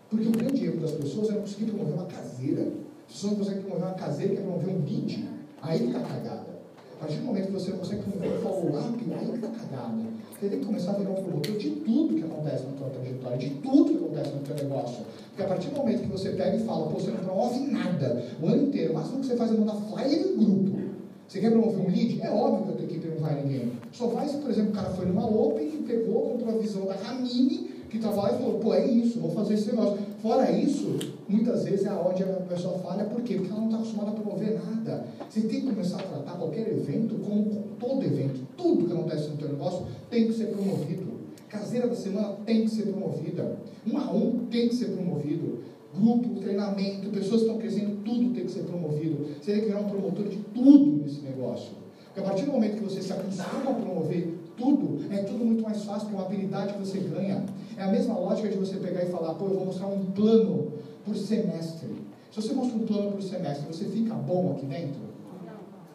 Porque 0.09 0.27
o 0.27 0.31
grande 0.31 0.65
erro 0.65 0.79
das 0.81 0.91
pessoas 0.91 1.29
é 1.29 1.33
não 1.33 1.41
conseguir 1.41 1.65
promover 1.65 1.93
uma 1.93 2.05
caseira. 2.05 2.71
As 3.07 3.13
pessoas 3.13 3.31
não 3.31 3.39
conseguem 3.39 3.61
promover 3.61 3.87
uma 3.87 3.95
caseira 3.95 4.33
e 4.33 4.35
quer 4.37 4.41
promover 4.41 4.75
um 4.75 4.83
lead. 4.83 5.29
Aí 5.61 5.79
que 5.79 5.85
está 5.85 5.99
cagada. 5.99 6.55
A 6.93 6.97
partir 6.97 7.17
do 7.17 7.25
momento 7.25 7.45
que 7.47 7.51
você 7.51 7.71
não 7.71 7.77
consegue 7.77 8.01
promover 8.01 8.31
um 8.31 8.41
follow-up, 8.41 9.13
aí 9.13 9.27
que 9.27 9.35
está 9.35 9.47
cagada. 9.49 10.03
Você 10.31 10.49
tem 10.49 10.59
que 10.59 10.65
começar 10.65 10.91
a 10.91 10.93
virar 10.95 11.11
um 11.11 11.23
promotor 11.23 11.57
de 11.57 11.69
tudo 11.69 12.15
que 12.15 12.23
acontece 12.23 12.63
na 12.65 12.71
tua 12.71 12.89
trajetória, 12.89 13.37
de 13.37 13.49
tudo 13.51 13.91
que 13.91 14.03
acontece 14.03 14.31
no 14.31 14.39
teu 14.41 14.55
negócio. 14.55 15.05
Porque 15.29 15.43
a 15.43 15.47
partir 15.47 15.69
do 15.69 15.75
momento 15.75 16.01
que 16.01 16.07
você 16.07 16.29
pega 16.31 16.57
e 16.57 16.65
fala, 16.65 16.87
pô, 16.87 16.99
você 16.99 17.11
não 17.11 17.17
promove 17.17 17.59
nada 17.67 18.25
o 18.41 18.47
ano 18.47 18.63
inteiro, 18.63 18.93
o 18.93 18.95
máximo 18.95 19.19
que 19.19 19.27
você 19.27 19.35
faz 19.35 19.51
é 19.51 19.53
mandar 19.53 19.75
flyer 19.75 20.27
em 20.27 20.35
grupo. 20.35 20.84
Você 21.27 21.39
quer 21.39 21.51
promover 21.51 21.79
um 21.79 21.89
lead? 21.89 22.21
É 22.21 22.29
óbvio 22.29 22.65
que 22.65 22.71
a 22.71 22.75
tua 22.75 22.85
equipe 22.85 23.07
não 23.07 23.17
vai 23.17 23.41
ninguém. 23.41 23.71
Só 23.91 24.07
vai 24.07 24.27
se, 24.27 24.37
por 24.37 24.51
exemplo, 24.51 24.71
o 24.71 24.73
cara 24.73 24.89
foi 24.91 25.05
numa 25.05 25.25
Open 25.25 25.67
e 25.67 25.83
pegou, 25.85 26.29
comprou 26.29 26.55
a 26.55 26.57
visão 26.59 26.85
da 26.85 26.95
Ramini, 26.95 27.69
que 27.89 27.97
estava 27.97 28.21
lá 28.21 28.33
e 28.33 28.37
falou, 28.37 28.59
pô, 28.59 28.73
é 28.73 28.85
isso, 28.85 29.19
vou 29.19 29.31
fazer 29.31 29.55
esse 29.55 29.67
negócio. 29.67 29.97
Fora 30.21 30.51
isso, 30.51 30.97
muitas 31.27 31.63
vezes 31.63 31.85
é 31.85 31.93
onde 31.93 32.23
a 32.23 32.27
pessoa 32.27 32.77
falha, 32.79 33.05
por 33.05 33.21
quê? 33.21 33.35
Porque 33.35 33.51
ela 33.51 33.61
não 33.61 33.67
está 33.67 33.77
acostumada 33.77 34.11
a 34.11 34.13
promover 34.13 34.59
nada. 34.59 35.05
Você 35.29 35.41
tem 35.41 35.61
que 35.61 35.67
começar 35.67 35.97
a 35.97 36.03
tratar 36.03 36.33
qualquer 36.33 36.67
evento 36.67 37.15
como 37.15 37.63
todo 37.79 38.03
evento. 38.03 38.41
Tudo 38.55 38.85
que 38.85 38.93
acontece 38.93 39.29
no 39.29 39.37
teu 39.37 39.49
negócio 39.49 39.85
tem 40.09 40.27
que 40.27 40.33
ser 40.33 40.45
promovido. 40.45 41.15
Caseira 41.49 41.87
da 41.87 41.95
semana 41.95 42.35
tem 42.45 42.63
que 42.63 42.69
ser 42.69 42.83
promovida. 42.83 43.57
Um 43.87 43.97
a 43.97 44.11
um 44.11 44.45
tem 44.49 44.67
que 44.69 44.75
ser 44.75 44.87
promovido. 44.87 45.59
Grupo, 45.97 46.39
treinamento, 46.41 47.09
pessoas 47.09 47.41
que 47.41 47.47
estão 47.47 47.57
crescendo, 47.57 48.03
tudo 48.03 48.33
tem 48.33 48.45
que 48.45 48.51
ser 48.51 48.63
promovido. 48.63 49.25
Você 49.41 49.53
tem 49.53 49.61
que 49.61 49.67
virar 49.67 49.79
um 49.79 49.89
promotor 49.89 50.27
de 50.27 50.37
tudo 50.37 51.03
nesse 51.03 51.21
negócio. 51.21 51.71
Porque 52.05 52.19
a 52.19 52.23
partir 52.23 52.45
do 52.45 52.51
momento 52.51 52.77
que 52.77 52.83
você 52.83 53.01
se 53.01 53.11
acostuma 53.13 53.71
a 53.71 53.73
promover 53.73 54.33
tudo, 54.57 54.99
é 55.11 55.17
tudo 55.23 55.43
muito 55.43 55.63
mais 55.63 55.83
fácil, 55.83 56.09
é 56.09 56.11
uma 56.11 56.25
habilidade 56.25 56.73
que 56.73 56.79
você 56.79 56.99
ganha. 56.99 57.45
É 57.77 57.83
a 57.83 57.87
mesma 57.87 58.17
lógica 58.17 58.47
de 58.47 58.57
você 58.57 58.77
pegar 58.77 59.03
e 59.03 59.07
falar, 59.07 59.33
pô, 59.33 59.45
eu 59.45 59.55
vou 59.55 59.65
mostrar 59.65 59.87
um 59.87 60.05
plano 60.05 60.73
por 61.05 61.15
semestre. 61.15 61.89
Se 62.31 62.41
você 62.41 62.53
mostra 62.53 62.77
um 62.77 62.85
plano 62.85 63.11
por 63.11 63.21
semestre, 63.21 63.65
você 63.67 63.85
fica 63.85 64.13
bom 64.13 64.51
aqui 64.51 64.65
dentro? 64.65 65.01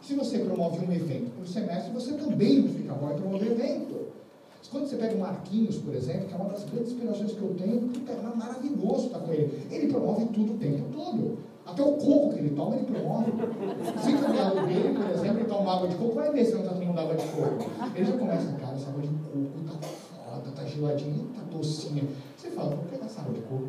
Se 0.00 0.14
você 0.14 0.38
promove 0.38 0.84
um 0.84 0.92
evento 0.92 1.30
por 1.36 1.46
semestre, 1.46 1.92
você 1.92 2.14
também 2.14 2.66
fica 2.68 2.94
bom 2.94 3.10
em 3.12 3.16
promover 3.16 3.52
evento. 3.52 3.99
Quando 4.70 4.86
você 4.86 4.96
pega 4.96 5.16
o 5.16 5.18
Marquinhos, 5.18 5.78
por 5.78 5.92
exemplo, 5.94 6.28
que 6.28 6.32
é 6.32 6.36
uma 6.36 6.48
das 6.48 6.62
grandes 6.62 6.92
inspirações 6.92 7.32
que 7.32 7.42
eu 7.42 7.54
tenho, 7.54 7.80
puta, 7.88 8.12
é 8.12 8.36
maravilhoso 8.36 9.06
estar 9.06 9.18
com 9.18 9.32
ele. 9.32 9.66
Ele 9.68 9.88
promove 9.88 10.26
tudo 10.26 10.54
o 10.54 10.58
tempo 10.58 10.84
todo. 10.92 11.38
Até 11.66 11.82
o 11.82 11.92
coco 11.94 12.32
que 12.32 12.38
ele 12.38 12.50
toma, 12.50 12.76
ele 12.76 12.84
promove. 12.84 13.32
Se 14.00 14.14
o 14.14 14.36
lado 14.36 14.66
dele, 14.66 14.94
por 14.94 15.10
exemplo, 15.10 15.38
ele 15.38 15.48
toma 15.48 15.74
água 15.74 15.88
de 15.88 15.96
coco, 15.96 16.14
vai 16.14 16.32
ver 16.32 16.44
se 16.44 16.52
não 16.54 16.60
está 16.62 16.74
tomando 16.74 17.00
água 17.00 17.16
de 17.16 17.26
coco. 17.26 17.70
Ele 17.96 18.04
já 18.04 18.16
começa, 18.16 18.52
cara, 18.52 18.76
essa 18.76 18.90
água 18.90 19.02
de 19.02 19.08
coco 19.08 19.64
tá 19.66 19.88
foda, 19.88 20.50
tá 20.52 20.64
geladinha, 20.64 21.24
tá 21.34 21.42
docinha. 21.50 22.04
Você 22.36 22.50
fala, 22.50 22.76
vou 22.76 22.84
pegar 22.84 23.06
essa 23.06 23.22
água 23.22 23.34
de 23.34 23.40
coco. 23.40 23.68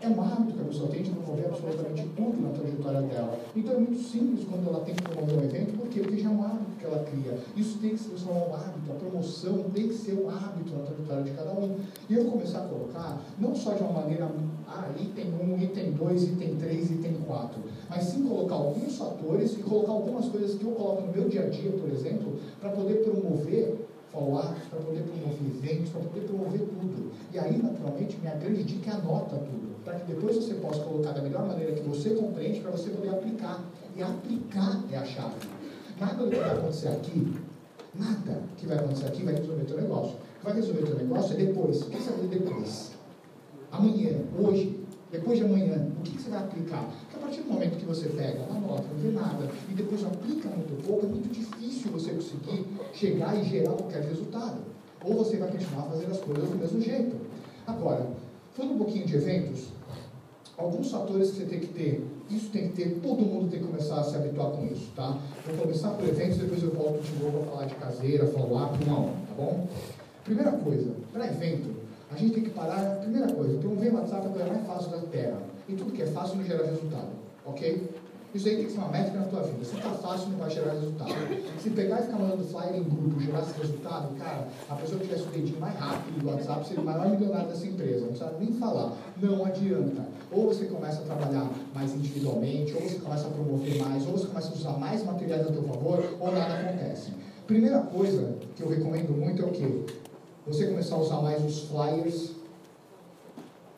É 0.00 0.06
hábito 0.06 0.54
que 0.54 0.60
a 0.60 0.64
pessoa 0.64 0.88
tem 0.90 1.02
de 1.02 1.10
promover 1.10 1.46
absolutamente 1.46 2.08
tudo 2.16 2.42
na 2.42 2.50
trajetória 2.50 3.02
dela. 3.02 3.38
Então 3.54 3.74
é 3.74 3.78
muito 3.78 4.02
simples 4.02 4.44
quando 4.50 4.68
ela 4.68 4.84
tem 4.84 4.94
que 4.94 5.02
promover 5.02 5.38
um 5.38 5.44
evento, 5.44 5.78
por 5.78 5.88
quê? 5.88 6.00
Porque 6.00 6.18
já 6.18 6.28
é 6.28 6.32
um 6.32 6.44
hábito 6.44 6.70
que 6.78 6.84
ela 6.84 7.04
cria. 7.04 7.38
Isso 7.56 7.78
tem 7.78 7.90
que 7.90 7.98
se 7.98 8.08
transformar 8.08 8.46
um 8.46 8.54
hábito, 8.54 8.92
a 8.92 8.94
promoção 8.96 9.64
tem 9.72 9.88
que 9.88 9.94
ser 9.94 10.14
um 10.14 10.28
hábito 10.28 10.74
na 10.76 10.82
trajetória 10.84 11.22
de 11.22 11.30
cada 11.30 11.52
um. 11.52 11.76
E 12.10 12.14
eu 12.14 12.24
vou 12.24 12.32
começar 12.32 12.64
a 12.64 12.68
colocar, 12.68 13.22
não 13.38 13.54
só 13.54 13.74
de 13.74 13.82
uma 13.82 13.92
maneira, 13.92 14.30
ah, 14.68 14.90
item 15.00 15.32
1, 15.40 15.62
item 15.62 15.92
2, 15.92 16.22
item 16.24 16.56
3, 16.56 16.90
item 16.90 17.14
4, 17.26 17.62
mas 17.88 18.04
sim 18.04 18.24
colocar 18.24 18.56
alguns 18.56 18.96
fatores 18.96 19.52
e 19.52 19.62
colocar 19.62 19.92
algumas 19.92 20.28
coisas 20.28 20.58
que 20.58 20.64
eu 20.64 20.72
coloco 20.72 21.06
no 21.06 21.12
meu 21.12 21.28
dia 21.28 21.44
a 21.44 21.48
dia, 21.48 21.70
por 21.70 21.88
exemplo, 21.90 22.38
para 22.60 22.70
poder 22.70 23.04
promover 23.04 23.86
follow-ups, 24.14 24.68
para 24.70 24.80
poder 24.80 25.02
promover 25.02 25.38
eventos, 25.58 25.90
para 25.90 26.00
poder 26.02 26.20
promover 26.26 26.60
tudo. 26.60 27.12
E 27.32 27.38
minha 28.20 28.34
grande 28.34 28.62
dica 28.62 28.90
é 28.90 28.94
anota 28.94 29.36
tudo, 29.36 29.82
para 29.84 29.94
que 29.94 30.12
depois 30.12 30.36
você 30.36 30.54
possa 30.54 30.80
colocar 30.80 31.12
da 31.12 31.22
melhor 31.22 31.46
maneira 31.46 31.72
que 31.72 31.82
você 31.82 32.10
compreende, 32.10 32.60
para 32.60 32.70
você 32.70 32.90
poder 32.90 33.10
aplicar. 33.10 33.64
E 33.96 34.02
aplicar 34.02 34.82
é 34.90 34.96
a 34.96 35.04
chave. 35.04 35.36
Nada 36.00 36.24
do 36.24 36.30
que 36.30 36.36
vai 36.36 36.50
acontecer 36.50 36.88
aqui, 36.88 37.32
nada 37.94 38.42
que 38.56 38.66
vai 38.66 38.76
acontecer 38.76 39.06
aqui 39.06 39.22
vai 39.22 39.34
resolver 39.34 39.64
teu 39.64 39.80
negócio. 39.80 40.16
vai 40.42 40.54
resolver 40.54 40.82
o 40.82 40.86
teu 40.86 40.96
negócio 40.96 41.34
é 41.34 41.36
depois. 41.36 41.82
O 41.82 41.90
que 41.90 41.96
você 41.96 42.10
vai 42.10 42.26
depois? 42.26 42.92
Amanhã, 43.70 44.18
hoje, 44.38 44.84
depois 45.10 45.38
de 45.38 45.44
amanhã, 45.44 45.86
o 45.98 46.02
que 46.02 46.20
você 46.20 46.28
vai 46.28 46.40
aplicar? 46.40 46.84
Porque 47.02 47.16
a 47.16 47.18
partir 47.20 47.42
do 47.42 47.52
momento 47.52 47.78
que 47.78 47.84
você 47.84 48.08
pega, 48.08 48.42
anota, 48.50 48.82
não 48.92 49.00
vê 49.00 49.10
nada, 49.10 49.48
e 49.70 49.74
depois 49.74 50.04
aplica 50.04 50.48
muito 50.48 50.84
pouco, 50.84 51.06
é 51.06 51.08
muito 51.08 51.32
difícil 51.32 51.92
você 51.92 52.10
conseguir 52.10 52.66
chegar 52.92 53.36
e 53.36 53.44
gerar 53.44 53.72
qualquer 53.72 54.02
resultado. 54.02 54.58
Ou 55.04 55.14
você 55.14 55.36
vai 55.36 55.50
continuar 55.50 55.82
fazendo 55.82 56.10
as 56.10 56.18
coisas 56.18 56.48
do 56.48 56.56
mesmo 56.56 56.80
jeito. 56.80 57.16
Agora, 57.66 58.06
falando 58.54 58.74
um 58.74 58.78
pouquinho 58.78 59.06
de 59.06 59.16
eventos, 59.16 59.68
alguns 60.56 60.90
fatores 60.90 61.30
que 61.30 61.38
você 61.38 61.44
tem 61.46 61.60
que 61.60 61.68
ter. 61.68 62.06
Isso 62.30 62.50
tem 62.50 62.68
que 62.68 62.74
ter, 62.74 63.00
todo 63.02 63.20
mundo 63.20 63.50
tem 63.50 63.60
que 63.60 63.66
começar 63.66 64.00
a 64.00 64.02
se 64.02 64.16
habituar 64.16 64.50
com 64.52 64.66
isso, 64.66 64.90
tá? 64.96 65.18
Vou 65.46 65.56
começar 65.58 65.90
por 65.90 66.08
eventos, 66.08 66.38
depois 66.38 66.62
eu 66.62 66.70
volto 66.70 67.02
de 67.02 67.22
novo 67.22 67.42
a 67.42 67.50
falar 67.50 67.66
de 67.66 67.74
caseira, 67.74 68.26
follow-up, 68.26 68.78
a 68.88 68.92
um, 68.92 69.06
tá 69.06 69.34
bom? 69.36 69.68
Primeira 70.24 70.52
coisa, 70.52 70.90
para 71.12 71.26
evento, 71.26 71.74
a 72.10 72.16
gente 72.16 72.34
tem 72.34 72.44
que 72.44 72.50
parar, 72.50 73.00
primeira 73.00 73.30
coisa, 73.32 73.58
promover 73.58 73.92
WhatsApp 73.92 74.26
é 74.26 74.28
a 74.28 74.32
coisa 74.32 74.46
mais 74.46 74.66
fácil 74.66 74.90
da 74.90 74.98
Terra. 74.98 75.38
E 75.68 75.74
tudo 75.74 75.92
que 75.92 76.02
é 76.02 76.06
fácil 76.06 76.36
não 76.36 76.44
gera 76.44 76.64
resultado, 76.64 77.08
ok? 77.44 77.90
Isso 78.34 78.48
aí 78.48 78.56
tem 78.56 78.66
que 78.66 78.72
ser 78.72 78.78
uma 78.78 78.88
métrica 78.88 79.20
na 79.20 79.26
tua 79.26 79.42
vida. 79.42 79.64
Se 79.64 79.76
está 79.76 79.90
fácil, 79.90 80.30
não 80.30 80.38
vai 80.38 80.50
gerar 80.50 80.72
resultado. 80.72 81.10
Se 81.60 81.70
pegar 81.70 82.00
e 82.00 82.02
ficar 82.02 82.18
mandando 82.18 82.44
flyer 82.44 82.74
em 82.74 82.82
grupo 82.82 83.20
gerar 83.20 83.42
esse 83.42 83.60
resultado, 83.60 84.12
cara, 84.16 84.48
a 84.68 84.74
pessoa 84.74 84.98
que 84.98 85.06
tivesse 85.06 85.22
o 85.22 85.30
dedinho 85.30 85.60
mais 85.60 85.78
rápido 85.78 86.20
do 86.20 86.28
WhatsApp 86.28 86.66
seria 86.66 86.82
o 86.82 86.84
maior 86.84 87.08
milionário 87.10 87.48
dessa 87.48 87.64
empresa. 87.64 88.00
Não 88.00 88.08
precisa 88.08 88.34
nem 88.40 88.52
falar. 88.54 88.92
Não 89.22 89.44
adianta. 89.44 90.08
Ou 90.32 90.48
você 90.48 90.64
começa 90.64 91.02
a 91.02 91.04
trabalhar 91.04 91.48
mais 91.72 91.94
individualmente, 91.94 92.74
ou 92.74 92.80
você 92.80 92.98
começa 92.98 93.28
a 93.28 93.30
promover 93.30 93.78
mais, 93.78 94.04
ou 94.04 94.12
você 94.12 94.26
começa 94.26 94.48
a 94.48 94.52
usar 94.52 94.72
mais 94.78 95.04
materiais 95.04 95.46
a 95.46 95.52
teu 95.52 95.62
favor, 95.62 96.04
ou 96.18 96.32
nada 96.32 96.54
acontece. 96.54 97.12
Primeira 97.46 97.82
coisa 97.82 98.34
que 98.56 98.64
eu 98.64 98.68
recomendo 98.68 99.16
muito 99.16 99.42
é 99.42 99.44
o 99.44 99.52
quê? 99.52 99.84
Você 100.48 100.66
começar 100.66 100.96
a 100.96 100.98
usar 100.98 101.22
mais 101.22 101.44
os 101.44 101.68
flyers 101.68 102.32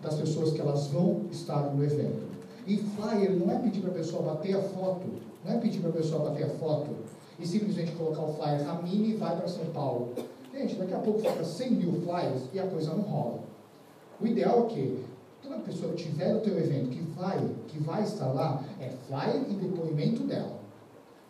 das 0.01 0.15
pessoas 0.15 0.53
que 0.53 0.61
elas 0.61 0.87
vão 0.87 1.27
estar 1.31 1.75
no 1.75 1.85
evento. 1.85 2.26
E 2.67 2.79
flyer 2.79 3.31
não 3.37 3.55
é 3.55 3.59
pedir 3.59 3.81
para 3.81 3.91
a 3.91 3.95
pessoa 3.95 4.23
bater 4.35 4.57
a 4.57 4.61
foto, 4.61 5.07
não 5.45 5.55
é 5.55 5.59
pedir 5.59 5.79
para 5.81 5.91
a 5.91 5.93
pessoa 5.93 6.31
bater 6.31 6.47
a 6.47 6.49
foto 6.49 6.89
e 7.39 7.47
simplesmente 7.47 7.93
colocar 7.93 8.23
o 8.23 8.35
flyer 8.35 8.65
Ramine 8.65 9.11
e 9.11 9.17
vai 9.17 9.37
para 9.37 9.47
São 9.47 9.67
Paulo. 9.67 10.13
Gente, 10.53 10.75
daqui 10.75 10.95
a 10.95 10.99
pouco 10.99 11.21
falta 11.21 11.45
100 11.45 11.71
mil 11.71 11.93
flyers 12.01 12.43
e 12.53 12.59
a 12.59 12.67
coisa 12.67 12.93
não 12.93 13.03
rola. 13.03 13.41
O 14.21 14.27
ideal 14.27 14.67
é 14.67 14.75
que 14.75 15.05
toda 15.43 15.59
pessoa 15.59 15.93
que 15.93 16.05
tiver 16.05 16.33
no 16.33 16.41
teu 16.41 16.59
evento 16.59 16.91
que 16.91 17.03
vai, 17.17 17.39
que 17.69 17.79
vai 17.79 18.03
estar 18.03 18.33
lá, 18.33 18.65
é 18.81 18.89
flyer 19.07 19.45
e 19.49 19.55
depoimento 19.55 20.25
dela. 20.25 20.59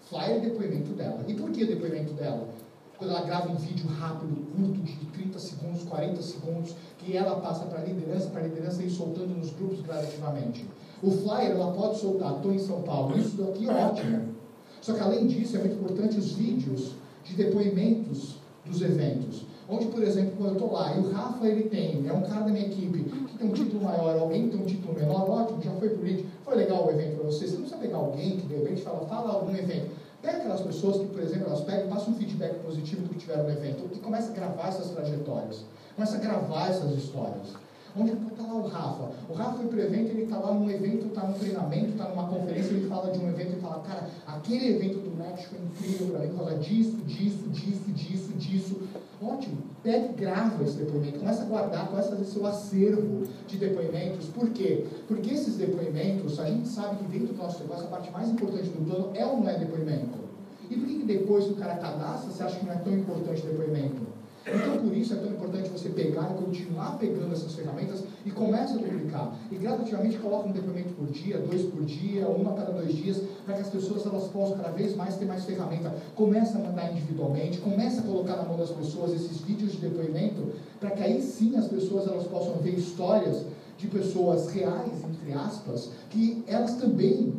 Flyer 0.09 0.39
e 0.39 0.41
depoimento 0.49 0.93
dela. 0.93 1.23
E 1.27 1.35
por 1.35 1.51
que 1.51 1.65
o 1.65 1.67
depoimento 1.67 2.15
dela? 2.15 2.49
Quando 2.97 3.11
ela 3.11 3.23
grava 3.23 3.51
um 3.51 3.57
vídeo 3.57 3.87
rápido, 3.89 4.35
curto, 4.55 4.81
de 4.81 5.07
30 5.07 5.39
segundos, 5.39 5.83
40 5.83 6.23
segundos, 6.23 6.75
que 6.99 7.15
ela 7.15 7.41
passa 7.41 7.67
para 7.67 7.81
a 7.81 7.85
liderança, 7.85 8.31
para 8.31 8.41
a 8.41 8.45
liderança 8.45 8.83
ir 8.83 8.91
soltando 8.91 9.37
nos 9.37 9.51
grupos 9.51 9.83
gradativamente. 9.83 10.67
O 11.03 11.11
flyer 11.11 11.51
ela 11.51 11.73
pode 11.73 11.99
soltar, 11.99 12.37
estou 12.37 12.53
em 12.53 12.59
São 12.59 12.83
Paulo, 12.83 13.19
isso 13.19 13.37
daqui 13.37 13.69
é 13.69 13.73
ótimo. 13.73 14.37
Só 14.81 14.95
que 14.95 15.01
além 15.01 15.27
disso, 15.27 15.57
é 15.57 15.61
muito 15.61 15.77
importante 15.77 16.19
os 16.19 16.33
vídeos 16.33 16.93
de 17.25 17.35
depoimentos 17.35 18.37
dos 18.65 18.81
eventos. 18.81 19.45
Onde, 19.69 19.87
por 19.87 20.03
exemplo, 20.03 20.35
quando 20.39 20.51
eu 20.51 20.53
estou 20.55 20.73
lá, 20.73 20.97
e 20.97 21.01
o 21.01 21.11
Rafa 21.11 21.47
ele 21.47 21.65
tem, 21.69 22.07
é 22.09 22.13
um 22.13 22.23
cara 22.23 22.43
da 22.43 22.53
minha 22.53 22.67
equipe 22.67 23.03
que 23.03 23.37
tem 23.37 23.49
um 23.49 23.53
título 23.53 23.83
maior, 23.83 24.17
alguém 24.17 24.49
tem 24.49 24.61
um 24.61 24.65
título 24.65 24.95
menor, 24.95 25.29
ótimo, 25.29 25.61
já 25.61 25.73
foi 25.73 25.89
lead, 25.89 26.25
foi 26.45 26.55
legal 26.55 26.87
o 26.87 26.91
evento 26.91 27.17
para 27.17 27.25
você. 27.27 27.47
Você 27.47 27.55
não 27.55 27.63
precisa 27.63 27.81
pegar 27.81 27.97
alguém 27.99 28.37
que 28.37 28.47
de 28.47 28.55
repente 28.55 28.83
fala, 28.83 29.07
fala 29.07 29.33
algum 29.33 29.55
evento. 29.57 29.91
Pega 30.23 30.39
aquelas 30.39 30.61
pessoas 30.61 30.99
que, 30.99 31.07
por 31.07 31.21
exemplo, 31.21 31.49
elas 31.49 31.61
pegam, 31.63 31.89
passam 31.89 32.15
um 32.15 32.17
feedback 32.17 32.55
positivo 32.65 33.03
do 33.03 33.09
que 33.11 33.17
tiveram 33.17 33.43
no 33.43 33.51
evento 33.51 33.89
e 33.93 33.99
começa 33.99 34.31
a 34.31 34.35
gravar 34.35 34.69
essas 34.69 34.91
trajetórias, 34.91 35.65
começa 35.95 36.17
a 36.17 36.21
gravar 36.21 36.71
essas 36.71 36.93
histórias. 36.93 37.66
Onde 37.99 38.13
está 38.13 38.43
lá 38.43 38.55
o 38.55 38.67
Rafa? 38.67 39.11
O 39.29 39.33
Rafa 39.33 39.57
foi 39.57 39.67
para 39.69 39.79
o 39.79 39.81
evento, 39.81 40.11
ele 40.11 40.23
está 40.25 40.39
lá 40.39 40.53
num 40.53 40.71
evento, 40.71 41.07
está 41.07 41.27
num 41.27 41.33
treinamento, 41.33 41.91
está 41.91 42.09
numa 42.09 42.29
conferência, 42.29 42.71
ele 42.73 42.87
fala 42.89 43.11
de 43.11 43.19
um 43.19 43.29
evento 43.29 43.57
e 43.57 43.61
fala, 43.61 43.83
cara, 43.83 44.11
aquele 44.27 44.77
evento 44.77 44.99
do 44.99 45.17
Match 45.17 45.47
foi 45.47 45.59
incrível 45.59 46.09
para 46.09 46.19
mim 46.21 46.29
por 46.29 46.45
causa 46.45 46.59
disso, 46.59 46.97
disso, 47.07 47.49
disso, 47.49 47.91
disso, 47.93 48.33
disso. 48.35 48.77
Ótimo. 49.23 49.57
Pega 49.83 50.11
e 50.11 50.13
grava 50.13 50.63
esse 50.63 50.77
depoimento, 50.77 51.21
começa 51.21 51.43
a 51.43 51.47
guardar, 51.47 51.89
começa 51.89 52.09
a 52.09 52.17
fazer 52.17 52.25
seu 52.25 52.45
acervo 52.45 53.23
de 53.47 53.57
depoimentos. 53.57 54.27
Por 54.27 54.51
quê? 54.51 54.85
Porque 55.09 55.33
esses 55.33 55.57
depoimentos, 55.57 56.39
a 56.39 56.45
gente 56.51 56.69
sabe 56.69 56.97
que 56.97 57.05
dentro 57.05 57.35
do 57.35 57.43
nosso 57.43 57.61
negócio, 57.61 57.87
a 57.87 57.89
parte 57.89 58.11
mais 58.11 58.29
importante 58.29 58.69
do 58.69 58.85
plano 58.85 59.11
é 59.15 59.25
ou 59.25 59.39
não 59.39 59.49
é 59.49 59.57
depoimento? 59.57 60.27
E 60.69 60.77
por 60.77 60.87
que, 60.87 60.99
que 60.99 61.05
depois 61.05 61.45
que 61.45 61.53
o 61.53 61.57
cara 61.57 61.77
cadastra, 61.77 62.31
você 62.31 62.43
acha 62.43 62.59
que 62.59 62.67
não 62.67 62.73
é 62.73 62.77
tão 62.77 62.93
importante 62.93 63.43
o 63.43 63.47
depoimento? 63.47 64.16
Então, 64.47 64.79
por 64.79 64.97
isso 64.97 65.13
é 65.13 65.17
tão 65.17 65.31
importante 65.31 65.69
você 65.71 65.89
pegar 65.89 66.31
e 66.31 66.45
continuar 66.45 66.99
pegando 66.99 67.33
essas 67.33 67.55
ferramentas 67.55 68.05
e 68.25 68.31
começa 68.31 68.75
a 68.75 68.77
duplicar. 68.77 69.35
E 69.51 69.57
gradativamente 69.57 70.19
coloca 70.19 70.49
um 70.49 70.53
depoimento 70.53 70.95
por 70.95 71.07
dia, 71.09 71.39
dois 71.39 71.63
por 71.63 71.85
dia, 71.85 72.29
uma 72.29 72.53
cada 72.55 72.71
dois 72.71 72.95
dias, 72.95 73.21
para 73.45 73.57
que 73.57 73.63
as 73.63 73.71
pessoas 73.71 74.07
elas 74.07 74.29
possam 74.29 74.57
cada 74.57 74.71
vez 74.71 74.95
mais 74.95 75.17
ter 75.17 75.25
mais 75.25 75.45
ferramenta. 75.45 75.93
Começa 76.15 76.59
a 76.59 76.61
mandar 76.61 76.93
individualmente, 76.93 77.59
começa 77.59 78.01
a 78.01 78.05
colocar 78.05 78.37
na 78.37 78.45
mão 78.45 78.57
das 78.57 78.71
pessoas 78.71 79.13
esses 79.15 79.39
vídeos 79.39 79.73
de 79.73 79.79
depoimento, 79.79 80.53
para 80.79 80.91
que 80.91 81.03
aí 81.03 81.21
sim 81.21 81.57
as 81.57 81.67
pessoas 81.67 82.07
elas 82.07 82.27
possam 82.29 82.55
ver 82.59 82.75
histórias 82.75 83.45
de 83.77 83.89
pessoas 83.89 84.49
reais, 84.51 85.05
entre 85.05 85.33
aspas, 85.33 85.91
que 86.09 86.43
elas 86.47 86.77
também 86.77 87.35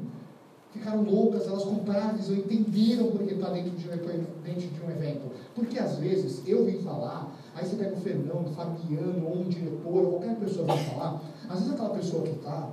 ficaram 0.71 1.03
loucas, 1.03 1.47
elas 1.47 1.63
compraram, 1.63 2.15
eles 2.15 2.29
entenderam 2.29 3.11
porque 3.11 3.33
está 3.33 3.49
dentro, 3.49 3.71
de 3.71 3.87
um, 3.87 4.41
dentro 4.43 4.67
de 4.67 4.81
um 4.83 4.91
evento. 4.91 5.31
Porque 5.55 5.79
às 5.79 5.97
vezes 5.97 6.41
eu 6.45 6.65
vim 6.65 6.79
falar, 6.79 7.33
aí 7.55 7.65
você 7.65 7.75
pega 7.75 7.95
o 7.95 7.99
Fernando, 7.99 8.47
o 8.47 8.53
Fabiano, 8.53 9.27
ou 9.27 9.37
um 9.37 9.43
diretor, 9.43 10.03
ou 10.03 10.11
qualquer 10.11 10.35
pessoa 10.35 10.65
vem 10.65 10.85
falar, 10.85 11.21
às 11.49 11.59
vezes 11.59 11.73
aquela 11.73 11.89
pessoa 11.89 12.23
que 12.23 12.31
está 12.31 12.69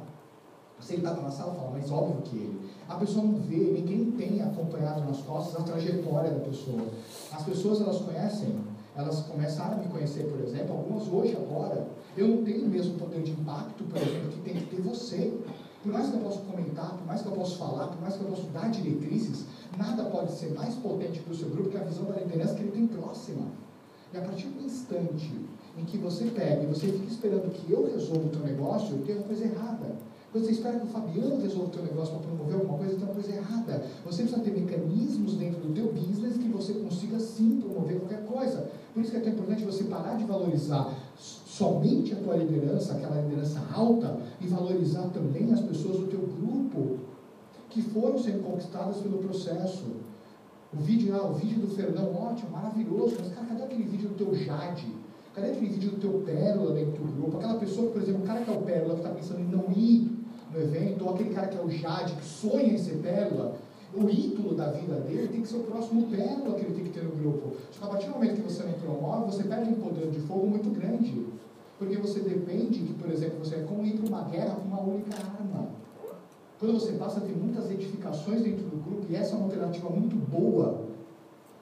sentada 0.81 1.21
na 1.21 1.31
sala 1.31 1.55
fala, 1.55 1.71
mas 1.73 1.91
óbvio 1.91 2.23
que 2.23 2.37
ele. 2.37 2.61
A 2.89 2.97
pessoa 2.97 3.25
não 3.25 3.35
vê, 3.41 3.57
ninguém 3.57 4.11
tem 4.13 4.43
acompanhado 4.43 5.03
nas 5.05 5.23
costas 5.23 5.61
a 5.61 5.65
trajetória 5.65 6.31
da 6.31 6.41
pessoa. 6.41 6.83
As 7.33 7.43
pessoas 7.43 7.81
elas 7.81 7.99
conhecem, 7.99 8.59
elas 8.95 9.23
começaram 9.23 9.75
a 9.75 9.77
me 9.77 9.89
conhecer, 9.89 10.25
por 10.25 10.41
exemplo, 10.41 10.77
algumas 10.77 11.09
hoje, 11.09 11.35
agora. 11.37 11.87
Eu 12.17 12.29
não 12.29 12.45
tenho 12.45 12.67
o 12.67 12.69
mesmo 12.69 12.99
poder 12.99 13.23
de 13.23 13.33
impacto, 13.33 13.85
por 13.85 13.97
exemplo, 13.97 14.29
que 14.29 14.41
tem 14.41 14.55
que 14.55 14.67
ter 14.67 14.83
você. 14.83 15.33
Por 15.85 15.93
mais 15.93 16.09
que 16.09 16.17
eu 16.17 16.21
possa 16.21 16.41
comentar, 16.41 16.97
por 16.97 17.07
mais 17.07 17.21
que 17.21 17.29
eu 17.29 17.33
possa 17.33 17.57
falar, 17.59 17.89
por 17.89 18.01
mais 18.01 18.15
que 18.15 18.23
eu 18.23 18.29
possa 18.31 18.49
dar 18.55 18.71
diretrizes, 18.71 19.45
nada 19.77 20.05
pode 20.05 20.33
ser 20.33 20.55
mais 20.55 20.75
potente 20.77 21.21
para 21.21 21.35
o 21.35 21.37
seu 21.37 21.51
grupo 21.51 21.69
que 21.69 21.77
a 21.77 21.85
visão 21.85 22.07
da 22.07 22.21
liderança 22.21 22.55
que 22.55 22.63
ele 22.63 22.71
tem 22.71 22.87
próxima. 22.87 23.49
E 24.11 24.17
a 24.17 24.23
partir 24.23 24.47
do 24.47 24.65
instante 24.65 25.31
em 25.77 25.85
que 25.85 25.99
você 25.99 26.25
pega 26.25 26.63
e 26.63 26.67
você 26.67 26.87
fica 26.87 27.05
esperando 27.05 27.53
que 27.53 27.71
eu 27.71 27.85
resolva 27.85 28.25
o 28.25 28.31
teu 28.31 28.41
negócio, 28.41 28.97
tem 29.05 29.15
uma 29.15 29.25
coisa 29.25 29.45
errada. 29.45 29.95
Você 30.33 30.53
espera 30.53 30.79
que 30.79 30.87
o 30.87 30.89
Fabiano 30.89 31.43
resolva 31.43 31.67
o 31.67 31.71
teu 31.71 31.83
negócio 31.83 32.15
para 32.15 32.29
promover 32.29 32.55
alguma 32.55 32.79
coisa, 32.79 32.97
tem 32.97 33.05
uma 33.05 33.15
coisa 33.15 33.33
errada. 33.33 33.85
Você 34.07 34.23
precisa 34.23 34.43
ter 34.43 34.53
mecanismos 34.53 35.35
dentro 35.35 35.61
do 35.61 35.75
teu 35.75 35.93
business 35.93 36.39
que 36.39 36.49
você 36.49 36.73
consiga 36.73 37.21
sim 37.21 37.61
promover 37.61 38.01
qualquer 38.01 38.25
coisa. 38.25 38.71
Por 38.95 39.03
isso 39.03 39.11
que 39.11 39.19
é 39.19 39.21
tão 39.21 39.33
importante 39.35 39.65
você 39.65 39.85
parar 39.85 40.15
de 40.15 40.25
valorizar 40.25 40.91
somente 41.17 42.13
a 42.13 42.17
tua 42.17 42.37
liderança, 42.37 42.95
aquela 42.95 43.21
liderança 43.21 43.61
alta, 43.73 44.17
e 44.41 44.47
valorizar 44.47 45.09
também 45.09 45.53
as 45.53 45.61
pessoas 45.61 45.99
do 45.99 46.07
teu 46.07 46.21
grupo 46.21 46.99
que 47.71 47.83
foram 47.83 48.19
sendo 48.19 48.45
conquistadas 48.45 48.99
pelo 48.99 49.19
processo. 49.19 49.85
O 50.73 50.77
vídeo, 50.77 51.15
ah, 51.15 51.27
o 51.27 51.35
vídeo 51.35 51.61
do 51.61 51.69
Fernão, 51.69 52.13
ótimo, 52.15 52.51
maravilhoso, 52.51 53.17
mas 53.19 53.33
cara, 53.33 53.47
cadê 53.47 53.63
aquele 53.63 53.85
vídeo 53.85 54.09
do 54.09 54.15
teu 54.17 54.35
Jade? 54.35 54.87
Cadê 55.35 55.51
aquele 55.51 55.67
vídeo 55.69 55.91
do 55.93 55.97
teu 55.99 56.23
Pérola 56.25 56.75
dentro 56.75 57.05
do 57.05 57.13
grupo? 57.13 57.37
Aquela 57.37 57.59
pessoa, 57.59 57.91
por 57.91 58.03
exemplo, 58.03 58.23
o 58.23 58.27
cara 58.27 58.43
que 58.43 58.51
é 58.51 58.55
o 58.55 58.63
Pérola, 58.63 58.95
que 58.95 59.01
está 59.01 59.11
pensando 59.11 59.41
em 59.41 59.45
não 59.45 59.73
ir 59.73 60.11
no 60.53 60.61
evento, 60.61 61.05
ou 61.05 61.15
aquele 61.15 61.31
cara 61.31 61.49
que 61.49 61.59
é 61.59 61.63
o 61.63 61.71
Jade, 61.71 62.15
que 62.15 62.25
sonha 62.25 62.73
em 62.73 62.79
ser 62.79 62.97
Pérola, 62.97 63.57
o 63.97 64.11
ídolo 64.11 64.55
da 64.55 64.71
vida 64.71 64.95
dele 65.01 65.29
tem 65.29 65.43
que 65.43 65.49
ser 65.49 65.57
o 65.57 65.61
próximo 65.61 66.09
pérola 66.09 66.55
que 66.55 66.65
ele 66.65 66.75
tem 66.75 66.85
que 66.85 66.91
ter 66.91 67.05
no 67.05 67.13
grupo. 67.13 67.57
Só 67.71 67.81
que 67.81 67.87
a 67.87 67.89
partir 67.89 68.07
do 68.09 68.15
momento 68.15 68.35
que 68.37 68.53
você 68.53 68.63
não 68.65 68.73
promove, 68.73 69.33
você 69.33 69.45
perde 69.45 69.71
um 69.71 69.75
poder 69.75 70.11
de 70.11 70.19
fogo 70.21 70.47
muito 70.47 70.69
grande. 70.71 71.27
Porque 71.79 71.97
você 71.97 72.21
depende 72.21 72.81
que, 72.81 72.93
por 72.95 73.11
exemplo, 73.11 73.39
você 73.39 73.57
é 73.57 73.61
como 73.61 73.85
ir 73.85 74.01
uma 74.07 74.23
guerra 74.25 74.57
com 74.57 74.63
uma 74.63 74.81
única 74.81 75.15
arma. 75.17 75.69
Quando 76.59 76.75
você 76.75 76.93
passa 76.93 77.19
a 77.19 77.23
ter 77.23 77.37
muitas 77.37 77.71
edificações 77.71 78.43
dentro 78.43 78.65
do 78.65 78.83
grupo, 78.83 79.07
e 79.11 79.17
essa 79.17 79.35
é 79.35 79.37
uma 79.37 79.47
alternativa 79.47 79.91
muito 79.91 80.17
boa 80.17 80.85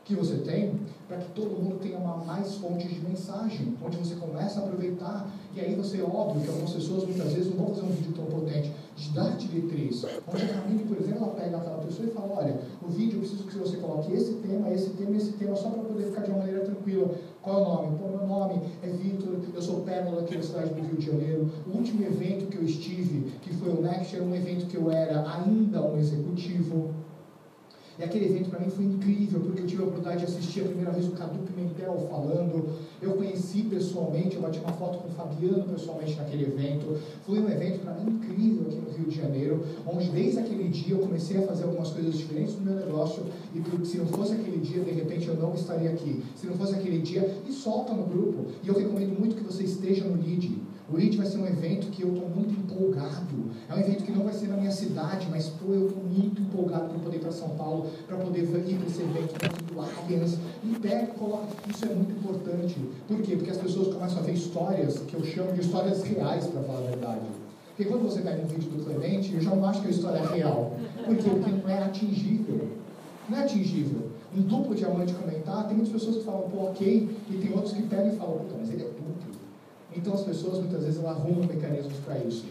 que 0.04 0.14
você 0.14 0.36
tem, 0.38 0.80
para 1.08 1.18
que 1.18 1.30
todo 1.32 1.50
mundo 1.50 1.78
tenha 1.80 1.96
uma, 1.96 2.16
mais 2.16 2.56
fontes 2.56 2.90
de 2.90 3.00
mensagem, 3.00 3.76
onde 3.84 3.96
você 3.96 4.14
começa 4.16 4.60
a 4.60 4.64
aproveitar, 4.64 5.30
e 5.54 5.60
aí 5.60 5.74
você, 5.74 6.02
óbvio, 6.02 6.42
que 6.42 6.48
algumas 6.48 6.72
pessoas 6.72 7.04
muitas 7.04 7.32
vezes 7.32 7.50
não 7.50 7.64
vão 7.64 7.74
fazer 7.74 7.86
um 7.86 7.90
vídeo 7.90 8.12
tão 8.12 8.26
potente, 8.26 8.72
dar 9.14 9.36
diretriz, 9.36 10.04
onde 10.26 10.44
a 10.44 10.48
Camille, 10.48 10.84
por 10.84 10.98
exemplo, 10.98 11.24
ela 11.24 11.34
pega 11.34 11.56
aquela 11.56 11.78
pessoa 11.78 12.08
e 12.08 12.12
fala, 12.12 12.38
olha, 12.38 12.60
o 12.82 12.88
vídeo 12.88 13.16
eu 13.16 13.20
preciso 13.20 13.44
que 13.44 13.58
você 13.58 13.76
coloque 13.76 14.12
esse 14.12 14.34
tema, 14.34 14.70
esse 14.70 14.90
tema, 14.90 15.16
esse 15.16 15.32
tema, 15.32 15.56
só 15.56 15.70
para 15.70 15.82
poder 15.82 16.04
ficar 16.04 16.22
de 16.22 16.30
uma 16.30 16.38
maneira 16.38 16.60
tranquila. 16.60 17.10
Qual 17.40 17.58
é 17.58 17.60
o 17.60 17.64
nome? 17.64 17.98
Pô, 17.98 18.08
meu 18.08 18.26
nome 18.26 18.62
é 18.82 18.86
Vitor, 18.88 19.36
eu 19.54 19.62
sou 19.62 19.80
Pérola 19.80 20.22
aqui 20.22 20.36
na 20.36 20.42
cidade 20.42 20.74
do 20.74 20.80
Rio 20.80 20.96
de 20.96 21.06
Janeiro. 21.06 21.50
O 21.66 21.76
último 21.76 22.02
evento 22.04 22.46
que 22.46 22.56
eu 22.56 22.64
estive, 22.64 23.32
que 23.42 23.52
foi 23.54 23.70
o 23.70 23.82
Next, 23.82 24.14
era 24.14 24.24
um 24.24 24.34
evento 24.34 24.66
que 24.66 24.76
eu 24.76 24.90
era 24.90 25.24
ainda 25.36 25.82
um 25.82 25.98
executivo. 25.98 26.90
E 27.98 28.04
aquele 28.04 28.24
evento 28.24 28.48
para 28.48 28.60
mim 28.60 28.70
foi 28.70 28.84
incrível, 28.84 29.40
porque 29.40 29.62
eu 29.62 29.66
tive 29.66 29.82
a 29.82 29.86
oportunidade 29.86 30.20
de 30.20 30.32
assistir 30.32 30.60
a 30.60 30.64
primeira 30.64 30.90
vez 30.92 31.06
o 31.06 31.12
Cadu 31.12 31.38
Pimentel 31.40 32.08
falando. 32.10 32.70
Eu 33.00 33.12
conheci 33.12 33.62
pessoalmente, 33.62 34.36
eu 34.36 34.42
bati 34.42 34.58
uma 34.60 34.72
foto 34.72 34.98
com 34.98 35.08
o 35.08 35.12
Fabiano 35.12 35.64
pessoalmente 35.64 36.16
naquele 36.16 36.44
evento. 36.44 36.98
Foi 37.26 37.38
um 37.38 37.48
evento 37.48 37.80
para 37.80 37.94
mim 37.94 38.12
incrível 38.12 38.66
aqui 38.66 38.76
no 38.76 38.90
Rio 38.90 39.06
de 39.08 39.16
Janeiro, 39.16 39.64
onde 39.86 40.08
desde 40.10 40.38
aquele 40.38 40.68
dia 40.68 40.94
eu 40.94 41.00
comecei 41.00 41.36
a 41.36 41.42
fazer 41.42 41.64
algumas 41.64 41.90
coisas 41.90 42.16
diferentes 42.16 42.54
no 42.54 42.62
meu 42.62 42.74
negócio. 42.74 43.24
E 43.54 43.60
porque 43.60 43.84
se 43.84 43.98
não 43.98 44.06
fosse 44.06 44.32
aquele 44.32 44.58
dia, 44.58 44.82
de 44.82 44.90
repente 44.90 45.28
eu 45.28 45.36
não 45.36 45.54
estaria 45.54 45.90
aqui. 45.90 46.22
Se 46.34 46.46
não 46.46 46.54
fosse 46.54 46.74
aquele 46.74 46.98
dia, 46.98 47.36
e 47.46 47.52
solta 47.52 47.92
no 47.92 48.04
grupo. 48.04 48.46
E 48.62 48.68
eu 48.68 48.74
recomendo 48.74 49.18
muito 49.18 49.36
que 49.36 49.44
você 49.44 49.64
esteja 49.64 50.04
no 50.04 50.16
lead. 50.22 50.50
O 50.92 50.98
IT 50.98 51.16
vai 51.16 51.26
ser 51.26 51.38
um 51.38 51.46
evento 51.46 51.90
que 51.90 52.02
eu 52.02 52.12
estou 52.12 52.28
muito 52.28 52.51
empolgado. 53.12 53.50
É 53.68 53.74
um 53.74 53.78
evento 53.78 54.04
que 54.04 54.12
não 54.12 54.24
vai 54.24 54.32
ser 54.32 54.48
na 54.48 54.56
minha 54.56 54.70
cidade, 54.70 55.26
mas 55.30 55.48
pô, 55.48 55.72
eu 55.72 55.88
estou 55.88 56.02
muito 56.02 56.40
empolgado 56.40 56.88
para 56.88 56.98
poder 56.98 57.16
ir 57.16 57.20
para 57.20 57.32
São 57.32 57.50
Paulo, 57.50 57.90
para 58.06 58.16
poder 58.16 58.42
ir 58.42 58.46
para 58.46 58.58
esse 58.58 59.02
evento 59.02 59.72
do 59.72 59.80
Allianz. 59.80 60.38
E 60.64 60.78
pega 60.78 61.06
coloca. 61.08 61.46
Isso 61.68 61.84
é 61.84 61.94
muito 61.94 62.12
importante. 62.12 62.76
Por 63.06 63.20
quê? 63.22 63.36
Porque 63.36 63.50
as 63.50 63.56
pessoas 63.58 63.92
começam 63.94 64.18
a 64.18 64.22
ver 64.22 64.32
histórias 64.32 64.98
que 64.98 65.14
eu 65.14 65.24
chamo 65.24 65.52
de 65.52 65.60
histórias 65.60 66.02
reais, 66.02 66.46
para 66.46 66.62
falar 66.62 66.78
a 66.78 66.82
verdade. 66.82 67.26
Porque 67.68 67.84
quando 67.90 68.02
você 68.02 68.20
pega 68.20 68.42
um 68.42 68.46
vídeo 68.46 68.70
do 68.70 68.84
Clemente, 68.84 69.34
eu 69.34 69.40
já 69.40 69.54
não 69.54 69.64
acho 69.64 69.80
que 69.80 69.88
a 69.88 69.90
história 69.90 70.18
é 70.18 70.34
real. 70.34 70.72
Por 71.04 71.16
quê? 71.16 71.30
Porque 71.30 71.50
não 71.50 71.68
é 71.68 71.82
atingível. 71.82 72.68
Não 73.28 73.38
é 73.38 73.44
atingível. 73.44 74.10
Um 74.36 74.42
duplo 74.42 74.74
diamante 74.74 75.12
comentar, 75.14 75.66
tem 75.66 75.76
muitas 75.76 75.92
pessoas 75.92 76.16
que 76.16 76.24
falam, 76.24 76.48
pô, 76.48 76.64
ok, 76.64 77.16
e 77.30 77.36
tem 77.36 77.52
outros 77.52 77.72
que 77.72 77.82
pegam 77.82 78.08
e 78.08 78.16
falam, 78.16 78.38
puta, 78.38 78.54
mas 78.58 78.70
ele 78.70 78.82
é 78.82 78.86
duplo. 78.86 79.12
Então 79.94 80.14
as 80.14 80.22
pessoas 80.22 80.58
muitas 80.58 80.84
vezes 80.84 81.02
elas 81.02 81.16
arrumam 81.16 81.46
mecanismos 81.46 81.98
para 82.04 82.18
isso. 82.18 82.46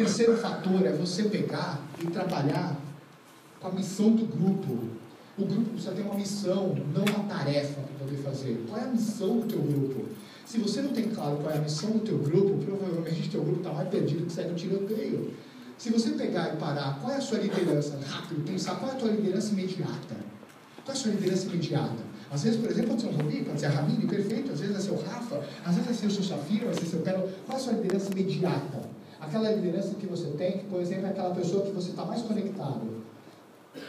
Terceiro 0.00 0.34
fator 0.38 0.86
é 0.86 0.92
você 0.92 1.24
pegar 1.24 1.78
e 2.02 2.06
trabalhar 2.06 2.74
com 3.60 3.68
a 3.68 3.70
missão 3.70 4.12
do 4.12 4.24
grupo. 4.24 4.88
O 5.36 5.44
grupo 5.44 5.72
precisa 5.72 5.92
ter 5.92 6.00
uma 6.00 6.14
missão, 6.14 6.74
não 6.94 7.04
uma 7.04 7.28
tarefa 7.28 7.82
para 7.82 8.06
poder 8.06 8.16
fazer. 8.22 8.64
Qual 8.66 8.80
é 8.80 8.84
a 8.84 8.88
missão 8.88 9.40
do 9.40 9.46
teu 9.46 9.60
grupo? 9.60 10.06
Se 10.46 10.56
você 10.56 10.80
não 10.80 10.94
tem 10.94 11.10
claro 11.10 11.36
qual 11.36 11.52
é 11.52 11.58
a 11.58 11.60
missão 11.60 11.90
do 11.90 11.98
teu 11.98 12.16
grupo, 12.16 12.64
provavelmente 12.64 13.28
o 13.28 13.30
teu 13.30 13.42
grupo 13.42 13.58
está 13.58 13.74
mais 13.74 13.90
perdido 13.90 14.24
que 14.24 14.32
segue 14.32 14.52
o 14.52 14.54
tiroteio. 14.54 15.34
Se 15.76 15.90
você 15.90 16.12
pegar 16.12 16.54
e 16.54 16.56
parar, 16.56 16.98
qual 16.98 17.12
é 17.12 17.16
a 17.16 17.20
sua 17.20 17.36
liderança? 17.36 18.00
Rápido, 18.08 18.42
pensar 18.42 18.76
qual 18.76 18.92
é 18.92 18.94
a 18.94 18.96
tua 18.96 19.10
liderança 19.10 19.52
imediata. 19.52 20.16
Qual 20.82 20.88
é 20.88 20.92
a 20.92 20.94
sua 20.94 21.10
liderança 21.10 21.46
imediata? 21.46 22.10
Às 22.30 22.44
vezes, 22.44 22.58
por 22.58 22.70
exemplo, 22.70 22.90
pode 22.90 23.02
ser 23.02 23.08
um 23.08 23.16
Robi, 23.16 23.42
pode 23.42 23.60
ser 23.60 23.66
a 23.66 23.70
Ramine, 23.70 24.06
perfeito. 24.06 24.52
Às 24.52 24.60
vezes 24.60 24.76
é 24.76 24.80
seu 24.80 24.96
Rafa, 24.96 25.44
às 25.64 25.74
vezes 25.74 26.04
é 26.04 26.08
seu 26.08 26.22
Safira, 26.22 26.66
vai 26.66 26.74
ser 26.74 26.86
seu 26.86 27.00
Pérola. 27.00 27.28
Qual 27.44 27.58
é 27.58 27.60
a 27.60 27.64
sua 27.64 27.72
liderança 27.74 28.12
imediata? 28.12 28.69
Aquela 29.20 29.52
liderança 29.52 29.94
que 29.94 30.06
você 30.06 30.28
tem, 30.30 30.58
que, 30.58 30.64
por 30.64 30.80
exemplo, 30.80 31.06
é 31.06 31.10
aquela 31.10 31.34
pessoa 31.34 31.64
que 31.64 31.72
você 31.72 31.90
está 31.90 32.04
mais 32.04 32.22
conectado. 32.22 33.00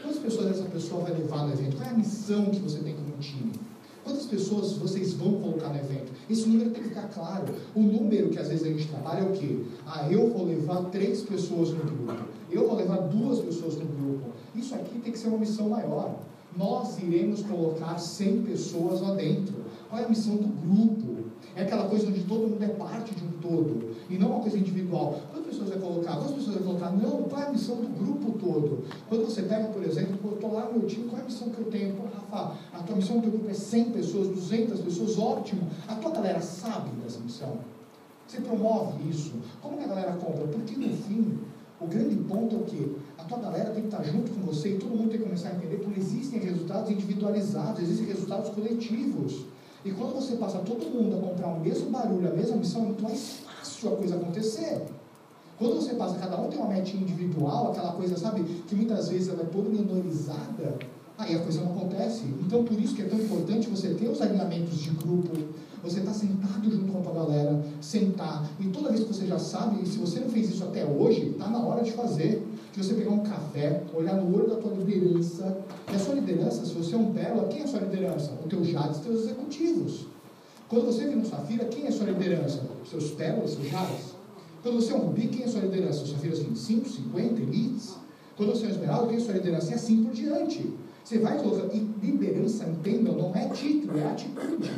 Quantas 0.01 0.19
pessoas 0.19 0.51
essa 0.51 0.69
pessoa 0.69 1.03
vai 1.03 1.13
levar 1.13 1.47
no 1.47 1.53
evento? 1.53 1.77
Qual 1.77 1.87
é 1.87 1.91
a 1.91 1.97
missão 1.97 2.45
que 2.45 2.59
você 2.59 2.79
tem 2.79 2.95
como 2.95 3.17
time? 3.19 3.53
Quantas 4.03 4.25
pessoas 4.25 4.73
vocês 4.73 5.13
vão 5.13 5.33
colocar 5.41 5.69
no 5.69 5.77
evento? 5.77 6.11
Esse 6.29 6.47
número 6.47 6.71
tem 6.71 6.83
que 6.83 6.89
ficar 6.89 7.07
claro. 7.07 7.45
O 7.75 7.81
número 7.81 8.29
que 8.29 8.39
às 8.39 8.49
vezes 8.49 8.63
a 8.63 8.67
gente 8.67 8.87
trabalha 8.87 9.21
é 9.21 9.23
o 9.23 9.31
quê? 9.31 9.59
Ah, 9.85 10.07
eu 10.11 10.29
vou 10.29 10.45
levar 10.45 10.83
três 10.85 11.21
pessoas 11.21 11.69
no 11.69 11.83
grupo. 11.83 12.25
Eu 12.51 12.67
vou 12.67 12.75
levar 12.75 12.97
duas 12.97 13.39
pessoas 13.39 13.75
no 13.75 13.85
grupo. 13.85 14.31
Isso 14.55 14.75
aqui 14.75 14.99
tem 14.99 15.11
que 15.11 15.17
ser 15.17 15.29
uma 15.29 15.37
missão 15.37 15.69
maior 15.69 16.15
nós 16.57 17.01
iremos 17.01 17.41
colocar 17.43 17.97
100 17.97 18.43
pessoas 18.43 19.01
lá 19.01 19.15
dentro. 19.15 19.55
Qual 19.89 20.01
é 20.01 20.05
a 20.05 20.09
missão 20.09 20.35
do 20.35 20.47
grupo? 20.47 21.20
É 21.55 21.63
aquela 21.63 21.87
coisa 21.87 22.07
onde 22.07 22.23
todo 22.23 22.47
mundo 22.47 22.63
é 22.63 22.67
parte 22.67 23.13
de 23.13 23.23
um 23.23 23.31
todo 23.41 23.95
e 24.09 24.17
não 24.17 24.31
uma 24.31 24.39
coisa 24.39 24.57
individual. 24.57 25.21
Quantas 25.31 25.47
pessoas 25.47 25.69
vai 25.69 25.79
colocar? 25.79 26.15
Quantas 26.15 26.35
pessoas 26.35 26.55
vai 26.55 26.63
colocar? 26.63 26.91
Não, 26.91 27.23
qual 27.23 27.41
é 27.41 27.45
a 27.47 27.51
missão 27.51 27.75
do 27.77 27.87
grupo 27.89 28.31
todo? 28.39 28.83
Quando 29.09 29.25
você 29.25 29.41
pega, 29.43 29.67
por 29.67 29.83
exemplo, 29.83 30.19
eu 30.23 30.35
estou 30.35 30.53
lá 30.53 30.65
no 30.65 30.79
meu 30.79 30.87
time, 30.87 31.09
qual 31.09 31.19
é 31.19 31.21
a 31.21 31.25
missão 31.25 31.49
que 31.49 31.59
eu 31.59 31.65
tenho? 31.65 31.95
Pô, 31.95 32.03
Rafa, 32.03 32.57
a 32.73 32.83
tua 32.83 32.95
missão 32.95 33.17
do 33.17 33.21
teu 33.23 33.31
grupo 33.31 33.49
é 33.49 33.53
100 33.53 33.91
pessoas, 33.91 34.27
200 34.29 34.79
pessoas, 34.79 35.17
ótimo. 35.17 35.67
A 35.87 35.95
tua 35.95 36.11
galera 36.11 36.41
sabe 36.41 36.89
dessa 37.03 37.19
missão? 37.19 37.59
Você 38.27 38.39
promove 38.39 39.09
isso? 39.09 39.33
Como 39.61 39.77
que 39.77 39.83
a 39.83 39.87
galera 39.87 40.13
compra? 40.13 40.47
Porque 40.47 40.75
no 40.77 40.95
fim, 40.95 41.37
o 41.81 41.87
grande 41.87 42.15
ponto 42.15 42.55
é 42.55 42.59
o 42.59 42.63
quê? 42.63 42.91
A 43.17 43.23
tua 43.23 43.39
galera 43.39 43.71
tem 43.71 43.81
que 43.81 43.87
estar 43.87 44.03
junto 44.03 44.31
com 44.31 44.41
você 44.41 44.75
e 44.75 44.77
todo 44.77 44.91
mundo 44.91 45.09
tem 45.09 45.19
que 45.19 45.25
começar 45.25 45.49
a 45.49 45.55
entender 45.55 45.79
que 45.79 45.87
não 45.87 45.97
existem 45.97 46.39
resultados 46.39 46.91
individualizados, 46.91 47.81
existem 47.81 48.07
resultados 48.07 48.49
coletivos. 48.51 49.45
E 49.83 49.91
quando 49.91 50.13
você 50.13 50.35
passa 50.35 50.59
todo 50.59 50.85
mundo 50.85 51.17
a 51.17 51.27
comprar 51.27 51.47
o 51.47 51.59
mesmo 51.59 51.89
barulho, 51.89 52.27
a 52.27 52.33
mesma 52.35 52.55
missão, 52.57 52.81
é 52.81 52.85
muito 52.85 53.03
mais 53.03 53.39
fácil 53.43 53.93
a 53.93 53.95
coisa 53.95 54.15
acontecer. 54.15 54.83
Quando 55.57 55.75
você 55.75 55.95
passa, 55.95 56.15
cada 56.19 56.39
um 56.39 56.49
tem 56.49 56.59
uma 56.59 56.69
meta 56.69 56.89
individual, 56.91 57.71
aquela 57.71 57.93
coisa, 57.93 58.17
sabe, 58.17 58.43
que 58.67 58.75
muitas 58.75 59.09
vezes 59.09 59.29
ela 59.29 59.41
é 59.41 59.45
pormenorizada, 59.45 60.77
aí 61.17 61.35
a 61.35 61.39
coisa 61.39 61.61
não 61.61 61.71
acontece. 61.75 62.25
Então, 62.41 62.63
por 62.63 62.79
isso 62.79 62.95
que 62.95 63.01
é 63.01 63.05
tão 63.05 63.19
importante 63.19 63.69
você 63.69 63.93
ter 63.93 64.07
os 64.07 64.21
alinhamentos 64.21 64.77
de 64.77 64.91
grupo, 64.91 65.35
você 65.83 65.99
está 65.99 66.13
sentado 66.13 66.69
junto 66.69 66.91
com 66.91 67.09
a 67.09 67.13
galera, 67.13 67.63
sentar, 67.79 68.47
e 68.59 68.67
toda 68.67 68.89
vez 68.89 69.03
que 69.03 69.13
você 69.13 69.25
já 69.25 69.39
sabe, 69.39 69.81
e 69.81 69.87
se 69.87 69.97
você 69.97 70.19
não 70.19 70.29
fez 70.29 70.49
isso 70.49 70.63
até 70.63 70.85
hoje, 70.85 71.29
está 71.29 71.47
na 71.47 71.59
hora 71.59 71.83
de 71.83 71.91
fazer. 71.91 72.47
De 72.71 72.81
você 72.81 72.93
pegar 72.93 73.11
um 73.11 73.19
café, 73.19 73.83
olhar 73.93 74.15
no 74.15 74.33
olho 74.33 74.47
da 74.47 74.55
tua 74.55 74.73
liderança, 74.73 75.57
e 75.91 75.95
a 75.95 75.99
sua 75.99 76.15
liderança, 76.15 76.65
se 76.65 76.73
você 76.73 76.95
é 76.95 76.97
um 76.97 77.11
pérola, 77.13 77.49
quem 77.49 77.61
é 77.61 77.63
a 77.63 77.67
sua 77.67 77.81
liderança? 77.81 78.31
O 78.43 78.47
teu 78.47 78.63
Jades, 78.63 78.97
os 78.97 79.03
teus 79.03 79.21
executivos. 79.23 80.07
Quando 80.69 80.85
você 80.85 81.05
vira 81.05 81.17
um 81.17 81.25
Safira, 81.25 81.65
quem 81.65 81.85
é 81.85 81.89
a 81.89 81.91
sua 81.91 82.05
liderança? 82.05 82.61
Seus 82.89 83.11
pérolas, 83.11 83.51
seus 83.51 83.67
Jades. 83.67 84.15
Quando 84.63 84.75
você 84.75 84.93
é 84.93 84.95
um 84.95 84.99
Rubi, 84.99 85.27
quem 85.27 85.41
é 85.41 85.45
a 85.45 85.49
sua 85.49 85.61
liderança? 85.61 86.03
Os 86.03 86.11
Safiras 86.11 86.39
25, 86.39 86.87
50, 86.87 87.41
elites? 87.41 87.95
Quando 88.37 88.51
você 88.51 88.65
é 88.65 88.67
um 88.69 88.71
Esmeralda, 88.71 89.07
quem 89.07 89.15
é 89.17 89.21
a 89.21 89.25
sua 89.25 89.33
liderança? 89.33 89.71
E 89.71 89.73
assim 89.73 90.03
por 90.03 90.13
diante. 90.13 90.73
Você 91.03 91.19
vai 91.19 91.37
colocando. 91.39 91.75
E 91.75 91.79
liderança, 92.05 92.63
entendam, 92.69 93.15
não 93.17 93.35
é 93.35 93.49
título, 93.49 93.99
é 93.99 94.05
atitude. 94.05 94.71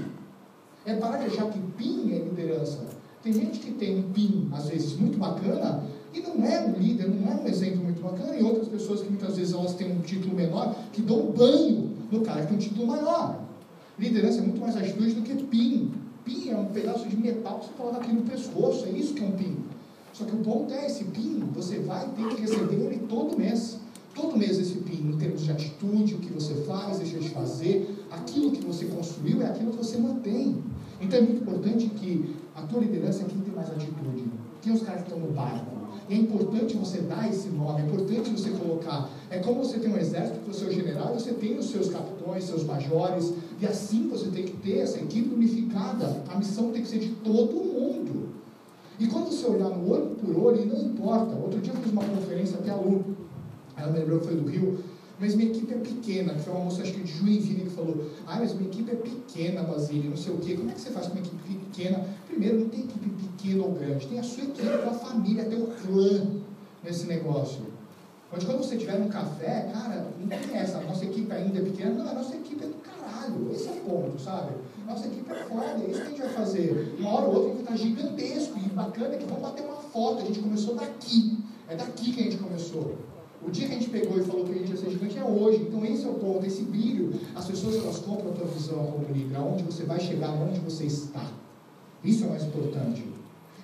É 0.86 0.96
parar 0.96 1.18
de 1.18 1.28
achar 1.28 1.50
que 1.52 1.60
PIN 1.78 2.12
é 2.12 2.20
liderança. 2.20 2.80
Tem 3.22 3.32
gente 3.32 3.60
que 3.60 3.72
tem 3.72 4.00
um 4.00 4.12
PIN, 4.12 4.50
às 4.52 4.68
vezes, 4.68 4.98
muito 4.98 5.18
bacana, 5.18 5.84
e 6.14 6.22
não 6.22 6.46
é 6.46 6.62
um 6.66 6.74
líder, 6.74 7.10
não 7.10 7.32
é 7.32 7.36
um 7.36 7.48
exemplo 7.48 7.84
muito 7.84 8.02
bacana, 8.02 8.36
e 8.36 8.44
outras 8.44 8.68
pessoas 8.68 9.02
que 9.02 9.10
muitas 9.10 9.36
vezes 9.36 9.54
elas 9.54 9.74
têm 9.74 9.92
um 9.92 10.02
título 10.02 10.36
menor, 10.36 10.76
que 10.92 11.02
dão 11.02 11.32
banho 11.32 11.92
no 12.12 12.22
cara 12.22 12.42
que 12.42 12.48
tem 12.48 12.56
um 12.58 12.60
título 12.60 12.88
maior. 12.88 13.42
Liderança 13.98 14.40
é 14.40 14.42
muito 14.42 14.62
mais 14.62 14.76
atitude 14.78 15.14
do 15.14 15.22
que 15.22 15.34
PIN. 15.44 15.92
PIN 16.24 16.50
é 16.50 16.58
um 16.58 16.66
pedaço 16.66 17.08
de 17.08 17.18
metal 17.18 17.60
que 17.60 17.66
você 17.66 17.74
coloca 17.74 17.98
aqui 17.98 18.14
no 18.14 18.22
pescoço, 18.22 18.86
é 18.86 18.90
isso 18.90 19.14
que 19.14 19.24
é 19.24 19.28
um 19.28 19.32
PIN. 19.32 19.58
Só 20.14 20.26
que 20.26 20.36
o 20.36 20.40
ponto 20.40 20.72
é, 20.74 20.86
esse 20.86 21.06
PIN, 21.06 21.44
você 21.54 21.80
vai 21.80 22.08
ter 22.10 22.28
que 22.28 22.42
receber 22.42 22.76
ele 22.76 23.08
todo 23.10 23.38
mês. 23.38 23.80
Todo 24.14 24.38
mês 24.38 24.60
esse 24.60 24.76
PIN, 24.76 25.10
em 25.10 25.18
termos 25.18 25.42
de 25.42 25.52
atitude, 25.52 26.14
o 26.14 26.20
que 26.20 26.32
você 26.32 26.54
faz, 26.66 27.00
deixa 27.00 27.18
de 27.18 27.30
fazer, 27.30 28.06
aquilo 28.12 28.52
que 28.52 28.64
você 28.64 28.86
construiu 28.86 29.42
é 29.42 29.48
aquilo 29.48 29.72
que 29.72 29.78
você 29.78 29.98
mantém. 29.98 30.62
Então 31.02 31.18
é 31.18 31.22
muito 31.24 31.42
importante 31.42 31.88
que 31.88 32.36
a 32.56 32.62
tua 32.62 32.80
liderança 32.82 33.24
é 33.24 33.26
quem 33.26 33.42
tem 33.42 33.54
mais 33.54 33.70
atitude. 33.70 34.26
Quem 34.62 34.72
é 34.72 34.76
os 34.76 34.84
caras 34.84 35.02
que 35.02 35.12
estão 35.12 35.20
no 35.20 35.34
barco? 35.34 35.83
E 36.10 36.14
é 36.14 36.18
importante 36.18 36.76
você 36.76 37.02
dar 37.02 37.30
esse 37.30 37.48
nome, 37.50 37.82
é 37.82 37.86
importante 37.86 38.30
você 38.30 38.50
colocar. 38.52 39.10
É 39.30 39.40
como 39.40 39.64
você 39.64 39.80
tem 39.80 39.92
um 39.92 39.98
exército 39.98 40.40
é 40.46 40.68
o 40.68 40.72
general, 40.72 41.14
você 41.14 41.34
tem 41.34 41.58
os 41.58 41.66
seus 41.66 41.90
capitões, 41.90 42.44
seus 42.44 42.64
majores, 42.64 43.34
e 43.60 43.66
assim 43.66 44.08
você 44.08 44.30
tem 44.30 44.44
que 44.44 44.58
ter 44.58 44.80
essa 44.80 44.98
equipe 45.00 45.34
unificada. 45.34 46.24
A 46.30 46.38
missão 46.38 46.72
tem 46.72 46.82
que 46.82 46.88
ser 46.88 47.00
de 47.00 47.10
todo 47.24 47.54
mundo. 47.56 48.30
E 49.00 49.08
quando 49.08 49.30
você 49.30 49.46
olhar 49.48 49.70
no 49.70 49.90
olho 49.90 50.12
por 50.16 50.38
olho, 50.38 50.66
não 50.66 50.80
importa. 50.82 51.36
Outro 51.36 51.60
dia 51.60 51.74
eu 51.74 51.78
fiz 51.82 51.92
uma 51.92 52.04
conferência 52.04 52.60
até 52.60 52.72
a 52.72 52.76
Lu, 52.76 53.04
ela 53.76 53.92
me 53.92 54.00
lembrou 54.00 54.20
que 54.20 54.28
foi 54.28 54.36
do 54.36 54.48
Rio, 54.48 54.84
mas 55.20 55.36
minha 55.36 55.50
equipe 55.50 55.74
é 55.74 55.78
pequena, 55.78 56.34
que 56.34 56.42
foi 56.42 56.54
uma 56.54 56.66
moça 56.66 56.82
acho 56.82 56.94
que 56.94 57.02
de 57.02 57.12
Joinville 57.12 57.62
que 57.62 57.70
falou, 57.70 58.10
ah, 58.28 58.38
mas 58.40 58.54
minha 58.54 58.70
equipe 58.70 58.92
é 58.92 58.96
pequena, 58.96 59.64
Basílio, 59.64 60.10
não 60.10 60.18
sei 60.18 60.34
o 60.34 60.38
quê. 60.38 60.56
Como 60.56 60.70
é 60.70 60.74
que 60.74 60.82
você 60.82 60.92
faz 60.92 61.08
com 61.08 61.14
uma 61.14 61.22
equipe 61.22 61.42
pequena? 61.44 61.63
Primeiro, 62.28 62.60
não 62.60 62.70
tem 62.70 62.82
equipe 62.82 63.10
pequena 63.10 63.64
ou 63.64 63.72
grande, 63.72 64.08
tem 64.08 64.20
a 64.20 64.24
sua 64.24 64.44
equipe, 64.44 64.68
a 64.68 64.92
família, 64.92 65.46
tem 65.46 65.62
o 65.62 65.68
clã 65.68 66.28
nesse 66.84 67.06
negócio. 67.08 67.62
Onde 68.32 68.46
quando 68.46 68.58
você 68.60 68.78
tiver 68.78 69.00
um 69.00 69.10
café, 69.10 69.70
cara, 69.74 70.08
não 70.20 70.28
tem 70.28 70.58
essa, 70.58 70.80
a 70.80 70.82
nossa 70.82 71.06
equipe 71.06 71.32
ainda 71.32 71.60
é 71.60 71.62
pequena, 71.62 71.92
não, 71.92 72.10
a 72.10 72.14
nossa 72.14 72.36
equipe 72.36 72.64
é 72.64 72.68
do 72.68 72.76
caralho, 72.76 73.52
esse 73.52 73.68
é 73.68 73.72
o 73.72 73.76
ponto, 73.76 74.20
sabe? 74.20 74.54
Nossa 74.88 75.08
equipe 75.08 75.32
é 75.32 75.36
foda, 75.36 75.84
é 75.84 75.92
isso 75.92 76.02
que 76.02 76.08
a 76.08 76.10
gente 76.10 76.22
vai 76.22 76.30
fazer. 76.30 76.96
Uma 77.00 77.10
hora 77.12 77.26
ou 77.26 77.36
outra 77.36 77.74
a 77.74 77.76
gente 77.76 77.94
vai 77.94 78.06
estar 78.06 78.08
gigantesco 78.08 78.58
e 78.58 78.70
bacana 78.70 79.18
que 79.18 79.26
vamos 79.26 79.42
bater 79.42 79.66
uma 79.66 79.76
foto, 79.76 80.24
a 80.24 80.26
gente 80.26 80.40
começou 80.40 80.76
daqui, 80.76 81.38
é 81.68 81.76
daqui 81.76 82.12
que 82.12 82.22
a 82.22 82.24
gente 82.24 82.38
começou. 82.38 82.98
O 83.46 83.52
dia 83.52 83.68
que 83.68 83.74
a 83.74 83.78
gente 83.78 83.90
pegou 83.90 84.18
e 84.18 84.24
falou 84.24 84.46
que 84.46 84.52
a 84.52 84.56
gente 84.56 84.72
ia 84.72 84.78
ser 84.78 84.90
gigante 84.90 85.18
é 85.18 85.24
hoje. 85.24 85.64
Então 85.64 85.84
esse 85.86 86.06
é 86.06 86.10
o 86.10 86.14
ponto, 86.14 86.46
esse 86.46 86.64
brilho. 86.64 87.20
As 87.36 87.46
pessoas 87.46 87.76
elas 87.76 88.00
compram 88.00 88.32
a 88.32 88.34
tua 88.34 88.48
visão 88.48 88.86
como 88.86 89.06
líder, 89.14 89.36
aonde 89.36 89.64
você 89.64 89.84
vai 89.84 90.00
chegar, 90.00 90.32
onde 90.32 90.60
você 90.62 90.86
está. 90.86 91.30
Isso 92.04 92.26
é 92.26 92.28
mais 92.28 92.44
importante. 92.44 93.14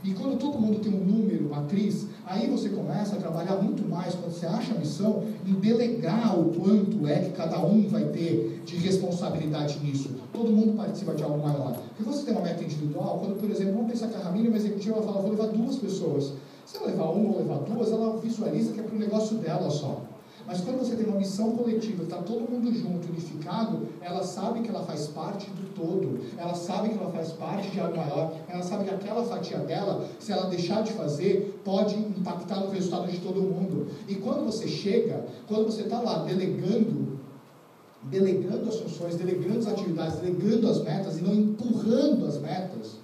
E 0.01 0.13
quando 0.13 0.39
todo 0.39 0.57
mundo 0.57 0.79
tem 0.79 0.93
um 0.93 1.03
número, 1.03 1.49
matriz, 1.49 2.07
aí 2.25 2.47
você 2.47 2.69
começa 2.69 3.17
a 3.17 3.19
trabalhar 3.19 3.57
muito 3.57 3.85
mais, 3.85 4.15
quando 4.15 4.31
você 4.31 4.45
acha 4.45 4.73
a 4.73 4.77
missão, 4.77 5.25
em 5.45 5.53
delegar 5.55 6.39
o 6.39 6.53
quanto 6.53 7.05
é 7.05 7.19
que 7.19 7.31
cada 7.31 7.59
um 7.59 7.85
vai 7.89 8.05
ter 8.05 8.61
de 8.65 8.77
responsabilidade 8.77 9.77
nisso. 9.83 10.11
Todo 10.31 10.51
mundo 10.51 10.77
participa 10.77 11.13
de 11.13 11.21
algo 11.21 11.45
maior. 11.45 11.77
Porque 11.97 12.03
você 12.03 12.23
tem 12.23 12.33
uma 12.33 12.43
meta 12.43 12.63
individual, 12.63 13.19
quando, 13.19 13.37
por 13.37 13.51
exemplo, 13.51 13.73
vamos 13.73 13.91
pensar 13.91 14.07
que 14.07 14.15
a 14.15 14.19
Ramília 14.19 14.47
é 14.47 14.51
uma 14.51 14.57
executiva, 14.57 14.95
ela 14.95 15.05
fala, 15.05 15.21
vou 15.21 15.31
levar 15.31 15.47
duas 15.47 15.75
pessoas. 15.75 16.31
Se 16.65 16.77
ela 16.77 16.87
levar 16.87 17.09
uma 17.09 17.33
ou 17.33 17.37
levar 17.39 17.57
duas, 17.57 17.91
ela 17.91 18.17
visualiza 18.19 18.71
que 18.71 18.79
é 18.79 18.83
para 18.83 18.95
o 18.95 18.99
negócio 18.99 19.35
dela 19.37 19.69
só. 19.69 20.01
Mas 20.49 20.61
quando 20.61 20.79
você 20.79 20.95
tem 20.95 21.05
uma 21.05 21.19
missão 21.19 21.51
coletiva, 21.51 22.01
está 22.01 22.17
todo 22.23 22.49
mundo 22.49 22.73
junto, 22.73 23.07
unificado, 23.07 23.87
ela 24.01 24.23
sabe 24.23 24.61
que 24.61 24.69
ela 24.69 24.81
faz 24.83 25.05
parte 25.05 25.47
do 25.51 25.75
todo, 25.75 26.21
ela 26.35 26.55
sabe 26.55 26.89
que 26.89 26.97
ela 26.97 27.11
faz 27.11 27.31
parte 27.33 27.69
de 27.69 27.79
algo 27.79 27.95
maior, 27.95 28.33
ela 28.47 28.63
sabe 28.63 28.85
que 28.85 28.89
aquela 28.89 29.23
fatia 29.23 29.59
dela, 29.59 30.09
se 30.17 30.31
ela 30.31 30.49
deixar 30.49 30.81
de 30.81 30.91
fazer, 30.93 31.61
pode 31.63 31.93
impactar 31.93 32.61
no 32.61 32.71
resultado 32.71 33.11
de 33.11 33.19
todo 33.19 33.43
mundo. 33.43 33.89
E 34.07 34.15
quando 34.15 34.43
você 34.43 34.67
chega, 34.67 35.23
quando 35.47 35.65
você 35.65 35.83
está 35.83 36.01
lá 36.01 36.23
delegando, 36.23 37.19
delegando 38.05 38.69
as 38.69 38.79
funções, 38.79 39.17
delegando 39.17 39.59
as 39.59 39.67
atividades, 39.67 40.15
delegando 40.15 40.67
as 40.67 40.81
metas 40.81 41.19
e 41.19 41.21
não 41.21 41.35
empurrando 41.35 42.25
as 42.25 42.39
metas, 42.39 42.97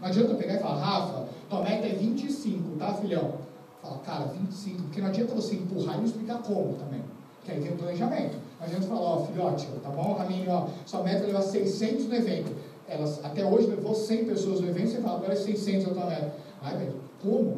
não 0.00 0.06
adianta 0.06 0.34
pegar 0.34 0.54
e 0.54 0.58
falar, 0.60 0.80
Rafa, 0.80 1.26
tua 1.50 1.62
meta 1.62 1.84
é 1.84 1.94
25, 1.94 2.76
tá, 2.78 2.94
filhão? 2.94 3.42
Fala, 3.82 3.98
cara, 3.98 4.24
25, 4.26 4.82
porque 4.82 5.00
não 5.00 5.08
adianta 5.08 5.34
você 5.34 5.56
empurrar 5.56 5.96
e 5.96 5.98
não 5.98 6.04
explicar 6.04 6.38
como 6.42 6.74
também. 6.74 7.02
Que 7.44 7.50
aí 7.50 7.60
vem 7.60 7.72
o 7.72 7.76
planejamento. 7.76 8.36
Não 8.60 8.66
adianta 8.66 8.86
falar, 8.86 9.00
ó, 9.00 9.26
filhote, 9.26 9.66
tá 9.82 9.90
bom, 9.90 10.14
Raminho, 10.14 10.48
ó, 10.48 10.68
sua 10.86 11.02
meta 11.02 11.24
é 11.24 11.26
levar 11.26 11.42
600 11.42 12.06
no 12.06 12.14
evento. 12.14 12.52
Elas, 12.88 13.24
até 13.24 13.44
hoje 13.44 13.66
levou 13.66 13.94
100 13.94 14.26
pessoas 14.26 14.60
no 14.60 14.68
evento, 14.68 14.90
você 14.90 15.00
fala, 15.00 15.16
agora 15.16 15.32
é 15.32 15.36
600 15.36 15.88
a 15.88 15.90
tua 15.94 16.06
meta. 16.06 16.32
Ai, 16.62 16.76
velho, 16.76 16.94
como? 17.20 17.56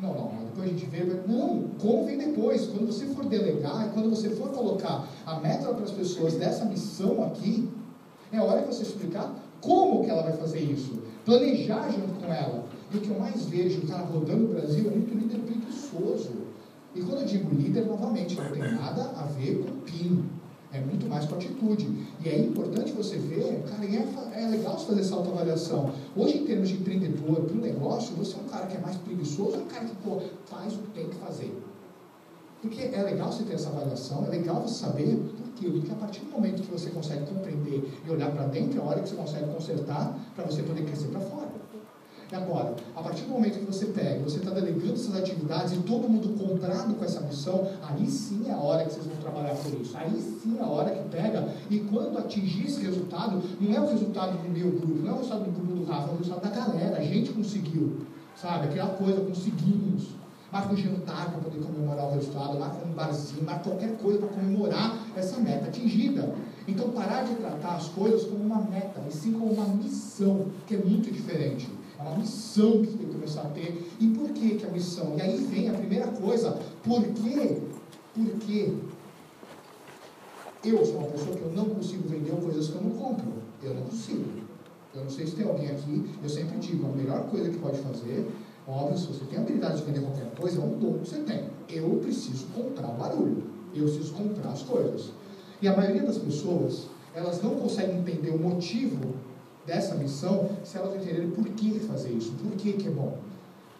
Não, 0.00 0.14
não, 0.14 0.30
depois 0.46 0.64
a 0.64 0.72
gente 0.72 0.86
vê, 0.86 1.04
não, 1.28 1.68
como 1.78 2.06
vem 2.06 2.18
depois. 2.18 2.66
Quando 2.66 2.86
você 2.86 3.06
for 3.06 3.26
delegar 3.26 3.90
quando 3.92 4.10
você 4.10 4.30
for 4.30 4.48
colocar 4.48 5.06
a 5.26 5.38
meta 5.38 5.72
para 5.72 5.84
as 5.84 5.90
pessoas 5.90 6.34
dessa 6.34 6.64
missão 6.64 7.22
aqui, 7.24 7.68
é 8.32 8.40
hora 8.40 8.62
que 8.62 8.68
você 8.68 8.82
explicar 8.82 9.32
como 9.60 10.02
que 10.02 10.10
ela 10.10 10.22
vai 10.22 10.32
fazer 10.32 10.60
isso. 10.60 11.02
Planejar 11.24 11.90
junto 11.90 12.24
com 12.24 12.32
ela. 12.32 12.64
E 12.92 12.96
o 12.96 13.00
que 13.00 13.10
eu 13.10 13.18
mais 13.18 13.44
vejo, 13.44 13.86
cara, 13.86 14.04
rodando 14.04 14.46
o 14.46 14.48
Brasil, 14.48 14.86
é 14.86 14.90
muito 14.90 15.14
líder 15.14 15.40
E 16.94 17.00
quando 17.02 17.20
eu 17.20 17.26
digo 17.26 17.54
líder, 17.54 17.86
novamente, 17.86 18.36
não 18.36 18.50
tem 18.50 18.72
nada 18.72 19.12
a 19.16 19.24
ver 19.24 19.64
com 19.64 19.80
PIN. 19.80 20.24
É 20.72 20.80
muito 20.80 21.08
mais 21.08 21.24
com 21.24 21.34
atitude. 21.34 21.88
E 22.24 22.28
é 22.28 22.38
importante 22.38 22.92
você 22.92 23.16
ver, 23.16 23.64
cara, 23.68 23.84
é, 23.84 24.44
é 24.44 24.48
legal 24.48 24.78
você 24.78 24.86
fazer 24.86 25.00
essa 25.00 25.16
autoavaliação. 25.16 25.92
Hoje, 26.16 26.38
em 26.38 26.44
termos 26.44 26.68
de 26.68 26.76
empreendedor, 26.76 27.42
para 27.42 27.56
o 27.56 27.60
negócio, 27.60 28.14
você 28.14 28.36
é 28.36 28.38
um 28.40 28.48
cara 28.48 28.66
que 28.66 28.76
é 28.76 28.80
mais 28.80 28.96
preguiçoso 28.96 29.50
ou 29.50 29.54
é 29.54 29.58
um 29.58 29.66
cara 29.66 29.84
que 29.84 29.94
pô, 29.96 30.20
faz 30.46 30.74
o 30.74 30.78
que 30.78 30.90
tem 30.92 31.08
que 31.08 31.16
fazer? 31.16 31.52
Porque 32.62 32.82
é 32.82 33.02
legal 33.02 33.32
você 33.32 33.42
ter 33.44 33.54
essa 33.54 33.70
avaliação, 33.70 34.24
é 34.26 34.28
legal 34.28 34.62
você 34.62 34.74
saber 34.74 35.16
por 35.16 35.48
quê. 35.54 35.68
Porque 35.70 35.90
a 35.90 35.94
partir 35.94 36.20
do 36.20 36.30
momento 36.30 36.62
que 36.62 36.70
você 36.70 36.90
consegue 36.90 37.26
compreender 37.26 37.90
e 38.06 38.10
olhar 38.10 38.30
para 38.30 38.46
dentro, 38.46 38.78
é 38.78 38.82
a 38.82 38.84
hora 38.84 39.00
que 39.00 39.08
você 39.08 39.16
consegue 39.16 39.52
consertar 39.52 40.16
para 40.36 40.44
você 40.44 40.62
poder 40.62 40.84
crescer 40.84 41.08
para 41.08 41.20
fora. 41.20 41.49
Agora, 42.32 42.76
a 42.94 43.02
partir 43.02 43.22
do 43.22 43.30
momento 43.30 43.58
que 43.58 43.64
você 43.64 43.86
pega, 43.86 44.22
você 44.22 44.38
está 44.38 44.50
delegando 44.50 44.92
essas 44.92 45.16
atividades 45.16 45.72
e 45.72 45.78
todo 45.78 46.08
mundo 46.08 46.28
comprado 46.38 46.94
com 46.94 47.04
essa 47.04 47.20
missão, 47.22 47.68
aí 47.82 48.06
sim 48.06 48.48
é 48.48 48.52
a 48.52 48.56
hora 48.56 48.84
que 48.84 48.92
vocês 48.92 49.06
vão 49.06 49.16
trabalhar 49.16 49.56
por 49.56 49.80
isso. 49.80 49.96
Aí 49.96 50.12
sim 50.12 50.56
é 50.56 50.62
a 50.62 50.66
hora 50.66 50.90
que 50.90 51.08
pega 51.08 51.48
e 51.68 51.80
quando 51.80 52.18
atingir 52.18 52.66
esse 52.66 52.82
resultado, 52.82 53.42
não 53.60 53.74
é 53.74 53.80
o 53.80 53.88
resultado 53.88 54.38
do 54.38 54.48
meu 54.48 54.70
grupo, 54.70 55.02
não 55.02 55.10
é 55.10 55.12
o 55.12 55.16
resultado 55.16 55.44
do 55.44 55.50
grupo 55.50 55.72
do 55.72 55.84
Rafa, 55.84 56.08
é 56.08 56.14
o 56.14 56.18
resultado 56.18 56.42
da 56.42 56.50
galera. 56.50 56.98
A 56.98 57.04
gente 57.04 57.32
conseguiu, 57.32 58.00
sabe? 58.36 58.68
Aquela 58.68 58.90
coisa, 58.90 59.20
conseguimos. 59.22 60.20
Marca 60.52 60.72
um 60.72 60.76
jantar 60.76 61.30
para 61.30 61.38
poder 61.38 61.64
comemorar 61.64 62.06
o 62.06 62.14
resultado, 62.14 62.58
marca 62.58 62.84
um 62.84 62.92
barzinho, 62.92 63.44
marca 63.44 63.70
qualquer 63.70 63.96
coisa 63.98 64.18
para 64.18 64.28
comemorar 64.28 64.98
essa 65.16 65.38
meta 65.38 65.68
atingida. 65.68 66.34
Então, 66.66 66.90
parar 66.90 67.22
de 67.22 67.36
tratar 67.36 67.76
as 67.76 67.86
coisas 67.88 68.24
como 68.24 68.42
uma 68.44 68.60
meta, 68.60 69.00
e 69.08 69.12
sim 69.12 69.32
como 69.32 69.52
uma 69.52 69.66
missão, 69.66 70.46
que 70.66 70.74
é 70.74 70.78
muito 70.78 71.08
diferente. 71.12 71.68
É 72.00 72.08
uma 72.08 72.16
missão 72.16 72.80
que 72.80 72.86
tem 72.96 73.06
que 73.08 73.12
começar 73.12 73.42
a 73.42 73.50
ter. 73.50 73.86
E 74.00 74.08
por 74.08 74.30
que, 74.30 74.54
que 74.54 74.64
é 74.64 74.68
a 74.68 74.72
missão? 74.72 75.16
E 75.18 75.20
aí 75.20 75.36
vem 75.36 75.68
a 75.68 75.74
primeira 75.74 76.06
coisa. 76.08 76.58
Por 76.82 77.02
quê? 77.02 77.58
Porque 78.14 78.74
eu 80.64 80.84
sou 80.84 80.96
uma 80.96 81.08
pessoa 81.08 81.36
que 81.36 81.42
eu 81.42 81.52
não 81.52 81.66
consigo 81.66 82.08
vender 82.08 82.32
coisas 82.40 82.68
que 82.68 82.74
eu 82.74 82.82
não 82.82 82.90
compro. 82.92 83.32
Eu 83.62 83.74
não 83.74 83.82
consigo. 83.82 84.24
Eu 84.94 85.04
não 85.04 85.10
sei 85.10 85.26
se 85.26 85.36
tem 85.36 85.46
alguém 85.46 85.68
aqui, 85.68 86.10
eu 86.20 86.28
sempre 86.28 86.58
digo, 86.58 86.86
a 86.86 86.88
melhor 86.88 87.22
coisa 87.28 87.48
que 87.48 87.58
pode 87.58 87.78
fazer, 87.78 88.28
óbvio, 88.66 88.98
se 88.98 89.06
você 89.06 89.24
tem 89.26 89.38
a 89.38 89.42
habilidade 89.42 89.78
de 89.78 89.84
vender 89.84 90.00
qualquer 90.00 90.30
coisa, 90.34 90.60
é 90.60 90.64
um 90.64 90.78
dom 90.78 90.98
que 90.98 91.08
você 91.08 91.18
tem. 91.18 91.44
Eu 91.68 91.90
preciso 92.02 92.46
comprar 92.46 92.88
barulho. 92.88 93.44
Eu 93.74 93.84
preciso 93.84 94.14
comprar 94.14 94.50
as 94.50 94.62
coisas. 94.62 95.12
E 95.62 95.68
a 95.68 95.76
maioria 95.76 96.02
das 96.02 96.18
pessoas, 96.18 96.86
elas 97.14 97.40
não 97.42 97.56
conseguem 97.56 97.98
entender 97.98 98.30
o 98.30 98.38
motivo 98.38 99.14
dessa 99.70 99.94
missão 99.94 100.50
se 100.64 100.76
elas 100.76 100.96
entenderem 100.96 101.30
por 101.30 101.44
que 101.44 101.78
fazer 101.78 102.10
isso, 102.10 102.32
por 102.32 102.50
que, 102.56 102.72
que 102.72 102.88
é 102.88 102.90
bom. 102.90 103.18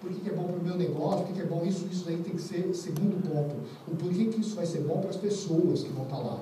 Por 0.01 0.11
que, 0.11 0.20
que 0.20 0.30
é 0.30 0.32
bom 0.32 0.45
para 0.45 0.57
o 0.57 0.62
meu 0.62 0.76
negócio, 0.76 1.18
por 1.18 1.26
que, 1.26 1.32
que 1.34 1.41
é 1.41 1.45
bom 1.45 1.62
isso, 1.64 1.86
isso 1.91 2.05
daí 2.07 2.16
tem 2.18 2.32
que 2.32 2.41
ser 2.41 2.72
segundo 2.74 3.20
ponto. 3.28 3.57
O 3.86 3.97
porquê 3.97 4.26
que 4.26 4.41
isso 4.41 4.55
vai 4.55 4.64
ser 4.64 4.80
bom 4.82 4.99
para 4.99 5.11
as 5.11 5.16
pessoas 5.16 5.82
que 5.82 5.91
vão 5.91 6.05
estar 6.05 6.18
lá. 6.18 6.41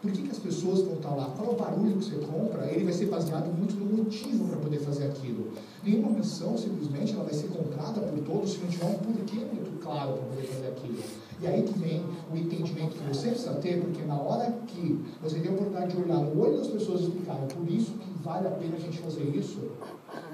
Por 0.00 0.10
que, 0.10 0.22
que 0.22 0.30
as 0.30 0.38
pessoas 0.38 0.82
vão 0.82 0.94
estar 0.94 1.14
lá? 1.14 1.26
Qual 1.36 1.50
é 1.50 1.52
o 1.52 1.56
barulho 1.56 1.96
que 1.96 2.04
você 2.04 2.16
compra? 2.16 2.66
Ele 2.66 2.84
vai 2.84 2.92
ser 2.92 3.06
baseado 3.06 3.46
muito 3.56 3.76
no 3.76 3.84
motivo 3.84 4.48
para 4.48 4.58
poder 4.58 4.78
fazer 4.78 5.04
aquilo. 5.04 5.52
Nenhuma 5.84 6.10
missão, 6.10 6.56
simplesmente, 6.56 7.12
ela 7.12 7.24
vai 7.24 7.34
ser 7.34 7.48
comprada 7.48 8.00
por 8.00 8.18
todos 8.20 8.52
se 8.52 8.58
não 8.58 8.68
tiver 8.68 8.86
um 8.86 8.94
porquê 8.94 9.36
muito 9.36 9.80
claro 9.80 10.14
para 10.14 10.22
poder 10.22 10.46
fazer 10.46 10.68
aquilo. 10.68 10.98
E 11.40 11.46
aí 11.46 11.62
que 11.62 11.78
vem 11.78 12.04
o 12.32 12.36
entendimento 12.36 12.96
que 12.96 13.08
você 13.08 13.28
precisa 13.28 13.54
ter, 13.54 13.80
porque 13.80 14.02
na 14.02 14.20
hora 14.20 14.52
que 14.66 15.04
você 15.22 15.38
tem 15.38 15.50
a 15.50 15.54
oportunidade 15.54 15.96
de 15.96 16.02
olhar 16.02 16.18
no 16.18 16.40
olho 16.40 16.58
das 16.58 16.66
pessoas 16.66 17.00
e 17.00 17.04
explicar, 17.04 17.36
é 17.42 17.46
por 17.46 17.70
isso 17.70 17.92
que 17.92 18.10
vale 18.22 18.48
a 18.48 18.50
pena 18.50 18.76
a 18.76 18.80
gente 18.80 18.98
fazer 18.98 19.24
isso, 19.24 19.60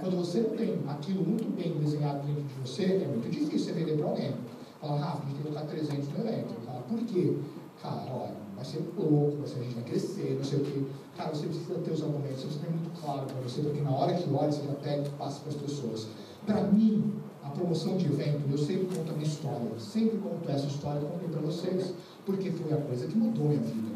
quando 0.01 0.17
você 0.17 0.41
não 0.41 0.51
tem 0.51 0.79
aquilo 0.89 1.25
muito 1.25 1.55
bem 1.55 1.79
desenhado 1.79 2.27
dentro 2.27 2.43
de 2.43 2.55
você, 2.61 2.85
é 2.85 3.07
muito 3.07 3.29
difícil 3.31 3.59
você 3.59 3.73
vender 3.73 3.99
para 3.99 4.09
alguém. 4.09 4.35
Fala, 4.81 4.99
Rafa, 4.99 5.23
a 5.23 5.27
gente 5.27 5.35
tem 5.35 5.37
que 5.37 5.49
colocar 5.49 5.67
300 5.67 6.09
no 6.09 6.19
evento. 6.21 6.55
Fala, 6.67 6.81
por 6.83 6.99
quê? 7.01 7.37
Cara, 7.83 8.13
olha, 8.13 8.37
vai 8.57 8.65
ser 8.65 8.83
louco, 8.97 9.37
vai 9.39 9.47
ser, 9.47 9.61
a 9.61 9.63
gente 9.63 9.75
vai 9.75 9.85
crescer, 9.85 10.35
não 10.37 10.45
sei 10.45 10.61
o 10.61 10.65
quê. 10.65 10.83
Cara, 11.17 11.35
você 11.35 11.47
precisa 11.47 11.75
ter 11.75 11.91
os 11.91 12.03
argumentos, 12.03 12.41
você 12.41 12.47
precisa 12.47 12.65
ter 12.65 12.71
muito 12.71 13.01
claro 13.01 13.27
para 13.27 13.41
você, 13.41 13.63
porque 13.63 13.81
na 13.81 13.91
hora 13.91 14.15
que 14.15 14.29
olha, 14.33 14.51
você 14.51 14.63
já 14.67 14.75
pega 14.75 15.07
e 15.07 15.11
passa 15.11 15.41
para 15.41 15.51
as 15.51 15.57
pessoas. 15.57 16.09
Para 16.47 16.63
mim, 16.65 17.13
promoção 17.55 17.97
de 17.97 18.07
evento, 18.07 18.41
eu 18.51 18.59
sempre 18.59 18.97
conto 18.97 19.11
a 19.11 19.15
minha 19.15 19.27
história, 19.27 19.71
sempre 19.79 20.19
conto 20.19 20.51
essa 20.51 20.67
história, 20.67 21.01
eu 21.01 21.09
contei 21.09 21.29
para 21.29 21.41
vocês, 21.41 21.95
porque 22.27 22.51
foi 22.51 22.73
a 22.73 22.81
coisa 22.81 23.07
que 23.07 23.17
mudou 23.17 23.49
minha 23.49 23.61
vida. 23.61 23.95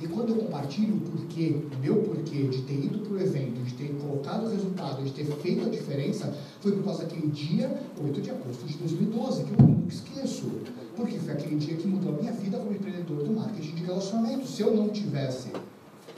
E 0.00 0.08
quando 0.08 0.30
eu 0.30 0.36
compartilho 0.36 0.96
o 0.96 1.00
porquê, 1.00 1.56
o 1.72 1.78
meu 1.78 2.02
porquê 2.02 2.42
de 2.48 2.62
ter 2.62 2.74
ido 2.74 2.98
para 2.98 3.12
o 3.12 3.20
evento, 3.20 3.62
de 3.62 3.74
ter 3.74 3.94
colocado 3.94 4.44
o 4.44 4.50
resultado, 4.50 5.02
de 5.04 5.12
ter 5.12 5.24
feito 5.24 5.64
a 5.64 5.68
diferença, 5.68 6.34
foi 6.60 6.72
por 6.72 6.84
causa 6.84 7.04
daquele 7.04 7.28
dia, 7.28 7.80
8 8.02 8.20
de 8.20 8.30
agosto 8.30 8.66
de 8.66 8.76
2012, 8.76 9.44
que 9.44 9.52
eu 9.52 9.66
nunca 9.66 9.94
esqueço. 9.94 10.50
Porque 10.96 11.18
foi 11.18 11.34
aquele 11.34 11.56
dia 11.56 11.76
que 11.76 11.86
mudou 11.86 12.12
a 12.12 12.16
minha 12.20 12.32
vida 12.32 12.58
como 12.58 12.72
empreendedor 12.72 13.22
do 13.22 13.32
marketing 13.32 13.74
de 13.76 13.84
relacionamento. 13.84 14.46
Se 14.48 14.62
eu 14.62 14.74
não 14.74 14.88
tivesse 14.88 15.50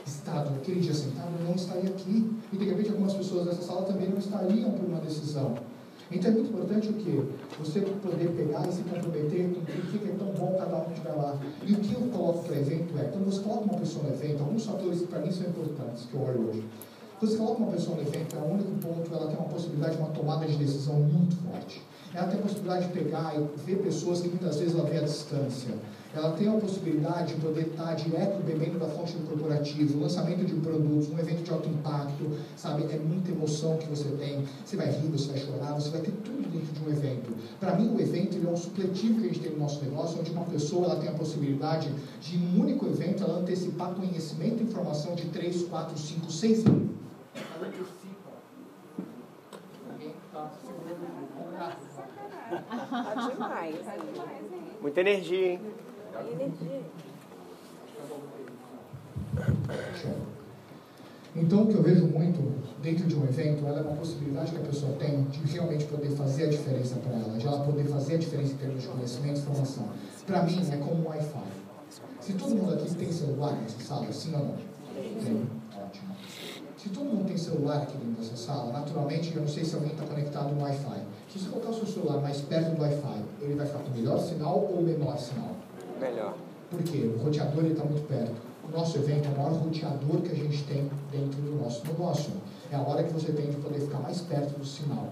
estado 0.05 0.51
naquele 0.51 0.79
dia 0.79 0.93
sentado, 0.93 1.29
eu 1.39 1.45
não 1.45 1.55
estaria 1.55 1.89
aqui. 1.89 2.31
E 2.51 2.57
de 2.57 2.65
repente 2.65 2.89
algumas 2.89 3.13
pessoas 3.13 3.45
dessa 3.45 3.61
sala 3.61 3.83
também 3.83 4.09
não 4.09 4.17
estariam 4.17 4.71
por 4.71 4.85
uma 4.85 4.99
decisão. 4.99 5.55
Então 6.09 6.31
é 6.31 6.33
muito 6.33 6.49
importante 6.49 6.89
o 6.89 6.93
quê? 6.93 7.21
Você 7.59 7.81
poder 7.81 8.29
pegar 8.29 8.65
e 8.67 8.71
se 8.71 8.81
comprometer 8.83 9.49
com 9.49 9.59
o 9.59 9.99
que 9.99 10.09
é 10.09 10.15
tão 10.17 10.27
bom 10.27 10.55
cada 10.57 10.77
um 10.77 10.91
estiver 10.91 11.13
lá. 11.13 11.37
E 11.65 11.73
o 11.73 11.75
que 11.77 11.93
eu 11.93 12.01
coloco 12.09 12.43
para 12.45 12.55
evento 12.55 12.97
é, 12.97 13.03
quando 13.05 13.25
você 13.25 13.41
coloca 13.41 13.63
uma 13.63 13.79
pessoa 13.79 14.03
no 14.05 14.13
evento, 14.13 14.41
alguns 14.41 14.65
fatores 14.65 14.99
que 15.01 15.07
para 15.07 15.19
mim 15.19 15.31
são 15.31 15.47
importantes, 15.47 16.05
que 16.05 16.13
eu 16.13 16.21
olho 16.21 16.49
hoje. 16.49 16.63
Quando 17.19 17.31
você 17.31 17.37
coloca 17.37 17.63
uma 17.63 17.71
pessoa 17.71 17.97
no 17.97 18.03
evento, 18.03 18.35
é 18.35 18.39
o 18.39 18.53
único 18.53 18.71
ponto, 18.79 19.13
ela 19.13 19.27
tem 19.27 19.37
uma 19.37 19.49
possibilidade 19.49 19.95
de 19.95 20.01
uma 20.01 20.11
tomada 20.11 20.45
de 20.45 20.55
decisão 20.55 20.95
muito 20.95 21.35
forte. 21.43 21.81
Ela 22.13 22.27
tem 22.27 22.39
a 22.39 22.43
possibilidade 22.43 22.87
de 22.87 22.93
pegar 22.93 23.35
e 23.35 23.59
ver 23.65 23.77
pessoas 23.77 24.21
que 24.21 24.29
muitas 24.29 24.59
vezes 24.59 24.75
ela 24.75 24.87
vê 24.89 24.99
à 24.99 25.01
distância 25.01 25.73
ela 26.15 26.31
tem 26.31 26.47
a 26.47 26.53
possibilidade 26.53 27.35
de 27.35 27.41
poder 27.41 27.67
estar 27.67 27.93
direto 27.95 28.43
bebendo 28.43 28.79
da 28.79 28.87
fonte 28.87 29.13
do 29.13 29.27
corporativo, 29.27 29.99
lançamento 29.99 30.45
de 30.45 30.53
produtos, 30.55 31.09
um 31.09 31.19
evento 31.19 31.43
de 31.43 31.51
alto 31.51 31.69
impacto, 31.69 32.31
sabe? 32.55 32.83
É 32.83 32.97
muita 32.97 33.31
emoção 33.31 33.77
que 33.77 33.87
você 33.87 34.09
tem. 34.17 34.43
Você 34.65 34.75
vai 34.75 34.89
rir, 34.89 35.07
você 35.07 35.31
vai 35.31 35.39
chorar, 35.39 35.73
você 35.73 35.89
vai 35.89 36.01
ter 36.01 36.11
tudo 36.11 36.49
dentro 36.49 36.73
de 36.73 36.83
um 36.83 36.89
evento. 36.91 37.33
Para 37.59 37.75
mim, 37.75 37.93
o 37.95 37.99
evento 37.99 38.37
é 38.37 38.49
um 38.49 38.57
supletivo 38.57 39.21
que 39.21 39.25
a 39.25 39.27
gente 39.27 39.39
tem 39.39 39.51
no 39.51 39.59
nosso 39.59 39.83
negócio, 39.83 40.19
onde 40.19 40.31
uma 40.31 40.45
pessoa 40.45 40.85
ela 40.85 40.95
tem 40.95 41.09
a 41.09 41.13
possibilidade 41.13 41.89
de, 42.21 42.37
em 42.37 42.55
um 42.55 42.61
único 42.61 42.85
evento, 42.85 43.23
ela 43.23 43.39
antecipar 43.39 43.93
conhecimento 43.93 44.61
e 44.61 44.63
informação 44.63 45.15
de 45.15 45.25
3, 45.25 45.63
4, 45.63 45.97
5, 45.97 46.31
6 46.31 46.65
anos. 46.65 46.89
Ela 47.35 47.67
antecipa. 47.67 48.07
Tá 52.91 53.29
demais. 53.29 53.75
Muita 54.81 55.01
energia, 55.01 55.53
hein? 55.53 55.61
Então, 61.35 61.63
o 61.63 61.67
que 61.67 61.75
eu 61.75 61.83
vejo 61.83 62.07
muito 62.07 62.41
dentro 62.81 63.05
de 63.05 63.15
um 63.15 63.23
evento, 63.23 63.65
ela 63.67 63.79
é 63.79 63.81
uma 63.81 63.95
possibilidade 63.95 64.51
que 64.51 64.57
a 64.57 64.61
pessoa 64.61 64.93
tem 64.93 65.23
de 65.25 65.53
realmente 65.53 65.85
poder 65.85 66.09
fazer 66.11 66.45
a 66.45 66.49
diferença 66.49 66.95
para 66.95 67.13
ela, 67.13 67.37
de 67.37 67.45
ela 67.45 67.63
poder 67.63 67.83
fazer 67.85 68.15
a 68.15 68.17
diferença 68.17 68.53
em 68.53 68.57
termos 68.57 68.81
de 68.81 68.87
conhecimento 68.87 69.37
e 69.37 69.39
informação. 69.41 69.89
Para 70.25 70.43
mim, 70.43 70.59
é 70.71 70.77
como 70.77 71.03
um 71.03 71.07
Wi-Fi. 71.09 71.43
Se 72.21 72.33
todo 72.33 72.55
mundo 72.55 72.73
aqui 72.73 72.93
tem 72.95 73.11
celular 73.11 73.53
nessa 73.53 73.79
sala, 73.79 74.11
sim 74.11 74.33
ou 74.33 74.45
não? 74.45 74.55
Tem. 74.95 75.47
Ótimo. 75.75 76.15
Se 76.75 76.89
todo 76.89 77.05
mundo 77.05 77.27
tem 77.27 77.37
celular 77.37 77.83
aqui 77.83 77.97
dentro 77.97 78.21
dessa 78.21 78.35
sala, 78.35 78.71
naturalmente, 78.71 79.35
eu 79.35 79.41
não 79.41 79.47
sei 79.47 79.63
se 79.63 79.75
alguém 79.75 79.91
está 79.91 80.05
conectado 80.05 80.55
no 80.55 80.61
Wi-Fi. 80.63 81.01
Se 81.31 81.39
você 81.39 81.49
colocar 81.49 81.69
o 81.69 81.73
seu 81.73 81.85
celular 81.85 82.21
mais 82.21 82.41
perto 82.41 82.75
do 82.75 82.81
Wi-Fi, 82.81 83.23
ele 83.41 83.55
vai 83.55 83.67
ficar 83.67 83.79
com 83.79 83.91
melhor 83.91 84.19
sinal 84.19 84.59
ou 84.59 84.81
menor 84.81 85.17
sinal? 85.17 85.56
Melhor. 85.99 86.35
Por 86.69 86.83
quê? 86.83 87.09
O 87.15 87.23
roteador 87.23 87.65
está 87.65 87.83
muito 87.83 88.07
perto. 88.07 88.35
O 88.67 88.77
nosso 88.77 88.97
evento 88.97 89.27
é 89.27 89.31
o 89.31 89.37
maior 89.37 89.53
roteador 89.53 90.21
que 90.21 90.31
a 90.31 90.35
gente 90.35 90.63
tem 90.63 90.89
dentro 91.11 91.41
do 91.41 91.63
nosso 91.63 91.85
negócio. 91.87 92.31
É 92.71 92.75
a 92.75 92.81
hora 92.81 93.03
que 93.03 93.13
você 93.13 93.31
tem 93.31 93.49
de 93.49 93.57
poder 93.57 93.79
ficar 93.79 93.99
mais 93.99 94.19
perto 94.21 94.59
do 94.59 94.65
sinal. 94.65 95.07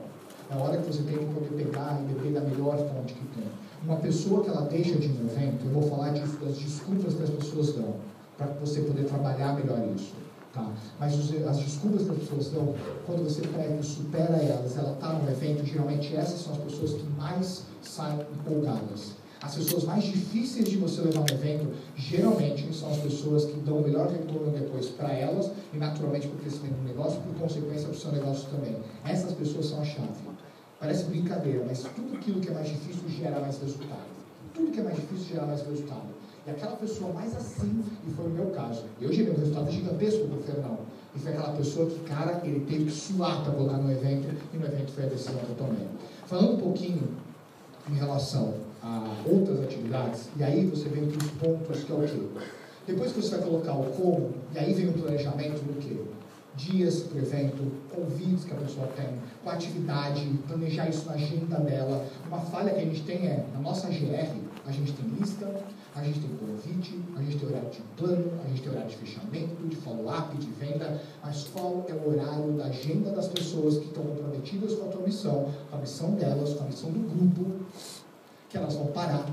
É 0.50 0.54
a 0.54 0.58
hora 0.58 0.78
que 0.78 0.86
você 0.86 1.02
tem 1.04 1.18
de 1.18 1.26
poder 1.34 1.64
pegar 1.64 2.00
e 2.02 2.14
beber 2.14 2.34
da 2.34 2.42
melhor 2.42 2.78
fonte 2.78 3.14
que 3.14 3.26
tem. 3.34 3.48
Uma 3.84 3.98
pessoa 3.98 4.44
que 4.44 4.50
ela 4.50 4.62
deixa 4.62 4.96
de 4.96 5.08
ir 5.08 5.10
no 5.10 5.32
evento, 5.32 5.66
eu 5.66 5.72
vou 5.72 5.84
falar 5.90 6.10
disso, 6.10 6.38
das 6.38 6.58
desculpas 6.58 7.14
que 7.14 7.24
as 7.24 7.30
pessoas 7.30 7.74
dão, 7.74 7.96
para 8.38 8.48
você 8.48 8.82
poder 8.82 9.06
trabalhar 9.06 9.54
melhor 9.54 9.80
isso. 9.96 10.14
Tá? 10.54 10.72
Mas 11.00 11.14
as 11.14 11.58
desculpas 11.58 12.04
que 12.04 12.12
as 12.12 12.18
pessoas 12.18 12.50
dão, 12.50 12.76
quando 13.06 13.24
você 13.24 13.42
pega 13.42 13.76
e 13.76 13.84
supera 13.84 14.38
elas, 14.38 14.78
ela 14.78 14.94
está 14.94 15.14
no 15.14 15.30
evento, 15.30 15.66
geralmente 15.66 16.16
essas 16.16 16.42
são 16.42 16.54
as 16.54 16.60
pessoas 16.60 16.94
que 16.94 17.08
mais 17.18 17.64
saem 17.82 18.22
empolgadas. 18.22 19.14
As 19.46 19.54
pessoas 19.54 19.84
mais 19.84 20.04
difíceis 20.04 20.68
de 20.68 20.76
você 20.78 21.02
levar 21.02 21.20
no 21.20 21.30
evento, 21.30 21.68
geralmente, 21.96 22.76
são 22.76 22.90
as 22.90 22.98
pessoas 22.98 23.46
que 23.46 23.60
dão 23.60 23.78
o 23.78 23.84
melhor 23.84 24.10
retorno 24.10 24.50
depois 24.50 24.88
para 24.88 25.14
elas 25.14 25.52
e, 25.72 25.78
naturalmente, 25.78 26.28
para 26.28 26.38
o 26.38 26.40
crescimento 26.40 26.74
do 26.74 26.88
negócio, 26.88 27.22
por 27.22 27.36
consequência, 27.36 27.88
para 27.88 27.96
o 27.96 28.00
seu 28.00 28.12
negócio 28.12 28.50
também. 28.50 28.76
Essas 29.06 29.34
pessoas 29.34 29.68
são 29.68 29.82
a 29.84 29.86
chave. 29.86 30.10
Parece 30.80 31.04
brincadeira, 31.04 31.64
mas 31.64 31.84
tudo 31.84 32.18
aquilo 32.18 32.42
que 32.42 32.50
é 32.50 32.54
mais 32.56 32.70
difícil 32.70 33.08
gera 33.08 33.40
mais 33.40 33.62
resultado. 33.62 34.08
Tudo 34.52 34.72
que 34.72 34.80
é 34.80 34.84
mais 34.84 34.96
difícil 34.96 35.36
gera 35.36 35.46
mais 35.46 35.62
resultado. 35.62 36.08
E 36.48 36.50
aquela 36.50 36.76
pessoa 36.78 37.14
mais 37.14 37.36
assim, 37.36 37.84
e 38.08 38.12
foi 38.14 38.26
o 38.26 38.30
meu 38.30 38.48
caso, 38.48 38.86
eu 39.00 39.14
gerei 39.14 39.32
um 39.32 39.38
resultado 39.38 39.72
gigantesco 39.72 40.26
do 40.26 40.44
Fernão. 40.44 40.80
E 41.16 41.20
foi 41.20 41.34
aquela 41.34 41.56
pessoa 41.56 41.88
que, 41.88 42.00
cara, 42.00 42.42
ele 42.44 42.62
teve 42.62 42.86
que 42.86 42.92
suar 42.92 43.44
para 43.44 43.54
colocar 43.54 43.78
no 43.78 43.92
evento, 43.92 44.28
e 44.52 44.58
no 44.58 44.66
evento 44.66 44.92
foi 44.92 45.04
a 45.04 45.08
decisão 45.08 45.36
que 45.36 45.52
eu 45.52 45.56
tomei. 45.56 45.88
Falando 46.26 46.54
um 46.54 46.58
pouquinho 46.58 47.10
em 47.88 47.94
relação 47.94 48.65
a 48.86 49.16
outras 49.28 49.62
atividades, 49.62 50.30
e 50.38 50.44
aí 50.44 50.68
você 50.68 50.88
vem 50.90 51.08
para 51.08 51.26
os 51.26 51.32
pontos 51.32 51.84
que 51.84 51.92
é 51.92 51.96
o 51.96 52.08
quê? 52.08 52.22
Depois 52.86 53.12
que 53.12 53.22
você 53.22 53.38
vai 53.38 53.48
colocar 53.48 53.74
o 53.74 53.86
como, 53.86 54.32
e 54.54 54.60
aí 54.60 54.74
vem 54.74 54.90
o 54.90 54.94
planejamento 54.94 55.60
do 55.64 55.80
quê? 55.80 56.00
Dias 56.56 57.00
para 57.00 57.18
o 57.18 57.20
evento, 57.20 57.72
convites 57.94 58.46
que 58.46 58.54
a 58.54 58.58
pessoa 58.58 58.88
tem, 58.96 59.10
com 59.44 59.50
atividade, 59.50 60.22
planejar 60.48 60.88
isso 60.88 61.06
na 61.08 61.14
agenda 61.14 61.58
dela. 61.58 62.06
Uma 62.28 62.40
falha 62.40 62.74
que 62.74 62.80
a 62.80 62.86
gente 62.86 63.02
tem 63.02 63.28
é, 63.28 63.46
na 63.52 63.60
nossa 63.60 63.88
GR, 63.88 64.38
a 64.66 64.72
gente 64.72 64.94
tem 64.94 65.06
lista, 65.20 65.52
a 65.96 66.04
gente 66.04 66.20
tem 66.20 66.30
convite, 66.38 67.00
a 67.18 67.22
gente 67.24 67.38
tem 67.38 67.50
horário 67.50 67.70
de 67.72 67.82
plano, 67.98 68.32
a 68.44 68.48
gente 68.48 68.62
tem 68.62 68.72
horário 68.72 68.90
de 68.90 68.96
fechamento, 68.98 69.68
de 69.68 69.76
follow-up, 69.78 70.38
de 70.38 70.50
venda, 70.52 71.02
mas 71.24 71.48
qual 71.52 71.86
é 71.90 71.94
o 71.94 72.10
horário 72.10 72.54
da 72.54 72.66
agenda 72.66 73.10
das 73.12 73.28
pessoas 73.28 73.80
que 73.80 73.86
estão 73.86 74.04
comprometidas 74.04 74.76
com 74.76 74.86
a 74.86 74.90
tua 74.90 75.02
missão, 75.02 75.52
com 75.72 75.76
a 75.76 75.80
missão 75.80 76.12
delas, 76.12 76.54
com 76.54 76.64
a 76.64 76.68
missão 76.68 76.92
do 76.92 77.00
grupo, 77.00 77.66
que 78.56 78.60
elas 78.60 78.74
vão 78.76 78.88
parar 78.88 79.26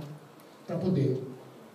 para 0.66 0.76
poder 0.76 1.22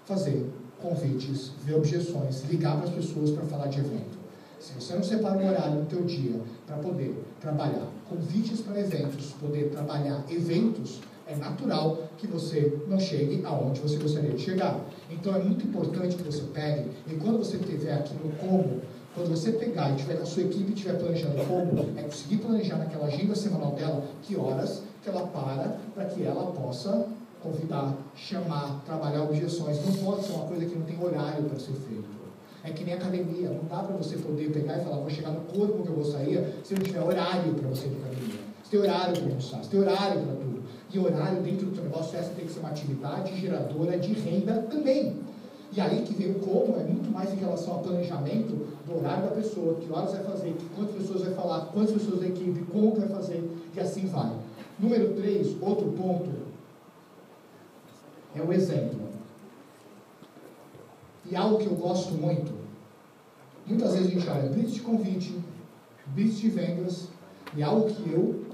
fazer 0.06 0.46
convites, 0.82 1.54
ver 1.64 1.76
objeções, 1.76 2.44
ligar 2.50 2.76
para 2.76 2.90
as 2.90 2.94
pessoas 2.94 3.32
para 3.32 3.44
falar 3.46 3.68
de 3.68 3.80
evento. 3.80 4.18
Se 4.60 4.74
você 4.74 4.94
não 4.94 5.04
separa 5.04 5.38
um 5.38 5.48
horário 5.48 5.76
no 5.76 5.86
teu 5.86 6.04
dia 6.04 6.42
para 6.66 6.76
poder 6.78 7.16
trabalhar 7.40 7.88
convites 8.10 8.60
para 8.60 8.80
eventos, 8.80 9.32
poder 9.40 9.70
trabalhar 9.70 10.26
eventos, 10.30 11.00
é 11.26 11.36
natural 11.38 12.10
que 12.18 12.28
você 12.28 12.82
não 12.88 13.00
chegue 13.00 13.42
aonde 13.46 13.80
você 13.80 13.96
gostaria 13.96 14.32
de 14.32 14.42
chegar. 14.42 14.80
Então 15.10 15.34
é 15.34 15.40
muito 15.40 15.66
importante 15.66 16.18
que 16.18 16.24
você 16.24 16.44
pegue, 16.54 16.90
e 17.08 17.16
quando 17.16 17.38
você 17.38 17.56
estiver 17.58 17.94
aqui 17.94 18.14
no 18.16 18.30
como, 18.34 18.82
quando 19.16 19.30
você 19.30 19.54
pegar 19.54 19.92
e 19.92 19.96
tiver 19.96 20.16
a 20.16 20.26
sua 20.26 20.44
equipe 20.44 20.74
estiver 20.74 21.00
planejando 21.00 21.44
como, 21.46 21.98
é 21.98 22.04
conseguir 22.04 22.38
planejar 22.38 22.78
naquela 22.78 23.06
agenda 23.06 23.36
semanal 23.36 23.72
dela 23.72 24.04
que 24.24 24.36
horas 24.36 24.84
que 25.02 25.10
ela 25.10 25.26
para 25.28 25.78
para 25.96 26.06
que 26.06 26.24
ela 26.24 26.52
possa 26.52 27.08
convidar, 27.48 27.98
chamar, 28.16 28.82
trabalhar 28.86 29.24
objeções. 29.24 29.84
Não 29.86 29.94
pode 29.94 30.26
ser 30.26 30.34
uma 30.34 30.46
coisa 30.46 30.66
que 30.66 30.76
não 30.76 30.86
tem 30.86 31.02
horário 31.02 31.44
para 31.46 31.60
ser 31.60 31.74
feito. 31.74 32.18
É 32.64 32.72
que 32.72 32.84
nem 32.84 32.96
academia, 32.96 33.50
não 33.50 33.64
dá 33.64 33.82
para 33.84 33.96
você 33.96 34.18
poder 34.18 34.52
pegar 34.52 34.78
e 34.78 34.84
falar, 34.84 34.98
vou 34.98 35.10
chegar 35.10 35.32
no 35.32 35.42
corpo 35.42 35.84
que 35.84 35.90
eu 35.90 35.96
gostaria, 35.96 36.54
se 36.64 36.74
não 36.74 36.82
tiver 36.82 37.02
horário 37.02 37.54
para 37.54 37.70
você 37.70 37.88
ir 37.88 37.92
para 37.92 38.12
academia. 38.12 38.40
Você 38.62 38.72
tem 38.72 38.80
horário 38.82 39.14
para 39.14 39.24
almoçar, 39.24 39.64
você 39.64 39.70
tem 39.70 39.80
horário 39.80 40.22
para 40.22 40.36
tudo. 40.36 40.64
E 40.94 41.00
horário 41.00 41.42
dentro 41.42 41.68
do 41.68 41.76
seu 41.76 41.84
negócio, 41.86 42.18
essa 42.18 42.30
tem 42.32 42.46
que 42.46 42.52
ser 42.52 42.60
uma 42.60 42.70
atividade 42.70 43.40
geradora 43.40 43.98
de 43.98 44.14
renda 44.14 44.68
também. 44.70 45.16
E 45.72 45.82
aí 45.82 46.02
que 46.02 46.14
vem 46.14 46.32
o 46.32 46.40
como, 46.40 46.78
é 46.78 46.84
muito 46.84 47.10
mais 47.12 47.32
em 47.34 47.38
relação 47.38 47.76
ao 47.76 47.80
planejamento 47.80 48.68
do 48.86 48.98
horário 48.98 49.30
da 49.30 49.36
pessoa, 49.36 49.76
que 49.76 49.92
horas 49.92 50.12
vai 50.12 50.24
fazer, 50.24 50.56
quantas 50.76 50.96
pessoas 50.96 51.22
vai 51.24 51.34
falar, 51.34 51.66
quantas 51.68 51.92
pessoas 51.92 52.20
da 52.20 52.28
equipe, 52.28 52.66
como 52.72 52.96
vai 52.96 53.08
fazer, 53.08 53.50
e 53.76 53.80
assim 53.80 54.08
vai. 54.08 54.32
Número 54.80 55.14
3, 55.14 55.56
outro 55.62 55.88
ponto, 55.92 56.47
é 58.38 58.44
o 58.44 58.54
exemplo. 58.54 59.08
E 61.30 61.36
algo 61.36 61.58
que 61.58 61.66
eu 61.66 61.76
gosto 61.76 62.14
muito, 62.14 62.54
muitas 63.66 63.94
vezes 63.94 64.08
a 64.08 64.12
gente 64.12 64.30
olha 64.30 64.50
blitz 64.50 64.74
de 64.74 64.82
convite, 64.82 65.38
blitz 66.08 66.38
de 66.38 66.50
vendas, 66.50 67.08
e 67.56 67.64
algo 67.64 67.90
que 67.90 68.10
eu 68.10 68.46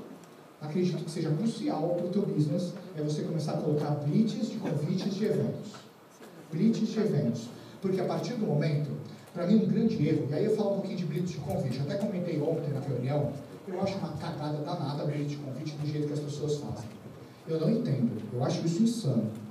acredito 0.59 1.03
que 1.03 1.11
seja 1.11 1.29
crucial 1.29 1.95
para 1.95 2.05
o 2.05 2.09
teu 2.09 2.25
business 2.25 2.73
é 2.97 3.01
você 3.01 3.21
começar 3.23 3.53
a 3.53 3.57
colocar 3.57 3.91
blitz 3.95 4.49
de 4.49 4.57
convites 4.57 5.13
de 5.13 5.25
eventos. 5.25 5.73
Blitz 6.51 6.87
de 6.87 6.99
eventos. 6.99 7.49
Porque 7.81 7.99
a 7.99 8.05
partir 8.05 8.35
do 8.35 8.45
momento, 8.45 8.89
para 9.33 9.45
mim 9.45 9.55
um 9.55 9.67
grande 9.67 10.07
erro, 10.07 10.27
e 10.29 10.33
aí 10.33 10.45
eu 10.45 10.55
falo 10.55 10.71
um 10.71 10.73
pouquinho 10.75 10.97
de 10.97 11.05
blitz 11.05 11.31
de 11.31 11.37
convite, 11.37 11.77
eu 11.77 11.83
até 11.83 11.95
comentei 11.95 12.41
ontem 12.41 12.71
na 12.73 12.79
reunião, 12.79 13.31
eu 13.67 13.81
acho 13.81 13.97
uma 13.97 14.09
cagada 14.13 14.57
danada 14.59 15.05
blitz 15.05 15.31
de 15.31 15.37
convite 15.37 15.75
do 15.75 15.87
jeito 15.87 16.07
que 16.07 16.13
as 16.13 16.19
pessoas 16.19 16.57
fazem. 16.57 16.89
Eu 17.47 17.59
não 17.59 17.69
entendo, 17.69 18.09
eu 18.33 18.43
acho 18.43 18.65
isso 18.65 18.81
insano. 18.81 19.42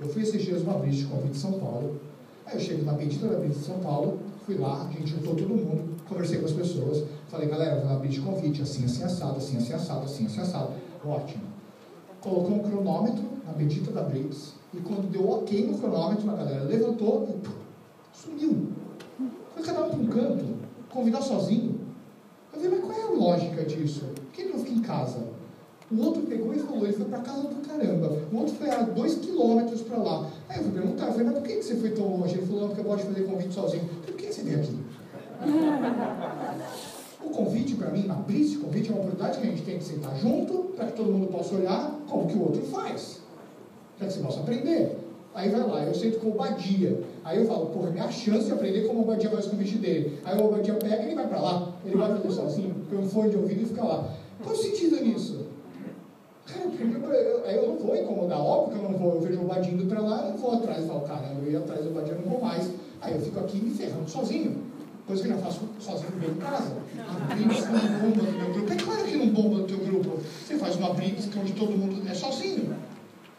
Eu 0.00 0.08
fui 0.08 0.22
esses 0.22 0.42
dias 0.42 0.62
numa 0.62 0.78
blitz 0.78 0.98
de 0.98 1.06
convite 1.06 1.36
em 1.36 1.40
São 1.40 1.52
Paulo, 1.52 2.00
aí 2.44 2.54
eu 2.54 2.60
chego 2.60 2.84
na 2.84 2.94
pedida 2.94 3.28
da 3.28 3.38
blitz 3.38 3.58
de 3.58 3.64
São 3.64 3.78
Paulo, 3.78 4.18
fui 4.44 4.56
lá, 4.58 4.86
a 4.86 4.92
gente 4.92 5.10
juntou 5.10 5.34
todo 5.34 5.48
mundo, 5.48 5.96
conversei 6.08 6.38
com 6.38 6.46
as 6.46 6.52
pessoas, 6.52 7.04
falei, 7.28 7.48
galera, 7.48 7.80
vou 7.80 7.96
abrir 7.96 8.10
de 8.10 8.20
convite, 8.20 8.62
assim, 8.62 8.84
assim, 8.84 9.02
assado, 9.02 9.38
assim, 9.38 9.56
assim, 9.56 9.72
assado, 9.72 10.04
assim, 10.04 10.26
assim, 10.26 10.40
assado. 10.40 10.72
Ótimo. 11.04 11.44
Colocou 12.20 12.56
um 12.56 12.58
cronômetro 12.58 13.24
na 13.46 13.52
bendita 13.52 13.90
da 13.90 14.02
Blitz, 14.02 14.54
e 14.74 14.78
quando 14.78 15.10
deu 15.10 15.28
ok 15.28 15.66
no 15.66 15.78
cronômetro, 15.78 16.30
a 16.30 16.34
galera 16.34 16.64
levantou 16.64 17.28
e 17.28 18.16
sumiu. 18.16 18.68
Foi 19.54 19.62
cada 19.62 19.84
um 19.84 19.90
para 19.90 19.98
um 19.98 20.06
canto, 20.06 20.44
convidar 20.90 21.22
sozinho. 21.22 21.80
Eu 22.52 22.60
falei, 22.60 22.78
mas 22.78 22.80
qual 22.80 22.98
é 22.98 23.02
a 23.02 23.10
lógica 23.10 23.64
disso? 23.64 24.04
Por 24.14 24.32
que 24.32 24.42
ele 24.42 24.52
não 24.52 24.58
fica 24.58 24.72
em 24.72 24.82
casa? 24.82 25.20
O 25.90 26.04
outro 26.04 26.22
pegou 26.22 26.52
e 26.52 26.58
falou, 26.58 26.84
ele 26.84 26.92
foi 26.92 27.06
para 27.06 27.20
casa 27.20 27.42
do 27.42 27.68
caramba. 27.68 28.18
O 28.32 28.36
outro 28.36 28.54
foi 28.54 28.70
a 28.70 28.82
dois 28.82 29.14
quilômetros 29.16 29.82
para 29.82 29.98
lá. 29.98 30.30
Aí 30.48 30.58
eu 30.58 30.64
fui 30.64 30.72
perguntar, 30.72 31.06
eu 31.06 31.12
falei, 31.12 31.26
mas 31.26 31.34
por 31.34 31.42
que 31.44 31.62
você 31.62 31.76
foi 31.76 31.90
tão 31.90 32.16
longe? 32.16 32.34
Ele 32.34 32.46
falou, 32.46 32.60
não, 32.62 32.68
porque 32.68 32.80
eu 32.80 32.84
gosto 32.84 33.06
de 33.06 33.14
fazer 33.14 33.26
convite 33.26 33.54
sozinho. 33.54 33.84
Por 34.04 34.14
que 34.14 34.32
você 34.32 34.42
veio 34.42 34.58
aqui? 34.58 34.76
O 37.26 37.30
convite, 37.30 37.74
para 37.74 37.90
mim, 37.90 38.08
blitz 38.24 38.50
de 38.52 38.58
convite 38.58 38.88
é 38.88 38.92
uma 38.92 39.00
oportunidade 39.00 39.40
que 39.40 39.46
a 39.46 39.50
gente 39.50 39.62
tem 39.62 39.78
que 39.78 39.84
sentar 39.84 40.16
junto, 40.16 40.70
para 40.76 40.86
que 40.86 40.92
todo 40.92 41.10
mundo 41.10 41.26
possa 41.26 41.56
olhar 41.56 41.98
como 42.08 42.28
que 42.28 42.36
o 42.36 42.42
outro 42.42 42.62
faz. 42.62 43.20
Para 43.98 44.06
que 44.06 44.12
você 44.12 44.20
possa 44.20 44.40
aprender. 44.40 44.96
Aí 45.34 45.50
vai 45.50 45.60
lá, 45.60 45.82
eu 45.82 45.94
sento 45.94 46.18
com 46.20 46.28
o 46.28 46.34
Badia. 46.34 47.02
Aí 47.24 47.38
eu 47.38 47.46
falo, 47.46 47.66
porra, 47.66 47.90
minha 47.90 48.08
chance 48.10 48.46
de 48.46 48.52
aprender 48.52 48.86
como 48.86 49.02
o 49.02 49.04
Badia 49.04 49.28
faz 49.28 49.46
o 49.46 49.50
convite 49.50 49.76
dele. 49.76 50.20
Aí 50.24 50.40
o 50.40 50.48
Badia 50.48 50.74
pega 50.74 51.02
e 51.02 51.06
ele 51.06 51.14
vai 51.16 51.26
para 51.26 51.40
lá. 51.40 51.72
Ele 51.84 51.96
vai 51.96 52.16
fazer 52.16 52.30
sozinho, 52.30 52.74
põe 52.88 52.98
um 52.98 53.08
fone 53.08 53.30
de 53.30 53.36
ouvido 53.36 53.62
e 53.62 53.66
fica 53.66 53.84
lá. 53.84 54.14
Qual 54.42 54.54
o 54.54 54.58
sentido 54.58 55.02
nisso? 55.02 55.45
Cara, 56.56 57.16
eu, 57.16 57.44
aí 57.46 57.56
eu 57.56 57.68
não 57.68 57.76
vou 57.78 57.96
incomodar, 57.96 58.38
óbvio 58.38 58.78
que 58.78 58.84
eu 58.84 58.90
não 58.90 58.98
vou. 58.98 59.14
Eu 59.14 59.20
vejo 59.20 59.40
o 59.40 59.44
Badia 59.46 59.72
indo 59.72 59.86
para 59.86 60.00
lá, 60.00 60.24
eu 60.24 60.30
não 60.30 60.36
vou 60.38 60.52
atrás 60.54 60.84
e 60.84 60.86
falo, 60.86 61.00
cara, 61.00 61.32
eu 61.42 61.50
ia 61.50 61.58
atrás 61.58 61.84
do 61.84 61.90
Badia, 61.90 62.14
não 62.14 62.30
vou 62.30 62.40
mais. 62.40 62.70
Aí 63.00 63.14
eu 63.14 63.20
fico 63.20 63.38
aqui 63.40 63.58
me 63.58 63.70
ferrando 63.70 64.08
sozinho. 64.08 64.66
Coisa 65.06 65.22
que 65.22 65.28
eu 65.28 65.36
já 65.36 65.42
faço 65.42 65.60
sozinho 65.78 66.10
bem 66.18 66.30
em 66.30 66.34
casa. 66.34 66.72
A 67.08 67.34
blitz 67.34 67.64
não 67.66 68.00
bomba 68.00 68.22
no 68.22 68.38
meu 68.38 68.52
grupo. 68.54 68.72
É 68.72 68.76
claro 68.76 69.04
que 69.04 69.16
não 69.16 69.28
bomba 69.28 69.58
no 69.58 69.64
teu 69.64 69.78
grupo. 69.78 70.18
Você 70.44 70.56
faz 70.56 70.74
uma 70.74 70.92
blitz 70.94 71.28
onde 71.38 71.52
todo 71.52 71.70
mundo 71.78 72.02
é 72.10 72.14
sozinho. 72.14 72.74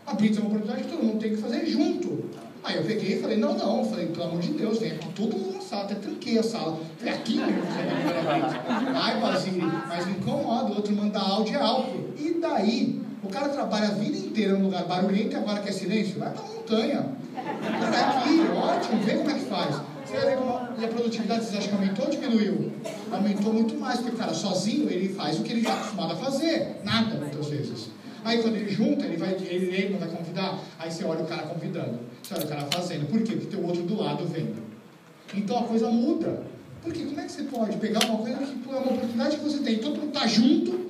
A 0.05 0.13
blitz 0.13 0.37
é 0.37 0.39
uma 0.39 0.47
oportunidade 0.47 0.83
que 0.85 0.89
todo 0.89 1.03
mundo 1.03 1.19
tem 1.19 1.31
que 1.31 1.37
fazer 1.37 1.65
junto. 1.65 2.23
Aí 2.63 2.77
eu 2.77 2.83
peguei 2.83 3.17
e 3.17 3.21
falei, 3.21 3.37
não, 3.37 3.57
não. 3.57 3.83
Falei, 3.83 4.07
pelo 4.07 4.23
amor 4.23 4.39
de 4.39 4.53
Deus, 4.53 4.79
vem 4.79 4.93
aqui 4.93 5.09
todo 5.13 5.37
mundo 5.37 5.55
na 5.55 5.61
sala. 5.61 5.83
Até 5.83 5.95
tranquei 5.95 6.39
a 6.39 6.43
sala. 6.43 6.79
Falei, 6.97 7.13
aqui 7.13 7.35
mesmo 7.35 7.61
você 7.61 8.23
vai 8.23 8.39
blitz. 8.39 8.55
Ai, 8.95 9.19
Basílio, 9.19 9.71
mas 9.89 10.05
me 10.05 10.13
incomoda. 10.13 10.71
O 10.71 10.75
outro 10.77 10.95
manda 10.95 11.19
áudio 11.19 11.57
é 11.57 11.61
áudio. 11.61 12.13
E 12.17 12.39
daí? 12.39 13.06
O 13.23 13.29
cara 13.29 13.49
trabalha 13.49 13.87
a 13.87 13.91
vida 13.91 14.17
inteira 14.17 14.53
num 14.53 14.65
lugar 14.65 14.85
barulhento 14.85 15.33
e 15.33 15.35
agora 15.35 15.61
quer 15.61 15.71
silêncio? 15.71 16.19
Vai 16.19 16.31
pra 16.31 16.43
montanha. 16.43 17.05
Cara, 17.33 18.19
aqui, 18.19 18.39
ótimo, 18.55 19.03
vê 19.03 19.13
como 19.15 19.29
é 19.29 19.33
que 19.33 19.45
faz. 19.45 19.75
Você 20.05 20.13
vai 20.17 20.25
ver 20.25 20.37
como 20.37 20.57
e 20.79 20.85
a 20.85 20.87
produtividade 20.87 21.43
vocês 21.43 21.57
acham 21.57 21.69
que 21.69 21.75
aumentou 21.75 22.05
ou 22.05 22.11
diminuiu? 22.11 22.71
Aumentou 23.11 23.53
muito 23.53 23.75
mais, 23.79 23.99
porque 23.99 24.15
o 24.15 24.17
cara 24.17 24.33
sozinho 24.33 24.89
ele 24.89 25.09
faz 25.09 25.39
o 25.39 25.43
que 25.43 25.51
ele 25.51 25.61
está 25.61 25.73
acostumado 25.73 26.13
a 26.13 26.15
fazer. 26.15 26.81
Nada, 26.83 27.15
muitas 27.15 27.47
vezes. 27.47 27.89
Aí 28.23 28.41
quando 28.41 28.55
ele 28.55 28.69
junta, 28.69 29.05
ele 29.05 29.17
vai, 29.17 29.33
ele, 29.33 29.89
não 29.89 29.99
vai 29.99 30.09
convidar, 30.09 30.59
aí 30.77 30.91
você 30.91 31.03
olha 31.03 31.23
o 31.23 31.27
cara 31.27 31.43
convidando, 31.43 31.99
você 32.21 32.35
olha 32.35 32.45
o 32.45 32.47
cara 32.47 32.67
fazendo. 32.71 33.07
Por 33.07 33.23
quê? 33.23 33.33
Porque 33.33 33.55
tem 33.55 33.59
o 33.59 33.65
outro 33.65 33.83
do 33.83 33.95
lado 33.95 34.25
vendo. 34.27 34.61
Então 35.33 35.59
a 35.59 35.63
coisa 35.63 35.89
muda. 35.89 36.43
Porque 36.83 37.03
como 37.03 37.19
é 37.19 37.23
que 37.23 37.31
você 37.31 37.43
pode 37.43 37.77
pegar 37.77 38.05
uma 38.05 38.19
coisa 38.19 38.37
que 38.37 38.69
é 38.69 38.71
uma 38.71 38.79
oportunidade 38.79 39.37
que 39.37 39.43
você 39.43 39.57
tem, 39.59 39.79
todo 39.79 39.97
mundo 39.97 40.09
está 40.09 40.27
junto, 40.27 40.86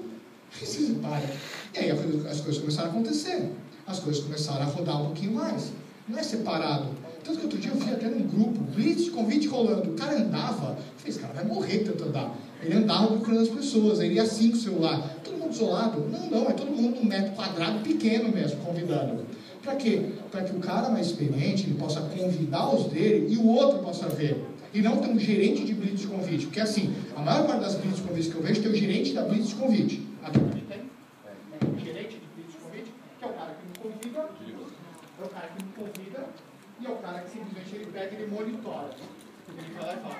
você 0.65 0.87
separa. 0.87 1.29
E 1.73 1.79
aí 1.79 1.91
as 1.91 2.41
coisas 2.41 2.57
começaram 2.57 2.89
a 2.89 2.91
acontecer. 2.91 3.51
As 3.85 3.99
coisas 3.99 4.23
começaram 4.23 4.61
a 4.61 4.65
rodar 4.65 5.01
um 5.01 5.05
pouquinho 5.05 5.33
mais. 5.33 5.71
Não 6.07 6.17
é 6.17 6.23
separado. 6.23 6.87
Tanto 7.23 7.39
que 7.39 7.43
outro 7.45 7.59
dia 7.59 7.71
eu 7.71 7.75
vi 7.75 7.91
até 7.91 8.07
num 8.07 8.25
grupo, 8.25 8.59
blitz 8.73 9.03
de 9.03 9.11
convite 9.11 9.47
rolando. 9.47 9.91
O 9.91 9.93
cara 9.95 10.17
andava, 10.17 10.69
eu 10.69 10.97
falei, 10.97 11.09
esse 11.09 11.19
cara 11.19 11.33
vai 11.33 11.43
morrer 11.43 11.79
tanto 11.79 12.05
andar. 12.05 12.33
Ele 12.63 12.75
andava 12.75 13.07
procurando 13.07 13.41
as 13.41 13.49
pessoas, 13.49 13.99
ele 13.99 14.15
ia 14.15 14.23
assim 14.23 14.49
com 14.49 14.55
o 14.55 14.59
celular. 14.59 15.17
Todo 15.23 15.37
mundo 15.37 15.53
isolado? 15.53 15.99
Não, 16.09 16.29
não, 16.29 16.49
é 16.49 16.53
todo 16.53 16.71
mundo 16.71 17.01
num 17.01 17.05
metro 17.05 17.33
quadrado 17.33 17.79
pequeno 17.79 18.29
mesmo, 18.29 18.61
convidando. 18.61 19.25
Para 19.61 19.75
quê? 19.75 20.01
Para 20.31 20.43
que 20.43 20.55
o 20.55 20.59
cara 20.59 20.89
mais 20.89 21.07
experiente 21.07 21.65
ele 21.65 21.77
possa 21.77 21.99
convidar 21.99 22.73
os 22.73 22.85
dele 22.85 23.33
e 23.33 23.37
o 23.37 23.45
outro 23.45 23.79
possa 23.79 24.07
ver. 24.07 24.41
E 24.73 24.81
não 24.81 24.97
ter 24.97 25.09
um 25.09 25.19
gerente 25.19 25.65
de 25.65 25.73
blitz 25.73 25.99
de 25.99 26.07
convite. 26.07 26.45
Porque 26.45 26.61
assim, 26.61 26.93
a 27.13 27.21
maior 27.21 27.45
parte 27.45 27.61
das 27.61 27.75
blitz 27.75 27.97
de 27.97 28.03
convite 28.03 28.29
que 28.29 28.35
eu 28.37 28.41
vejo 28.41 28.61
tem 28.61 28.71
o 28.71 28.75
gerente 28.75 29.13
da 29.13 29.23
blitz 29.23 29.49
de 29.49 29.55
convite. 29.55 30.06
Aqui 30.27 30.61
tem? 30.67 30.91
É. 31.25 31.79
Gerente 31.79 32.19
de 32.19 32.27
blitz 32.35 32.51
de 32.51 32.59
convite, 32.59 32.93
que 33.17 33.23
é 33.23 33.27
o 33.27 33.33
cara 33.33 33.55
que 33.55 33.65
me 33.65 33.77
convida, 33.77 34.19
é 34.19 35.23
o 35.23 35.29
cara 35.29 35.47
que 35.47 35.63
me 35.63 35.71
convida, 35.71 36.25
e 36.81 36.85
é 36.85 36.89
o 36.89 36.95
cara 36.97 37.19
que 37.19 37.29
simplesmente 37.29 37.75
ele 37.75 37.85
pega 37.91 38.13
e 38.13 38.21
ele 38.21 38.31
monitora. 38.31 38.89
Ele 39.47 39.73
vai 39.73 39.85
lá 39.85 39.93
e 39.93 39.97
fala, 39.97 40.15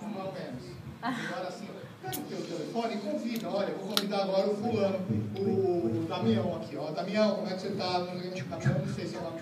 mais 0.00 0.26
ou 0.26 0.32
menos. 0.32 0.62
Agora 1.02 1.48
assim, 1.48 1.68
pega 2.02 2.18
o 2.18 2.22
teu 2.22 2.40
telefone 2.40 2.94
e 2.94 2.98
convida, 2.98 3.48
olha, 3.50 3.74
vou 3.74 3.88
convidar 3.88 4.22
agora 4.22 4.50
o 4.50 4.56
fulano, 4.56 4.98
o, 5.38 6.02
o 6.02 6.06
Damião 6.08 6.56
aqui, 6.56 6.76
ó. 6.76 6.90
Damião, 6.92 7.34
como 7.36 7.46
é 7.46 7.54
que 7.54 7.60
você 7.60 7.68
está? 7.68 7.98
Não 7.98 8.94
sei 8.94 9.06
se 9.06 9.16
é 9.16 9.20
lá. 9.20 9.36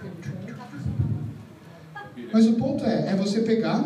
Mas 2.32 2.46
o 2.46 2.55
ponto 2.55 2.84
é, 2.84 3.11
é 3.11 3.16
você 3.16 3.42
pegar 3.42 3.84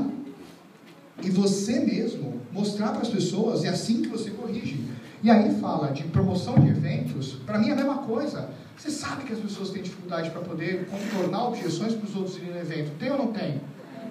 e 1.23 1.31
você 1.31 1.81
mesmo 1.81 2.41
mostrar 2.51 2.93
para 2.93 3.03
as 3.03 3.09
pessoas, 3.09 3.65
é 3.65 3.69
assim 3.69 4.03
que 4.03 4.09
você 4.09 4.31
corrige. 4.31 4.83
E 5.23 5.31
aí 5.31 5.55
fala 5.61 5.93
de 5.93 6.03
promoção 6.05 6.55
de 6.55 6.69
eventos, 6.69 7.35
para 7.47 7.57
mim 7.57 7.69
é 7.69 7.73
a 7.73 7.77
mesma 7.77 7.99
coisa. 7.99 8.51
Você 8.77 8.91
sabe 8.91 9.23
que 9.23 9.33
as 9.33 9.39
pessoas 9.39 9.71
têm 9.71 9.81
dificuldade 9.81 10.31
para 10.31 10.41
poder 10.41 10.87
contornar 10.87 11.47
objeções 11.47 11.95
para 11.95 12.09
os 12.09 12.17
outros 12.17 12.37
irem 12.39 12.51
no 12.51 12.59
evento. 12.59 12.99
Tem 12.99 13.09
ou 13.13 13.19
não 13.19 13.33
tem? 13.33 13.61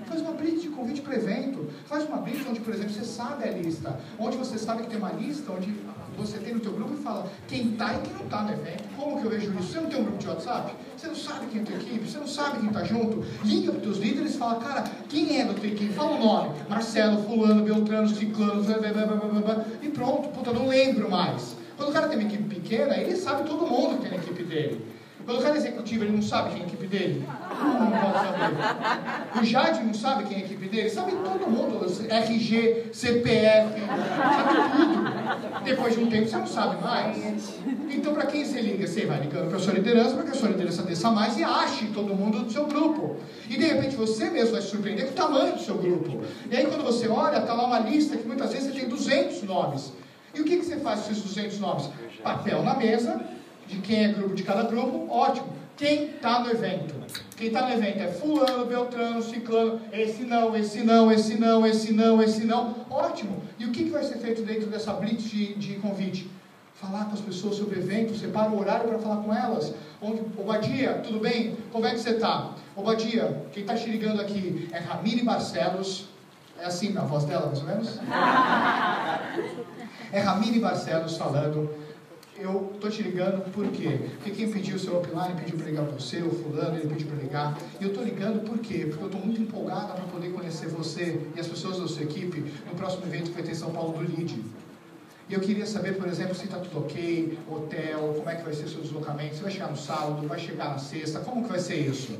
Faz 0.05 0.21
uma 0.21 0.31
blitz 0.31 0.61
de 0.61 0.69
convite 0.69 1.01
para 1.01 1.15
evento. 1.15 1.69
Faz 1.85 2.07
uma 2.07 2.17
blitz 2.17 2.47
onde, 2.47 2.61
por 2.61 2.73
exemplo, 2.73 2.93
você 2.93 3.03
sabe 3.03 3.43
a 3.43 3.51
lista. 3.51 3.99
Onde 4.17 4.37
você 4.37 4.57
sabe 4.57 4.83
que 4.83 4.89
tem 4.89 4.97
uma 4.97 5.11
lista, 5.11 5.51
onde 5.51 5.75
você 6.17 6.37
tem 6.37 6.53
no 6.53 6.59
teu 6.59 6.71
grupo 6.71 6.93
e 6.93 6.97
fala 6.97 7.31
quem 7.47 7.71
está 7.71 7.93
e 7.93 8.01
quem 8.01 8.13
não 8.13 8.25
está 8.25 8.43
no 8.43 8.51
evento. 8.51 8.83
Como 8.95 9.19
que 9.19 9.25
eu 9.25 9.31
vejo 9.31 9.51
isso? 9.51 9.63
Você 9.63 9.79
não 9.79 9.89
tem 9.89 9.99
um 9.99 10.03
grupo 10.03 10.17
de 10.17 10.27
WhatsApp? 10.27 10.73
Você 10.97 11.07
não 11.07 11.15
sabe 11.15 11.47
quem 11.47 11.59
é 11.59 11.63
a 11.63 11.65
tua 11.65 11.75
equipe? 11.75 12.09
Você 12.09 12.17
não 12.17 12.27
sabe 12.27 12.59
quem 12.59 12.67
está 12.67 12.83
junto? 12.83 13.23
Liga 13.43 13.71
para 13.71 13.77
os 13.77 13.83
teus 13.83 13.97
líderes 13.97 14.35
e 14.35 14.37
fala, 14.37 14.55
cara, 14.55 14.83
quem 15.09 15.39
é 15.39 15.45
da 15.45 15.53
tua 15.53 15.67
equipe? 15.67 15.93
Fala 15.93 16.11
o 16.11 16.19
nome. 16.19 16.49
Marcelo, 16.69 17.23
fulano, 17.23 17.63
Beltrano, 17.63 18.07
Ciclano, 18.07 18.63
blá, 18.63 18.77
blá, 18.77 18.91
blá, 18.91 19.15
blá, 19.15 19.41
blá, 19.41 19.65
e 19.81 19.89
pronto. 19.89 20.29
Puta, 20.29 20.51
não 20.51 20.67
lembro 20.67 21.09
mais. 21.09 21.55
Quando 21.77 21.89
o 21.89 21.93
cara 21.93 22.07
tem 22.07 22.19
uma 22.19 22.27
equipe 22.27 22.43
pequena, 22.43 22.95
ele 22.97 23.15
sabe 23.15 23.47
todo 23.49 23.65
mundo 23.65 23.97
que 23.97 24.01
tem 24.03 24.11
na 24.11 24.17
equipe 24.17 24.43
dele. 24.43 24.90
Quando 25.25 25.39
o 25.39 25.41
cara 25.41 25.55
é 25.55 25.57
executivo, 25.57 26.03
ele 26.03 26.13
não 26.13 26.21
sabe 26.21 26.51
quem 26.51 26.61
é 26.61 26.63
a 26.63 26.67
equipe 26.67 26.87
dele? 26.87 27.27
Não 27.27 27.91
pode 27.91 28.13
saber. 28.13 29.39
O 29.39 29.43
Jade 29.43 29.83
não 29.83 29.93
sabe 29.93 30.23
quem 30.25 30.37
é 30.37 30.41
a 30.41 30.43
equipe 30.45 30.67
dele? 30.67 30.89
Sabe 30.89 31.11
todo 31.11 31.49
mundo. 31.49 31.85
RG, 32.09 32.85
CPF, 32.91 33.79
sabe 34.35 34.53
tudo. 34.71 35.63
Depois 35.63 35.95
de 35.95 36.03
um 36.03 36.09
tempo, 36.09 36.27
você 36.27 36.37
não 36.37 36.47
sabe 36.47 36.81
mais. 36.81 37.53
Então, 37.89 38.13
para 38.13 38.25
quem 38.25 38.43
você 38.43 38.61
liga? 38.61 38.87
Você 38.87 39.05
vai 39.05 39.21
ligando 39.21 39.49
para 39.49 39.57
a 39.57 39.59
sua 39.59 39.73
liderança, 39.73 40.15
para 40.15 40.23
que 40.23 40.31
a 40.31 40.35
sua 40.35 40.49
liderança 40.49 40.81
desça 40.83 41.11
mais 41.11 41.37
e 41.37 41.43
ache 41.43 41.87
todo 41.93 42.15
mundo 42.15 42.39
do 42.39 42.51
seu 42.51 42.65
grupo. 42.65 43.17
E, 43.49 43.57
de 43.57 43.65
repente, 43.65 43.95
você 43.95 44.29
mesmo 44.29 44.53
vai 44.53 44.61
se 44.61 44.69
surpreender 44.69 45.05
com 45.07 45.11
o 45.11 45.15
tamanho 45.15 45.53
do 45.53 45.61
seu 45.61 45.77
grupo. 45.77 46.21
E 46.49 46.55
aí, 46.55 46.65
quando 46.65 46.83
você 46.83 47.07
olha, 47.07 47.37
está 47.37 47.53
lá 47.53 47.65
uma 47.65 47.79
lista 47.79 48.17
que 48.17 48.27
muitas 48.27 48.51
vezes 48.51 48.73
você 48.73 48.79
tem 48.79 48.89
200 48.89 49.43
nomes. 49.43 49.93
E 50.33 50.41
o 50.41 50.45
que, 50.45 50.57
que 50.57 50.65
você 50.65 50.77
faz 50.77 51.01
com 51.01 51.11
esses 51.11 51.23
200 51.23 51.59
nomes? 51.59 51.89
Papel 52.23 52.63
na 52.63 52.75
mesa, 52.75 53.21
de 53.71 53.77
quem 53.77 54.03
é 54.03 54.07
grupo 54.09 54.35
de 54.35 54.43
cada 54.43 54.63
grupo, 54.63 55.07
ótimo. 55.09 55.47
Quem 55.77 56.09
está 56.11 56.41
no 56.41 56.51
evento? 56.51 56.93
Quem 57.37 57.47
está 57.47 57.67
no 57.67 57.73
evento 57.73 57.99
é 57.99 58.07
fulano, 58.07 58.65
beltrano, 58.65 59.23
ciclano, 59.23 59.81
esse 59.91 60.23
não, 60.23 60.55
esse 60.55 60.83
não, 60.83 61.11
esse 61.11 61.39
não, 61.39 61.65
esse 61.65 61.93
não, 61.93 62.21
esse 62.21 62.45
não, 62.45 62.75
ótimo. 62.89 63.41
E 63.57 63.65
o 63.65 63.71
que, 63.71 63.85
que 63.85 63.89
vai 63.89 64.03
ser 64.03 64.17
feito 64.17 64.43
dentro 64.43 64.67
dessa 64.67 64.93
blitz 64.93 65.23
de, 65.23 65.55
de 65.55 65.75
convite? 65.75 66.29
Falar 66.75 67.05
com 67.05 67.13
as 67.13 67.21
pessoas 67.21 67.55
sobre 67.55 67.79
o 67.79 67.81
evento, 67.81 68.15
separa 68.15 68.51
o 68.51 68.59
horário 68.59 68.89
para 68.89 68.99
falar 68.99 69.23
com 69.23 69.33
elas. 69.33 69.73
Onde, 70.01 70.21
Obadia, 70.37 71.01
tudo 71.03 71.19
bem? 71.19 71.55
Como 71.71 71.85
é 71.85 71.91
que 71.91 71.99
você 71.99 72.11
está? 72.11 72.51
Obadia, 72.75 73.43
quem 73.51 73.63
está 73.63 73.77
xerigando 73.77 74.21
aqui 74.21 74.67
é 74.71 74.79
Ramire 74.79 75.23
Barcelos. 75.23 76.09
É 76.59 76.65
assim 76.65 76.95
a 76.97 77.01
voz 77.01 77.23
dela, 77.23 77.47
mais 77.47 77.59
ou 77.59 77.65
menos? 77.65 77.99
É 80.13 80.19
Ramire 80.19 80.59
Barcelos 80.59 81.15
falando 81.15 81.73
eu 82.41 82.71
estou 82.73 82.89
te 82.89 83.01
ligando 83.03 83.51
por 83.51 83.67
quê? 83.67 83.99
Porque 84.15 84.31
quem 84.31 84.51
pediu 84.51 84.75
o 84.75 84.79
seu 84.79 84.97
upline 84.97 85.39
pediu 85.39 85.57
para 85.57 85.67
ligar 85.67 85.85
para 85.85 85.93
você, 85.93 86.21
o 86.21 86.31
fulano, 86.31 86.77
ele 86.77 86.87
pediu 86.87 87.07
para 87.07 87.17
ligar. 87.17 87.57
E 87.79 87.83
eu 87.83 87.89
estou 87.89 88.03
ligando 88.03 88.43
por 88.43 88.57
quê? 88.59 88.85
Porque 88.87 89.03
eu 89.03 89.07
estou 89.07 89.21
muito 89.21 89.41
empolgada 89.41 89.93
para 89.93 90.03
poder 90.05 90.31
conhecer 90.31 90.67
você 90.67 91.21
e 91.35 91.39
as 91.39 91.47
pessoas 91.47 91.79
da 91.79 91.87
sua 91.87 92.03
equipe 92.03 92.39
no 92.67 92.75
próximo 92.75 93.05
evento 93.05 93.29
que 93.29 93.33
vai 93.33 93.43
ter 93.43 93.51
em 93.51 93.55
São 93.55 93.71
Paulo 93.71 93.93
do 93.93 93.99
LEAD. 93.99 94.43
E 95.29 95.33
eu 95.33 95.39
queria 95.39 95.65
saber, 95.65 95.95
por 95.95 96.07
exemplo, 96.07 96.35
se 96.35 96.43
está 96.45 96.57
tudo 96.57 96.79
ok, 96.79 97.37
hotel, 97.49 98.15
como 98.17 98.29
é 98.29 98.35
que 98.35 98.43
vai 98.43 98.53
ser 98.53 98.67
seu 98.67 98.81
deslocamento, 98.81 99.35
você 99.35 99.43
vai 99.43 99.51
chegar 99.51 99.69
no 99.69 99.77
sábado, 99.77 100.27
vai 100.27 100.39
chegar 100.39 100.69
na 100.71 100.77
sexta, 100.77 101.19
como 101.19 101.43
que 101.43 101.49
vai 101.49 101.59
ser 101.59 101.75
isso? 101.75 102.17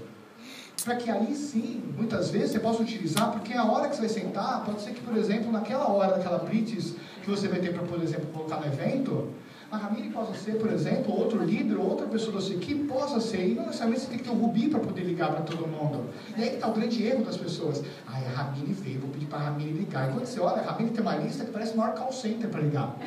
Para 0.84 0.95
que 0.95 1.11
aí 1.11 1.36
sim, 1.36 1.84
muitas 1.97 2.32
vezes, 2.32 2.51
você 2.51 2.59
possa 2.59 2.82
utilizar, 2.82 3.32
porque 3.32 3.53
a 3.53 3.65
hora 3.65 3.89
que 3.89 3.95
você 3.95 4.01
vai 4.01 4.09
sentar, 4.09 4.63
pode 4.65 4.82
ser 4.82 4.93
que, 4.93 5.01
por 5.01 5.15
exemplo, 5.17 5.51
naquela 5.51 5.88
hora 5.89 6.15
daquela 6.15 6.38
blitz 6.39 6.95
que 7.22 7.30
você 7.30 7.47
vai 7.47 7.59
ter 7.59 7.74
para, 7.74 7.84
por 7.84 8.01
exemplo, 8.01 8.28
colocar 8.34 8.61
no 8.61 8.65
evento, 8.67 9.28
a 9.72 9.78
Ramire 9.78 10.09
possa 10.09 10.34
ser, 10.34 10.57
por 10.57 10.69
exemplo, 10.69 11.17
outro 11.17 11.41
líder, 11.43 11.78
outra 11.78 12.05
pessoa 12.05 12.34
da 12.34 12.41
sua 12.41 12.55
equipe 12.55 12.84
possa 12.84 13.22
ser. 13.22 13.47
E 13.47 13.55
não 13.55 13.65
necessariamente 13.65 14.01
você 14.01 14.09
tem 14.09 14.17
que 14.17 14.24
ter 14.26 14.30
um 14.30 14.36
Rubi 14.36 14.67
para 14.67 14.82
poder 14.82 15.01
ligar 15.01 15.32
para 15.32 15.41
todo 15.43 15.65
mundo. 15.65 16.09
E 16.38 16.43
aí 16.43 16.55
está 16.55 16.67
o 16.67 16.74
grande 16.74 17.01
erro 17.05 17.24
das 17.24 17.38
pessoas. 17.38 17.82
Ah, 18.05 18.17
a 18.17 18.43
Ramire 18.43 18.74
veio, 18.74 18.99
vou 18.99 19.09
pedir 19.09 19.28
para 19.28 19.39
a 19.39 19.43
Ramire 19.43 19.72
ligar. 19.72 20.09
E 20.09 20.13
quando 20.13 20.26
você 20.26 20.41
olha, 20.41 20.61
a 20.61 20.72
Ramire 20.72 20.91
tem 20.91 21.01
uma 21.01 21.15
lista 21.15 21.45
que 21.45 21.51
parece 21.51 21.74
o 21.74 21.78
maior 21.78 21.95
call 21.95 22.11
center 22.11 22.49
para 22.49 22.59
ligar. 22.59 22.97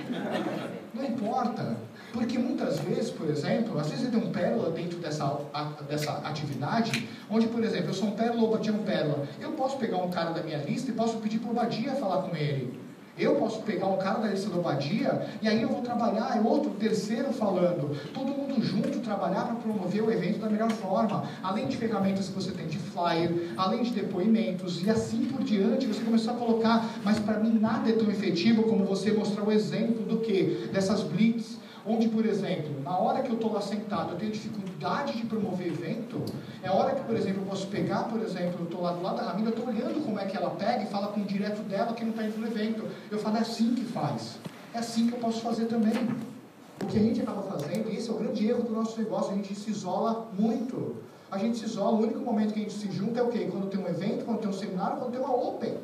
Não 0.94 1.04
importa. 1.04 1.76
Porque 2.14 2.38
muitas 2.38 2.78
vezes, 2.78 3.10
por 3.10 3.28
exemplo, 3.28 3.78
às 3.78 3.90
vezes 3.90 4.06
eu 4.06 4.10
tenho 4.10 4.26
um 4.26 4.32
pérola 4.32 4.70
dentro 4.70 4.98
dessa, 4.98 5.40
a, 5.52 5.64
dessa 5.86 6.12
atividade, 6.18 7.08
onde, 7.28 7.46
por 7.48 7.62
exemplo, 7.62 7.88
eu 7.88 7.94
sou 7.94 8.08
um 8.08 8.12
pérola 8.12 8.40
ou 8.40 8.56
um 8.56 8.82
pérola. 8.84 9.26
Eu 9.38 9.52
posso 9.52 9.76
pegar 9.76 9.98
um 9.98 10.08
cara 10.08 10.30
da 10.30 10.42
minha 10.42 10.58
lista 10.58 10.90
e 10.90 10.94
posso 10.94 11.18
pedir 11.18 11.40
para 11.40 11.50
o 11.50 11.54
Badia 11.54 11.94
falar 11.96 12.22
com 12.22 12.34
ele. 12.34 12.83
Eu 13.16 13.36
posso 13.36 13.62
pegar 13.62 13.86
um 13.86 13.96
cara 13.96 14.18
da 14.18 14.58
Badia 14.60 15.26
e 15.40 15.48
aí 15.48 15.62
eu 15.62 15.68
vou 15.68 15.82
trabalhar, 15.82 16.36
é 16.36 16.40
outro, 16.40 16.70
terceiro 16.72 17.32
falando. 17.32 17.96
Todo 18.12 18.26
mundo 18.26 18.60
junto 18.60 18.98
trabalhar 19.00 19.44
para 19.44 19.54
promover 19.54 20.02
o 20.02 20.10
evento 20.10 20.40
da 20.40 20.48
melhor 20.48 20.70
forma. 20.72 21.24
Além 21.42 21.68
de 21.68 21.76
ferramentas 21.76 22.28
que 22.28 22.34
você 22.34 22.50
tem 22.50 22.66
de 22.66 22.78
flyer, 22.78 23.52
além 23.56 23.84
de 23.84 23.92
depoimentos 23.92 24.82
e 24.82 24.90
assim 24.90 25.26
por 25.26 25.44
diante, 25.44 25.86
você 25.86 26.02
começar 26.02 26.32
a 26.32 26.34
colocar. 26.34 26.84
Mas 27.04 27.20
para 27.20 27.38
mim 27.38 27.56
nada 27.58 27.88
é 27.88 27.92
tão 27.92 28.10
efetivo 28.10 28.64
como 28.64 28.84
você 28.84 29.12
mostrar 29.12 29.44
o 29.44 29.52
exemplo 29.52 30.04
do 30.04 30.18
que? 30.18 30.68
Dessas 30.72 31.02
blitz 31.02 31.58
Onde, 31.86 32.08
por 32.08 32.24
exemplo, 32.24 32.80
na 32.82 32.96
hora 32.96 33.22
que 33.22 33.28
eu 33.28 33.34
estou 33.34 33.52
lá 33.52 33.60
sentado, 33.60 34.12
eu 34.12 34.16
tenho 34.16 34.32
dificuldade 34.32 35.12
de 35.18 35.26
promover 35.26 35.66
evento, 35.66 36.24
é 36.62 36.70
hora 36.70 36.94
que, 36.94 37.02
por 37.02 37.14
exemplo, 37.14 37.42
eu 37.42 37.46
posso 37.46 37.66
pegar, 37.66 38.04
por 38.04 38.22
exemplo, 38.22 38.60
eu 38.60 38.64
estou 38.64 38.80
lá 38.80 38.92
do 38.92 39.02
lado 39.02 39.16
da 39.16 39.24
Ramira, 39.24 39.50
eu 39.50 39.54
estou 39.54 39.68
olhando 39.68 40.02
como 40.02 40.18
é 40.18 40.24
que 40.24 40.34
ela 40.34 40.50
pega 40.50 40.82
e 40.82 40.86
fala 40.86 41.08
com 41.08 41.20
o 41.20 41.24
direto 41.24 41.62
dela 41.62 41.92
que 41.92 42.02
não 42.02 42.12
está 42.12 42.24
indo 42.24 42.38
no 42.38 42.46
evento. 42.46 42.88
Eu 43.10 43.18
falo, 43.18 43.36
é 43.36 43.40
assim 43.40 43.74
que 43.74 43.84
faz. 43.84 44.38
É 44.72 44.78
assim 44.78 45.08
que 45.08 45.12
eu 45.12 45.18
posso 45.18 45.42
fazer 45.42 45.66
também. 45.66 45.92
O 46.82 46.86
que 46.86 46.96
a 46.96 47.02
gente 47.02 47.20
acaba 47.20 47.42
fazendo, 47.42 47.90
e 47.90 47.96
esse 47.96 48.08
é 48.08 48.12
o 48.12 48.16
grande 48.16 48.48
erro 48.48 48.62
do 48.62 48.72
nosso 48.72 48.98
negócio, 48.98 49.32
a 49.32 49.34
gente 49.34 49.54
se 49.54 49.70
isola 49.70 50.30
muito. 50.32 50.96
A 51.30 51.36
gente 51.36 51.58
se 51.58 51.66
isola, 51.66 51.98
o 51.98 52.02
único 52.02 52.20
momento 52.20 52.54
que 52.54 52.60
a 52.60 52.62
gente 52.62 52.74
se 52.74 52.90
junta 52.90 53.20
é 53.20 53.22
o 53.22 53.28
quê? 53.28 53.46
Quando 53.50 53.68
tem 53.68 53.78
um 53.78 53.86
evento, 53.86 54.24
quando 54.24 54.40
tem 54.40 54.48
um 54.48 54.52
seminário, 54.54 54.96
quando 54.96 55.12
tem 55.12 55.20
uma 55.20 55.34
open. 55.34 55.74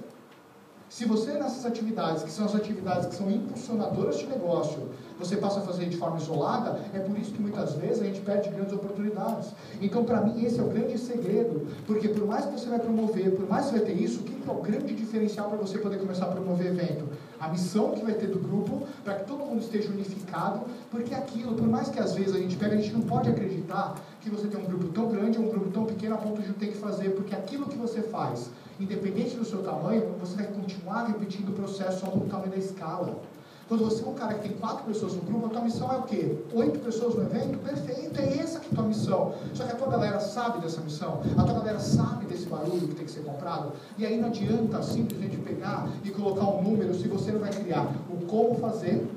Se 0.91 1.05
você 1.05 1.35
nessas 1.35 1.65
atividades, 1.65 2.25
que 2.25 2.33
são 2.33 2.45
as 2.45 2.53
atividades 2.53 3.07
que 3.07 3.15
são 3.15 3.31
impulsionadoras 3.31 4.19
de 4.19 4.27
negócio, 4.27 4.89
você 5.21 5.37
passa 5.37 5.61
a 5.61 5.63
fazer 5.63 5.89
de 5.89 5.97
forma 5.97 6.17
isolada, 6.19 6.81
é 6.93 6.99
por 6.99 7.17
isso 7.17 7.31
que 7.31 7.41
muitas 7.41 7.75
vezes 7.75 8.03
a 8.03 8.07
gente 8.07 8.21
perde 8.23 8.51
grandes 8.51 8.73
oportunidades. 8.73 9.51
Então, 9.81 10.05
para 10.05 10.21
mim, 10.21 10.45
esse 10.45 10.59
é 10.59 10.63
o 10.65 10.67
grande 10.67 10.99
segredo, 10.99 11.69
porque 11.87 12.09
por 12.09 12.27
mais 12.27 12.45
que 12.45 12.59
você 12.59 12.69
vai 12.69 12.81
promover, 12.81 13.31
por 13.37 13.49
mais 13.49 13.67
que 13.67 13.71
você 13.71 13.79
vai 13.79 13.87
ter 13.87 14.03
isso, 14.03 14.19
o 14.19 14.25
que 14.25 14.51
é 14.51 14.53
o 14.53 14.57
grande 14.57 14.93
diferencial 14.93 15.49
para 15.49 15.59
você 15.59 15.79
poder 15.79 15.97
começar 15.99 16.25
a 16.25 16.29
promover 16.29 16.67
evento? 16.67 17.05
A 17.39 17.49
missão 17.49 17.93
que 17.93 18.03
vai 18.03 18.15
ter 18.15 18.27
do 18.27 18.41
grupo, 18.41 18.83
para 19.05 19.15
que 19.15 19.29
todo 19.29 19.45
mundo 19.45 19.61
esteja 19.61 19.91
unificado, 19.91 20.63
porque 20.91 21.15
aquilo, 21.15 21.55
por 21.55 21.69
mais 21.69 21.89
que 21.89 22.01
às 22.01 22.17
vezes 22.17 22.35
a 22.35 22.39
gente 22.39 22.57
pega, 22.57 22.75
a 22.75 22.79
gente 22.79 22.93
não 22.93 23.03
pode 23.03 23.31
acreditar 23.31 23.95
que 24.21 24.29
você 24.29 24.49
tem 24.49 24.61
um 24.61 24.67
grupo 24.67 24.89
tão 24.89 25.09
grande 25.09 25.39
ou 25.39 25.45
um 25.45 25.51
grupo 25.51 25.71
tão 25.71 25.85
pequeno 25.85 26.17
a 26.17 26.19
ponto 26.19 26.43
de 26.43 26.53
ter 26.55 26.67
que 26.67 26.79
fazer, 26.79 27.11
porque 27.11 27.33
aquilo 27.33 27.67
que 27.67 27.77
você 27.77 28.03
faz, 28.03 28.51
independente 28.81 29.37
do 29.37 29.45
seu 29.45 29.63
tamanho, 29.63 30.15
você 30.19 30.37
vai 30.37 30.47
continuar 30.47 31.05
repetindo 31.05 31.51
o 31.51 31.53
processo 31.53 32.01
só 32.01 32.15
no 32.15 32.27
tamanho 32.27 32.51
da 32.51 32.57
escala. 32.57 33.21
Quando 33.69 33.85
você 33.85 34.03
é 34.03 34.09
um 34.09 34.15
cara 34.15 34.35
que 34.35 34.49
tem 34.49 34.59
quatro 34.59 34.85
pessoas 34.85 35.15
no 35.15 35.23
grupo, 35.23 35.47
a 35.47 35.49
tua 35.51 35.61
missão 35.61 35.93
é 35.93 35.99
o 35.99 36.03
quê? 36.03 36.37
Oito 36.53 36.81
pessoas 36.81 37.15
no 37.15 37.23
evento? 37.23 37.57
Perfeito, 37.59 38.19
é 38.19 38.39
essa 38.39 38.59
que 38.59 38.67
é 38.67 38.73
a 38.73 38.75
tua 38.75 38.85
missão. 38.85 39.33
Só 39.55 39.65
que 39.65 39.71
a 39.71 39.77
tua 39.77 39.89
galera 39.89 40.19
sabe 40.19 40.61
dessa 40.61 40.81
missão, 40.81 41.21
a 41.39 41.43
tua 41.45 41.55
galera 41.55 41.79
sabe 41.79 42.27
desse 42.27 42.47
barulho 42.47 42.89
que 42.89 42.97
tem 42.97 43.05
que 43.05 43.13
ser 43.13 43.23
comprado, 43.23 43.73
e 43.97 44.05
aí 44.05 44.21
não 44.21 44.27
adianta 44.27 44.83
simplesmente 44.83 45.37
pegar 45.37 45.89
e 46.03 46.11
colocar 46.11 46.47
um 46.47 46.63
número 46.63 46.93
se 46.95 47.07
você 47.07 47.31
não 47.31 47.39
vai 47.39 47.51
criar 47.51 47.87
o 48.11 48.27
como 48.27 48.57
fazer, 48.57 49.09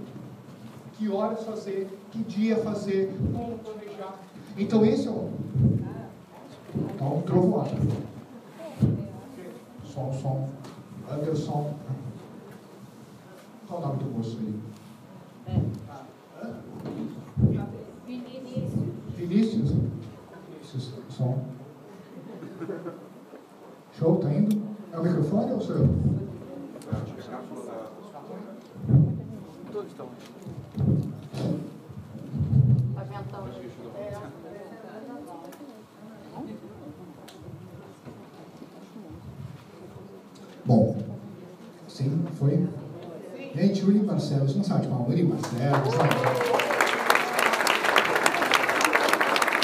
que 0.99 1.09
horas 1.09 1.43
fazer, 1.43 1.87
que 2.11 2.19
dia 2.19 2.57
fazer, 2.57 3.11
como 3.33 3.57
planejar. 3.57 4.19
Então 4.55 4.85
esse 4.85 5.07
é 5.07 5.11
o. 5.11 5.31
Então, 6.75 7.23
trovoada. 7.25 7.71
Som, 8.79 9.02
som. 9.93 10.49
Anderson. 11.09 11.73
Qual 13.67 13.79
o 13.79 13.87
nome 13.87 14.03
do 14.03 14.09
moço 14.09 14.39
aí? 14.39 14.59
Vinícius. 18.07 18.71
Vinícius? 19.15 19.71
Vinícius, 19.71 20.93
som. 21.09 21.43
Show, 23.97 24.17
tá 24.17 24.33
indo? 24.33 24.61
É 24.91 24.97
o 24.97 25.03
microfone 25.03 25.51
ou 25.51 25.61
sou 25.61 25.75
eu? 25.75 25.89
Todos 29.71 29.91
estão. 29.91 30.07
Aventão. 32.97 33.47
Bom, 40.65 40.95
sim, 41.89 42.25
foi. 42.43 42.67
Gente, 43.55 43.85
Uri 43.85 43.99
Barcelos, 43.99 44.55
não 44.55 44.63
sabe 44.63 44.81
de 44.81 44.87
mal, 44.89 45.05
Uri 45.07 45.23
Barcelos? 45.23 45.93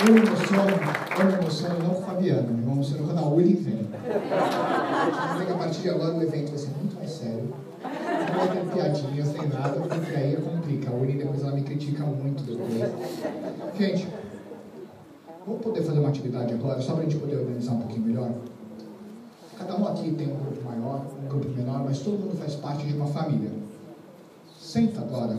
Eu 0.08 0.14
me 0.14 0.20
emociono, 0.22 0.72
eu 1.20 1.26
não 1.26 1.94
com 1.94 2.00
o 2.00 2.06
Fabiano, 2.06 2.48
eu 2.48 2.54
me 2.54 2.72
emociono 2.72 3.04
quando 3.04 3.20
a 3.20 3.28
Uri 3.28 3.54
vem. 3.54 3.90
Eu 5.48 5.56
a 5.56 5.58
partir 5.58 5.82
de 5.82 5.90
agora 5.90 6.14
o 6.16 6.24
evento 6.24 6.50
vai 6.50 6.58
ser 6.58 6.70
muito 6.80 6.96
mais 6.96 7.12
sério. 7.12 7.54
Não 7.84 8.40
vai 8.40 8.48
ter 8.48 8.74
piadinhas 8.74 9.34
nem 9.34 9.50
nada, 9.50 9.82
porque 9.82 10.16
aí 10.16 10.38
complica. 10.38 10.90
A 10.90 10.94
Uri 10.94 11.14
depois 11.14 11.44
ela 11.44 11.52
me 11.52 11.64
critica 11.64 12.06
muito 12.06 12.44
depois. 12.44 12.92
Gente, 13.78 14.08
vamos 15.46 15.62
poder 15.62 15.82
fazer 15.82 16.00
uma 16.00 16.10
atividade 16.10 16.54
agora, 16.54 16.80
só 16.80 16.94
para 16.94 17.02
a 17.02 17.04
gente 17.04 17.18
poder 17.18 17.36
organizar 17.38 17.74
um 17.74 17.80
pouquinho 17.80 18.06
melhor? 18.06 18.32
Cada 19.60 19.76
um 19.76 19.86
aqui 19.90 20.10
tem 20.14 20.28
um 20.32 20.38
grupo 20.38 20.64
maior, 20.64 21.06
um 21.22 21.28
grupo 21.28 21.50
menor, 21.50 21.84
mas 21.84 22.00
todo 22.00 22.18
mundo 22.18 22.38
faz 22.38 22.56
parte 22.56 22.88
de 22.88 22.94
uma 22.94 23.08
família. 23.08 23.52
Senta 24.58 25.02
agora, 25.02 25.38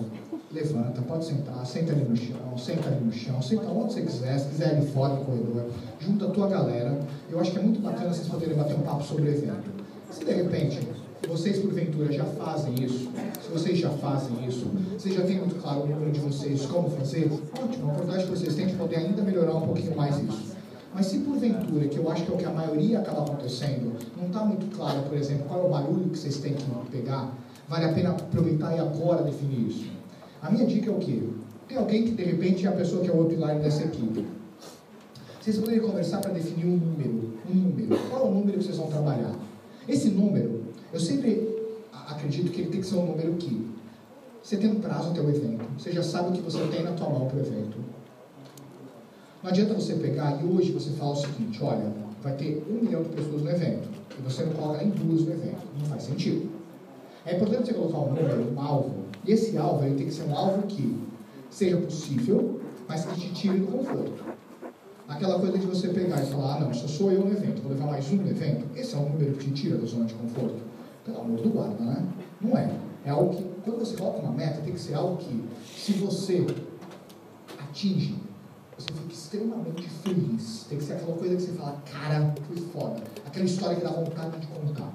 levanta, 0.53 1.01
pode 1.01 1.25
sentar, 1.25 1.65
senta 1.65 1.93
ali 1.93 2.05
no 2.05 2.15
chão, 2.15 2.59
senta 2.59 2.89
ali 2.91 3.03
no 3.03 3.13
chão, 3.13 3.41
senta 3.41 3.67
onde 3.69 3.95
você 3.95 4.03
quiser, 4.03 4.39
se 4.39 4.49
quiser 4.51 4.77
ali 4.77 4.87
fora 4.89 5.15
no 5.15 5.25
corredor, 5.25 5.71
junta 5.99 6.27
a 6.27 6.31
tua 6.31 6.49
galera. 6.49 7.01
Eu 7.31 7.41
acho 7.41 7.51
que 7.51 7.59
é 7.59 7.63
muito 7.63 7.81
bacana 7.81 8.13
vocês 8.13 8.29
poderem 8.29 8.55
bater 8.55 8.77
um 8.77 8.83
papo 8.83 9.03
sobre 9.03 9.23
o 9.23 9.29
evento. 9.29 9.71
Se 10.11 10.23
de 10.23 10.33
repente 10.33 10.87
vocês 11.27 11.59
porventura 11.59 12.13
já 12.13 12.25
fazem 12.25 12.75
isso, 12.75 13.11
se 13.41 13.51
vocês 13.51 13.79
já 13.79 13.89
fazem 13.89 14.47
isso, 14.47 14.67
vocês 14.99 15.15
já 15.15 15.23
têm 15.23 15.39
muito 15.39 15.55
claro 15.63 15.85
o 15.85 15.87
número 15.87 16.13
de 16.13 16.21
vocês 16.21 16.67
como 16.67 16.91
fazer, 16.91 17.31
ótimo, 17.59 17.87
a 17.87 17.93
oportunidade 17.93 18.25
que 18.25 18.31
vocês 18.31 18.55
têm 18.55 18.67
de 18.67 18.75
poder 18.75 18.97
ainda 18.97 19.23
melhorar 19.23 19.55
um 19.55 19.63
pouquinho 19.63 19.97
mais 19.97 20.19
isso. 20.19 20.50
Mas 20.93 21.07
se 21.07 21.19
porventura, 21.19 21.87
que 21.87 21.99
eu 21.99 22.11
acho 22.11 22.25
que 22.25 22.33
é 22.33 22.35
o 22.35 22.39
que 22.39 22.45
a 22.45 22.51
maioria 22.51 22.99
acaba 22.99 23.23
acontecendo, 23.23 23.97
não 24.17 24.27
está 24.27 24.45
muito 24.45 24.75
claro, 24.77 25.03
por 25.03 25.17
exemplo, 25.17 25.47
qual 25.47 25.61
é 25.61 25.65
o 25.65 25.69
barulho 25.69 26.11
que 26.11 26.19
vocês 26.19 26.39
têm 26.39 26.55
que 26.55 26.65
pegar, 26.91 27.33
vale 27.69 27.85
a 27.85 27.93
pena 27.93 28.11
aproveitar 28.11 28.77
e 28.77 28.81
agora 28.81 29.23
definir 29.23 29.69
isso. 29.69 29.91
A 30.43 30.51
minha 30.51 30.67
dica 30.67 30.91
é 30.91 30.93
o 30.93 30.99
quê? 30.99 31.23
Tem 31.69 31.79
alguém 31.79 32.05
que 32.05 32.11
de 32.11 32.25
repente 32.25 32.67
é 32.67 32.69
a 32.69 32.73
pessoa 32.73 33.03
que 33.03 33.09
é 33.09 33.13
o 33.13 33.25
pilar 33.27 33.59
dessa 33.61 33.85
equipe. 33.85 34.27
Vocês 35.41 35.57
poderiam 35.57 35.87
conversar 35.87 36.21
para 36.21 36.33
definir 36.33 36.67
um 36.67 36.77
número. 36.77 37.35
Um 37.49 37.55
número. 37.55 37.97
Qual 38.11 38.27
é 38.27 38.29
o 38.29 38.35
número 38.35 38.59
que 38.59 38.65
vocês 38.65 38.77
vão 38.77 38.89
trabalhar? 38.89 39.35
Esse 39.89 40.11
número, 40.11 40.65
eu 40.93 40.99
sempre 40.99 41.49
acredito 41.93 42.51
que 42.51 42.63
ele 42.63 42.71
tem 42.71 42.81
que 42.81 42.87
ser 42.87 42.97
um 42.97 43.07
número 43.07 43.35
que 43.35 43.71
você 44.43 44.57
tem 44.57 44.71
um 44.71 44.81
prazo 44.81 45.11
até 45.11 45.21
o 45.21 45.31
evento. 45.31 45.65
Você 45.79 45.93
já 45.93 46.03
sabe 46.03 46.31
o 46.31 46.33
que 46.33 46.41
você 46.41 46.59
tem 46.67 46.83
na 46.83 46.93
tua 46.93 47.09
mão 47.09 47.27
para 47.27 47.37
o 47.37 47.41
evento. 47.41 47.79
Não 49.43 49.51
adianta 49.51 49.73
você 49.73 49.95
pegar 49.95 50.39
e 50.43 50.47
hoje 50.47 50.71
você 50.73 50.91
fala 50.91 51.13
o 51.13 51.17
seguinte, 51.17 51.59
olha, 51.63 51.91
vai 52.23 52.35
ter 52.35 52.63
um 52.69 52.85
milhão 52.85 53.03
de 53.03 53.09
pessoas 53.09 53.43
no 53.43 53.51
evento, 53.51 53.89
e 54.19 54.23
você 54.23 54.45
não 54.45 54.53
coloca 54.53 54.85
nem 54.85 54.91
duas 54.91 55.23
no 55.23 55.33
evento. 55.33 55.63
Não 55.79 55.87
faz 55.87 56.03
sentido. 56.03 56.51
É 57.25 57.37
importante 57.37 57.67
você 57.67 57.73
colocar 57.73 57.99
um 58.01 58.13
número, 58.13 58.53
um 58.55 58.61
alvo, 58.61 58.97
e 59.27 59.33
esse 59.33 59.57
alvo 59.57 59.87
ele 59.87 59.95
tem 59.95 60.07
que 60.07 60.13
ser 60.13 60.25
um 60.25 60.37
alvo 60.37 60.67
que 60.67 60.95
seja 61.49 61.79
possível, 61.79 62.61
mas 62.87 63.07
que 63.07 63.19
te 63.19 63.33
tire 63.33 63.61
do 63.61 63.67
conforto. 63.69 64.25
Aquela 65.09 65.39
coisa 65.39 65.59
de 65.59 65.67
você 65.67 65.89
pegar 65.89 66.23
e 66.23 66.27
falar, 66.27 66.57
ah 66.57 66.61
não, 66.61 66.75
só 66.75 66.87
sou 66.87 67.11
eu 67.11 67.25
no 67.25 67.33
evento, 67.33 67.63
vou 67.63 67.73
levar 67.73 67.87
mais 67.87 68.13
um 68.13 68.17
no 68.17 68.29
evento, 68.29 68.67
esse 68.77 68.95
é 68.95 68.99
um 68.99 69.09
número 69.09 69.33
que 69.33 69.51
te 69.51 69.63
tira 69.63 69.79
da 69.79 69.87
zona 69.87 70.05
de 70.05 70.15
conforto. 70.15 70.61
Pelo 71.03 71.19
amor 71.19 71.41
do 71.41 71.49
guarda, 71.49 71.83
né? 71.83 72.07
Não 72.43 72.59
é. 72.59 72.71
É 73.07 73.11
algo 73.11 73.35
que, 73.35 73.43
quando 73.65 73.79
você 73.79 73.97
coloca 73.97 74.19
uma 74.19 74.33
meta, 74.33 74.61
tem 74.61 74.75
que 74.75 74.81
ser 74.81 74.93
algo 74.93 75.17
que, 75.17 75.43
se 75.65 75.93
você 75.93 76.47
atinge, 77.59 78.17
você 78.81 78.93
fica 78.95 79.13
extremamente 79.13 79.89
feliz. 80.03 80.65
Tem 80.69 80.79
que 80.79 80.85
ser 80.85 80.95
aquela 80.95 81.17
coisa 81.17 81.37
que 81.37 81.43
você 81.43 81.53
fala, 81.53 81.83
cara, 81.93 82.35
foi 82.49 82.57
foda. 82.73 83.03
Aquela 83.27 83.45
história 83.45 83.77
que 83.77 83.83
dá 83.83 83.91
vontade 83.91 84.39
de 84.39 84.47
contar. 84.47 84.93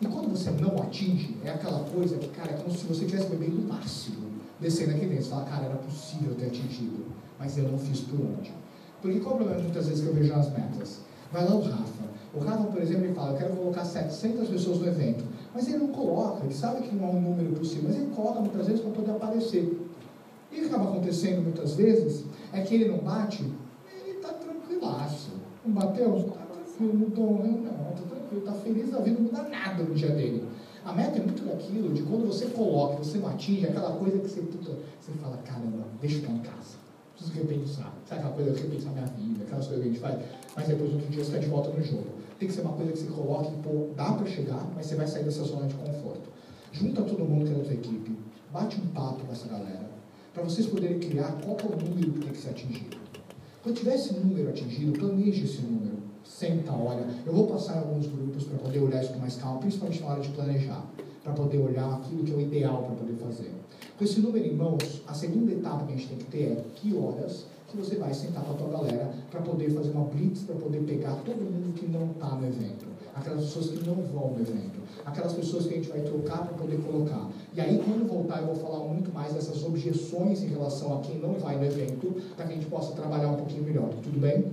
E 0.00 0.06
quando 0.06 0.30
você 0.30 0.50
não 0.50 0.76
atinge, 0.82 1.36
é 1.44 1.50
aquela 1.50 1.80
coisa 1.84 2.18
que, 2.18 2.28
cara, 2.28 2.52
é 2.52 2.56
como 2.56 2.76
se 2.76 2.84
você 2.84 3.04
estivesse 3.04 3.28
bebendo 3.28 3.62
o 3.62 3.64
máximo. 3.64 4.24
Descendo 4.60 4.90
aqui 4.90 5.06
dentro. 5.06 5.24
Você 5.24 5.30
fala, 5.30 5.44
cara, 5.44 5.64
era 5.64 5.76
possível 5.76 6.34
ter 6.34 6.46
atingido. 6.46 7.06
Mas 7.38 7.56
eu 7.56 7.64
não 7.70 7.78
fiz 7.78 8.00
por 8.00 8.20
onde. 8.20 8.52
Porque 9.00 9.20
qual 9.20 9.32
é 9.32 9.34
o 9.34 9.38
problema 9.38 9.62
muitas 9.62 9.86
vezes 9.86 10.02
que 10.02 10.08
eu 10.08 10.14
vejo 10.14 10.32
nas 10.32 10.50
metas? 10.52 11.00
Vai 11.32 11.44
lá 11.48 11.54
o 11.54 11.62
Rafa. 11.62 12.04
O 12.34 12.40
Rafa, 12.40 12.64
por 12.64 12.82
exemplo, 12.82 13.04
ele 13.04 13.14
fala, 13.14 13.32
eu 13.32 13.38
quero 13.38 13.56
colocar 13.56 13.84
700 13.84 14.48
pessoas 14.48 14.78
no 14.78 14.86
evento. 14.86 15.24
Mas 15.54 15.68
ele 15.68 15.78
não 15.78 15.88
coloca, 15.88 16.44
ele 16.44 16.54
sabe 16.54 16.82
que 16.82 16.94
não 16.94 17.08
é 17.08 17.10
um 17.12 17.20
número 17.20 17.52
possível, 17.52 17.84
mas 17.88 17.96
ele 17.96 18.10
coloca 18.14 18.40
muitas 18.40 18.66
vezes 18.66 18.82
para 18.82 18.90
poder 18.90 19.10
aparecer. 19.12 19.80
E 20.54 20.58
o 20.58 20.60
que 20.60 20.66
acaba 20.66 20.90
acontecendo 20.90 21.42
muitas 21.42 21.74
vezes 21.74 22.24
é 22.54 22.62
que 22.62 22.74
ele 22.74 22.88
não 22.88 22.98
bate, 22.98 23.42
ele 23.92 24.16
está 24.16 24.32
tranquilaço. 24.32 25.32
Não 25.64 25.74
bateu? 25.74 26.16
Está 26.16 26.44
tranquilo, 26.44 26.98
não 26.98 27.08
estou, 27.08 27.44
não, 27.44 27.90
está 27.90 28.06
tranquilo, 28.08 28.38
está 28.38 28.52
feliz 28.52 28.90
da 28.90 29.00
vida, 29.00 29.20
não 29.20 29.30
dá 29.30 29.42
nada 29.48 29.82
no 29.82 29.94
dia 29.94 30.10
dele. 30.10 30.46
A 30.84 30.92
meta 30.92 31.18
é 31.18 31.22
muito 31.22 31.44
daquilo, 31.44 31.92
de 31.92 32.02
quando 32.02 32.26
você 32.26 32.46
coloca, 32.46 32.98
você 32.98 33.18
não 33.18 33.28
atinge, 33.28 33.66
aquela 33.66 33.96
coisa 33.96 34.18
que 34.18 34.28
você, 34.28 34.40
você 34.40 35.12
fala, 35.20 35.38
caramba, 35.38 35.84
deixa 36.00 36.16
eu 36.16 36.20
ficar 36.20 36.32
em 36.32 36.40
casa. 36.40 36.76
Preciso 37.14 37.38
repensar. 37.38 37.92
Sabe 38.06 38.20
aquela 38.20 38.34
coisa 38.34 38.50
de 38.52 38.62
repensar 38.62 38.92
minha 38.92 39.06
vida, 39.06 39.44
aquelas 39.44 39.66
coisas 39.66 39.82
que 39.82 39.88
a 39.88 39.92
gente 39.92 40.00
faz? 40.00 40.22
Mas 40.54 40.68
depois, 40.68 40.92
outro 40.92 41.08
dia, 41.08 41.24
você 41.24 41.30
está 41.30 41.38
de 41.38 41.46
volta 41.46 41.70
no 41.70 41.82
jogo. 41.82 42.06
Tem 42.38 42.48
que 42.48 42.54
ser 42.54 42.60
uma 42.60 42.72
coisa 42.72 42.92
que 42.92 42.98
você 42.98 43.06
coloque, 43.06 43.50
pô, 43.62 43.88
dá 43.96 44.12
para 44.12 44.26
chegar, 44.26 44.68
mas 44.74 44.86
você 44.86 44.94
vai 44.96 45.06
sair 45.06 45.24
dessa 45.24 45.44
zona 45.44 45.66
de 45.66 45.74
conforto. 45.74 46.28
Junta 46.72 47.02
todo 47.02 47.24
mundo 47.24 47.46
que 47.46 47.52
é 47.52 47.56
da 47.56 47.64
tua 47.64 47.74
equipe, 47.74 48.18
bate 48.52 48.80
um 48.80 48.86
papo 48.88 49.24
com 49.24 49.32
essa 49.32 49.48
galera, 49.48 49.88
para 50.34 50.42
vocês 50.42 50.66
poderem 50.66 50.98
criar 50.98 51.38
qual 51.44 51.56
é 51.56 51.64
o 51.64 51.88
número 51.88 52.12
que 52.12 52.20
tem 52.20 52.32
que 52.32 52.38
ser 52.38 52.50
atingido. 52.50 52.96
Quando 53.62 53.76
tiver 53.76 53.94
esse 53.94 54.12
número 54.14 54.48
atingido, 54.50 54.98
planeje 54.98 55.44
esse 55.44 55.62
número. 55.62 55.94
Senta, 56.24 56.72
olha. 56.72 57.06
Eu 57.24 57.32
vou 57.32 57.46
passar 57.46 57.78
alguns 57.78 58.06
grupos 58.08 58.44
para 58.44 58.58
poder 58.58 58.80
olhar 58.80 59.02
isso 59.02 59.12
com 59.12 59.20
mais 59.20 59.36
calma, 59.36 59.60
principalmente 59.60 60.02
na 60.02 60.08
hora 60.08 60.20
de 60.20 60.28
planejar, 60.30 60.84
para 61.22 61.32
poder 61.32 61.58
olhar 61.58 61.94
aquilo 61.94 62.24
que 62.24 62.32
é 62.32 62.36
o 62.36 62.40
ideal 62.40 62.82
para 62.82 62.96
poder 62.96 63.14
fazer. 63.14 63.52
Com 63.96 64.04
esse 64.04 64.20
número 64.20 64.44
em 64.44 64.54
mãos, 64.54 65.02
a 65.06 65.14
segunda 65.14 65.52
etapa 65.52 65.86
que 65.86 65.92
a 65.92 65.96
gente 65.96 66.08
tem 66.08 66.18
que 66.18 66.24
ter 66.24 66.42
é 66.42 66.64
que 66.74 66.96
horas 66.96 67.46
que 67.68 67.76
você 67.76 67.96
vai 67.96 68.12
sentar 68.12 68.42
com 68.44 68.52
a 68.52 68.56
tua 68.56 68.68
galera 68.68 69.14
para 69.30 69.40
poder 69.40 69.70
fazer 69.70 69.90
uma 69.90 70.04
blitz, 70.04 70.42
para 70.42 70.56
poder 70.56 70.80
pegar 70.80 71.14
todo 71.24 71.36
mundo 71.36 71.74
que 71.74 71.86
não 71.86 72.10
está 72.10 72.34
no 72.34 72.46
evento, 72.46 72.86
aquelas 73.14 73.44
pessoas 73.44 73.68
que 73.68 73.86
não 73.86 73.94
vão 73.94 74.32
no 74.32 74.40
evento, 74.40 74.73
aquelas 75.04 75.32
pessoas 75.32 75.66
que 75.66 75.74
a 75.74 75.76
gente 75.76 75.88
vai 75.88 76.00
trocar 76.00 76.38
para 76.38 76.54
poder 76.54 76.78
colocar. 76.78 77.28
E 77.54 77.60
aí, 77.60 77.82
quando 77.84 78.06
voltar, 78.08 78.40
eu 78.40 78.46
vou 78.46 78.56
falar 78.56 78.84
muito 78.84 79.12
mais 79.12 79.32
dessas 79.32 79.62
objeções 79.64 80.42
em 80.42 80.48
relação 80.48 80.98
a 80.98 81.00
quem 81.00 81.18
não 81.18 81.34
vai 81.34 81.56
no 81.56 81.64
evento, 81.64 82.14
para 82.36 82.46
que 82.46 82.52
a 82.52 82.54
gente 82.56 82.66
possa 82.66 82.94
trabalhar 82.94 83.28
um 83.28 83.36
pouquinho 83.36 83.64
melhor. 83.64 83.90
Tudo 84.02 84.18
bem? 84.20 84.52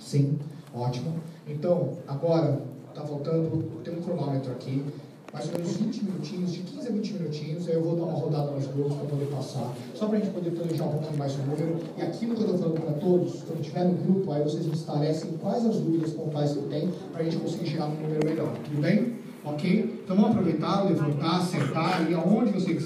Sim, 0.00 0.38
ótimo. 0.74 1.14
Então, 1.46 1.94
agora, 2.06 2.62
está 2.88 3.02
voltando, 3.02 3.82
tem 3.82 3.94
um 3.96 4.02
cronômetro 4.02 4.52
aqui 4.52 4.84
mais 5.32 5.46
ou 5.46 5.52
menos 5.52 5.76
20 5.76 6.04
minutinhos, 6.04 6.52
de 6.52 6.60
15 6.60 6.88
a 6.88 6.90
20 6.90 7.12
minutinhos, 7.12 7.68
aí 7.68 7.74
eu 7.74 7.82
vou 7.82 7.96
dar 7.96 8.04
uma 8.04 8.18
rodada 8.18 8.50
nos 8.50 8.66
grupos 8.66 8.94
para 8.94 9.06
poder 9.06 9.26
passar, 9.26 9.74
só 9.94 10.06
para 10.06 10.16
a 10.16 10.20
gente 10.20 10.32
poder 10.32 10.50
planejar 10.50 10.84
um 10.84 10.92
pouquinho 10.92 11.18
mais 11.18 11.34
o 11.34 11.38
número. 11.38 11.76
E 11.98 12.02
aquilo 12.02 12.34
que 12.34 12.42
eu 12.42 12.46
estou 12.46 12.58
falando 12.58 12.80
para 12.80 12.92
todos, 12.94 13.42
quando 13.42 13.60
estiver 13.60 13.84
no 13.84 13.94
grupo, 13.94 14.32
aí 14.32 14.42
vocês 14.42 14.64
me 14.64 14.72
esclarecem 14.72 15.32
quais 15.32 15.66
as 15.66 15.76
dúvidas 15.76 16.12
pontuais 16.12 16.52
que 16.52 16.62
tem, 16.62 16.88
para 17.12 17.20
a 17.20 17.24
gente 17.24 17.36
conseguir 17.36 17.66
chegar 17.66 17.88
no 17.88 18.00
número 18.00 18.24
melhor. 18.24 18.52
Tudo 18.64 18.80
bem? 18.80 19.17
Ok? 19.48 20.00
Então 20.04 20.14
vamos 20.14 20.32
aproveitar, 20.32 20.82
levantar, 20.82 21.40
sentar 21.40 22.10
e 22.10 22.14
aonde 22.14 22.52
você 22.52 22.74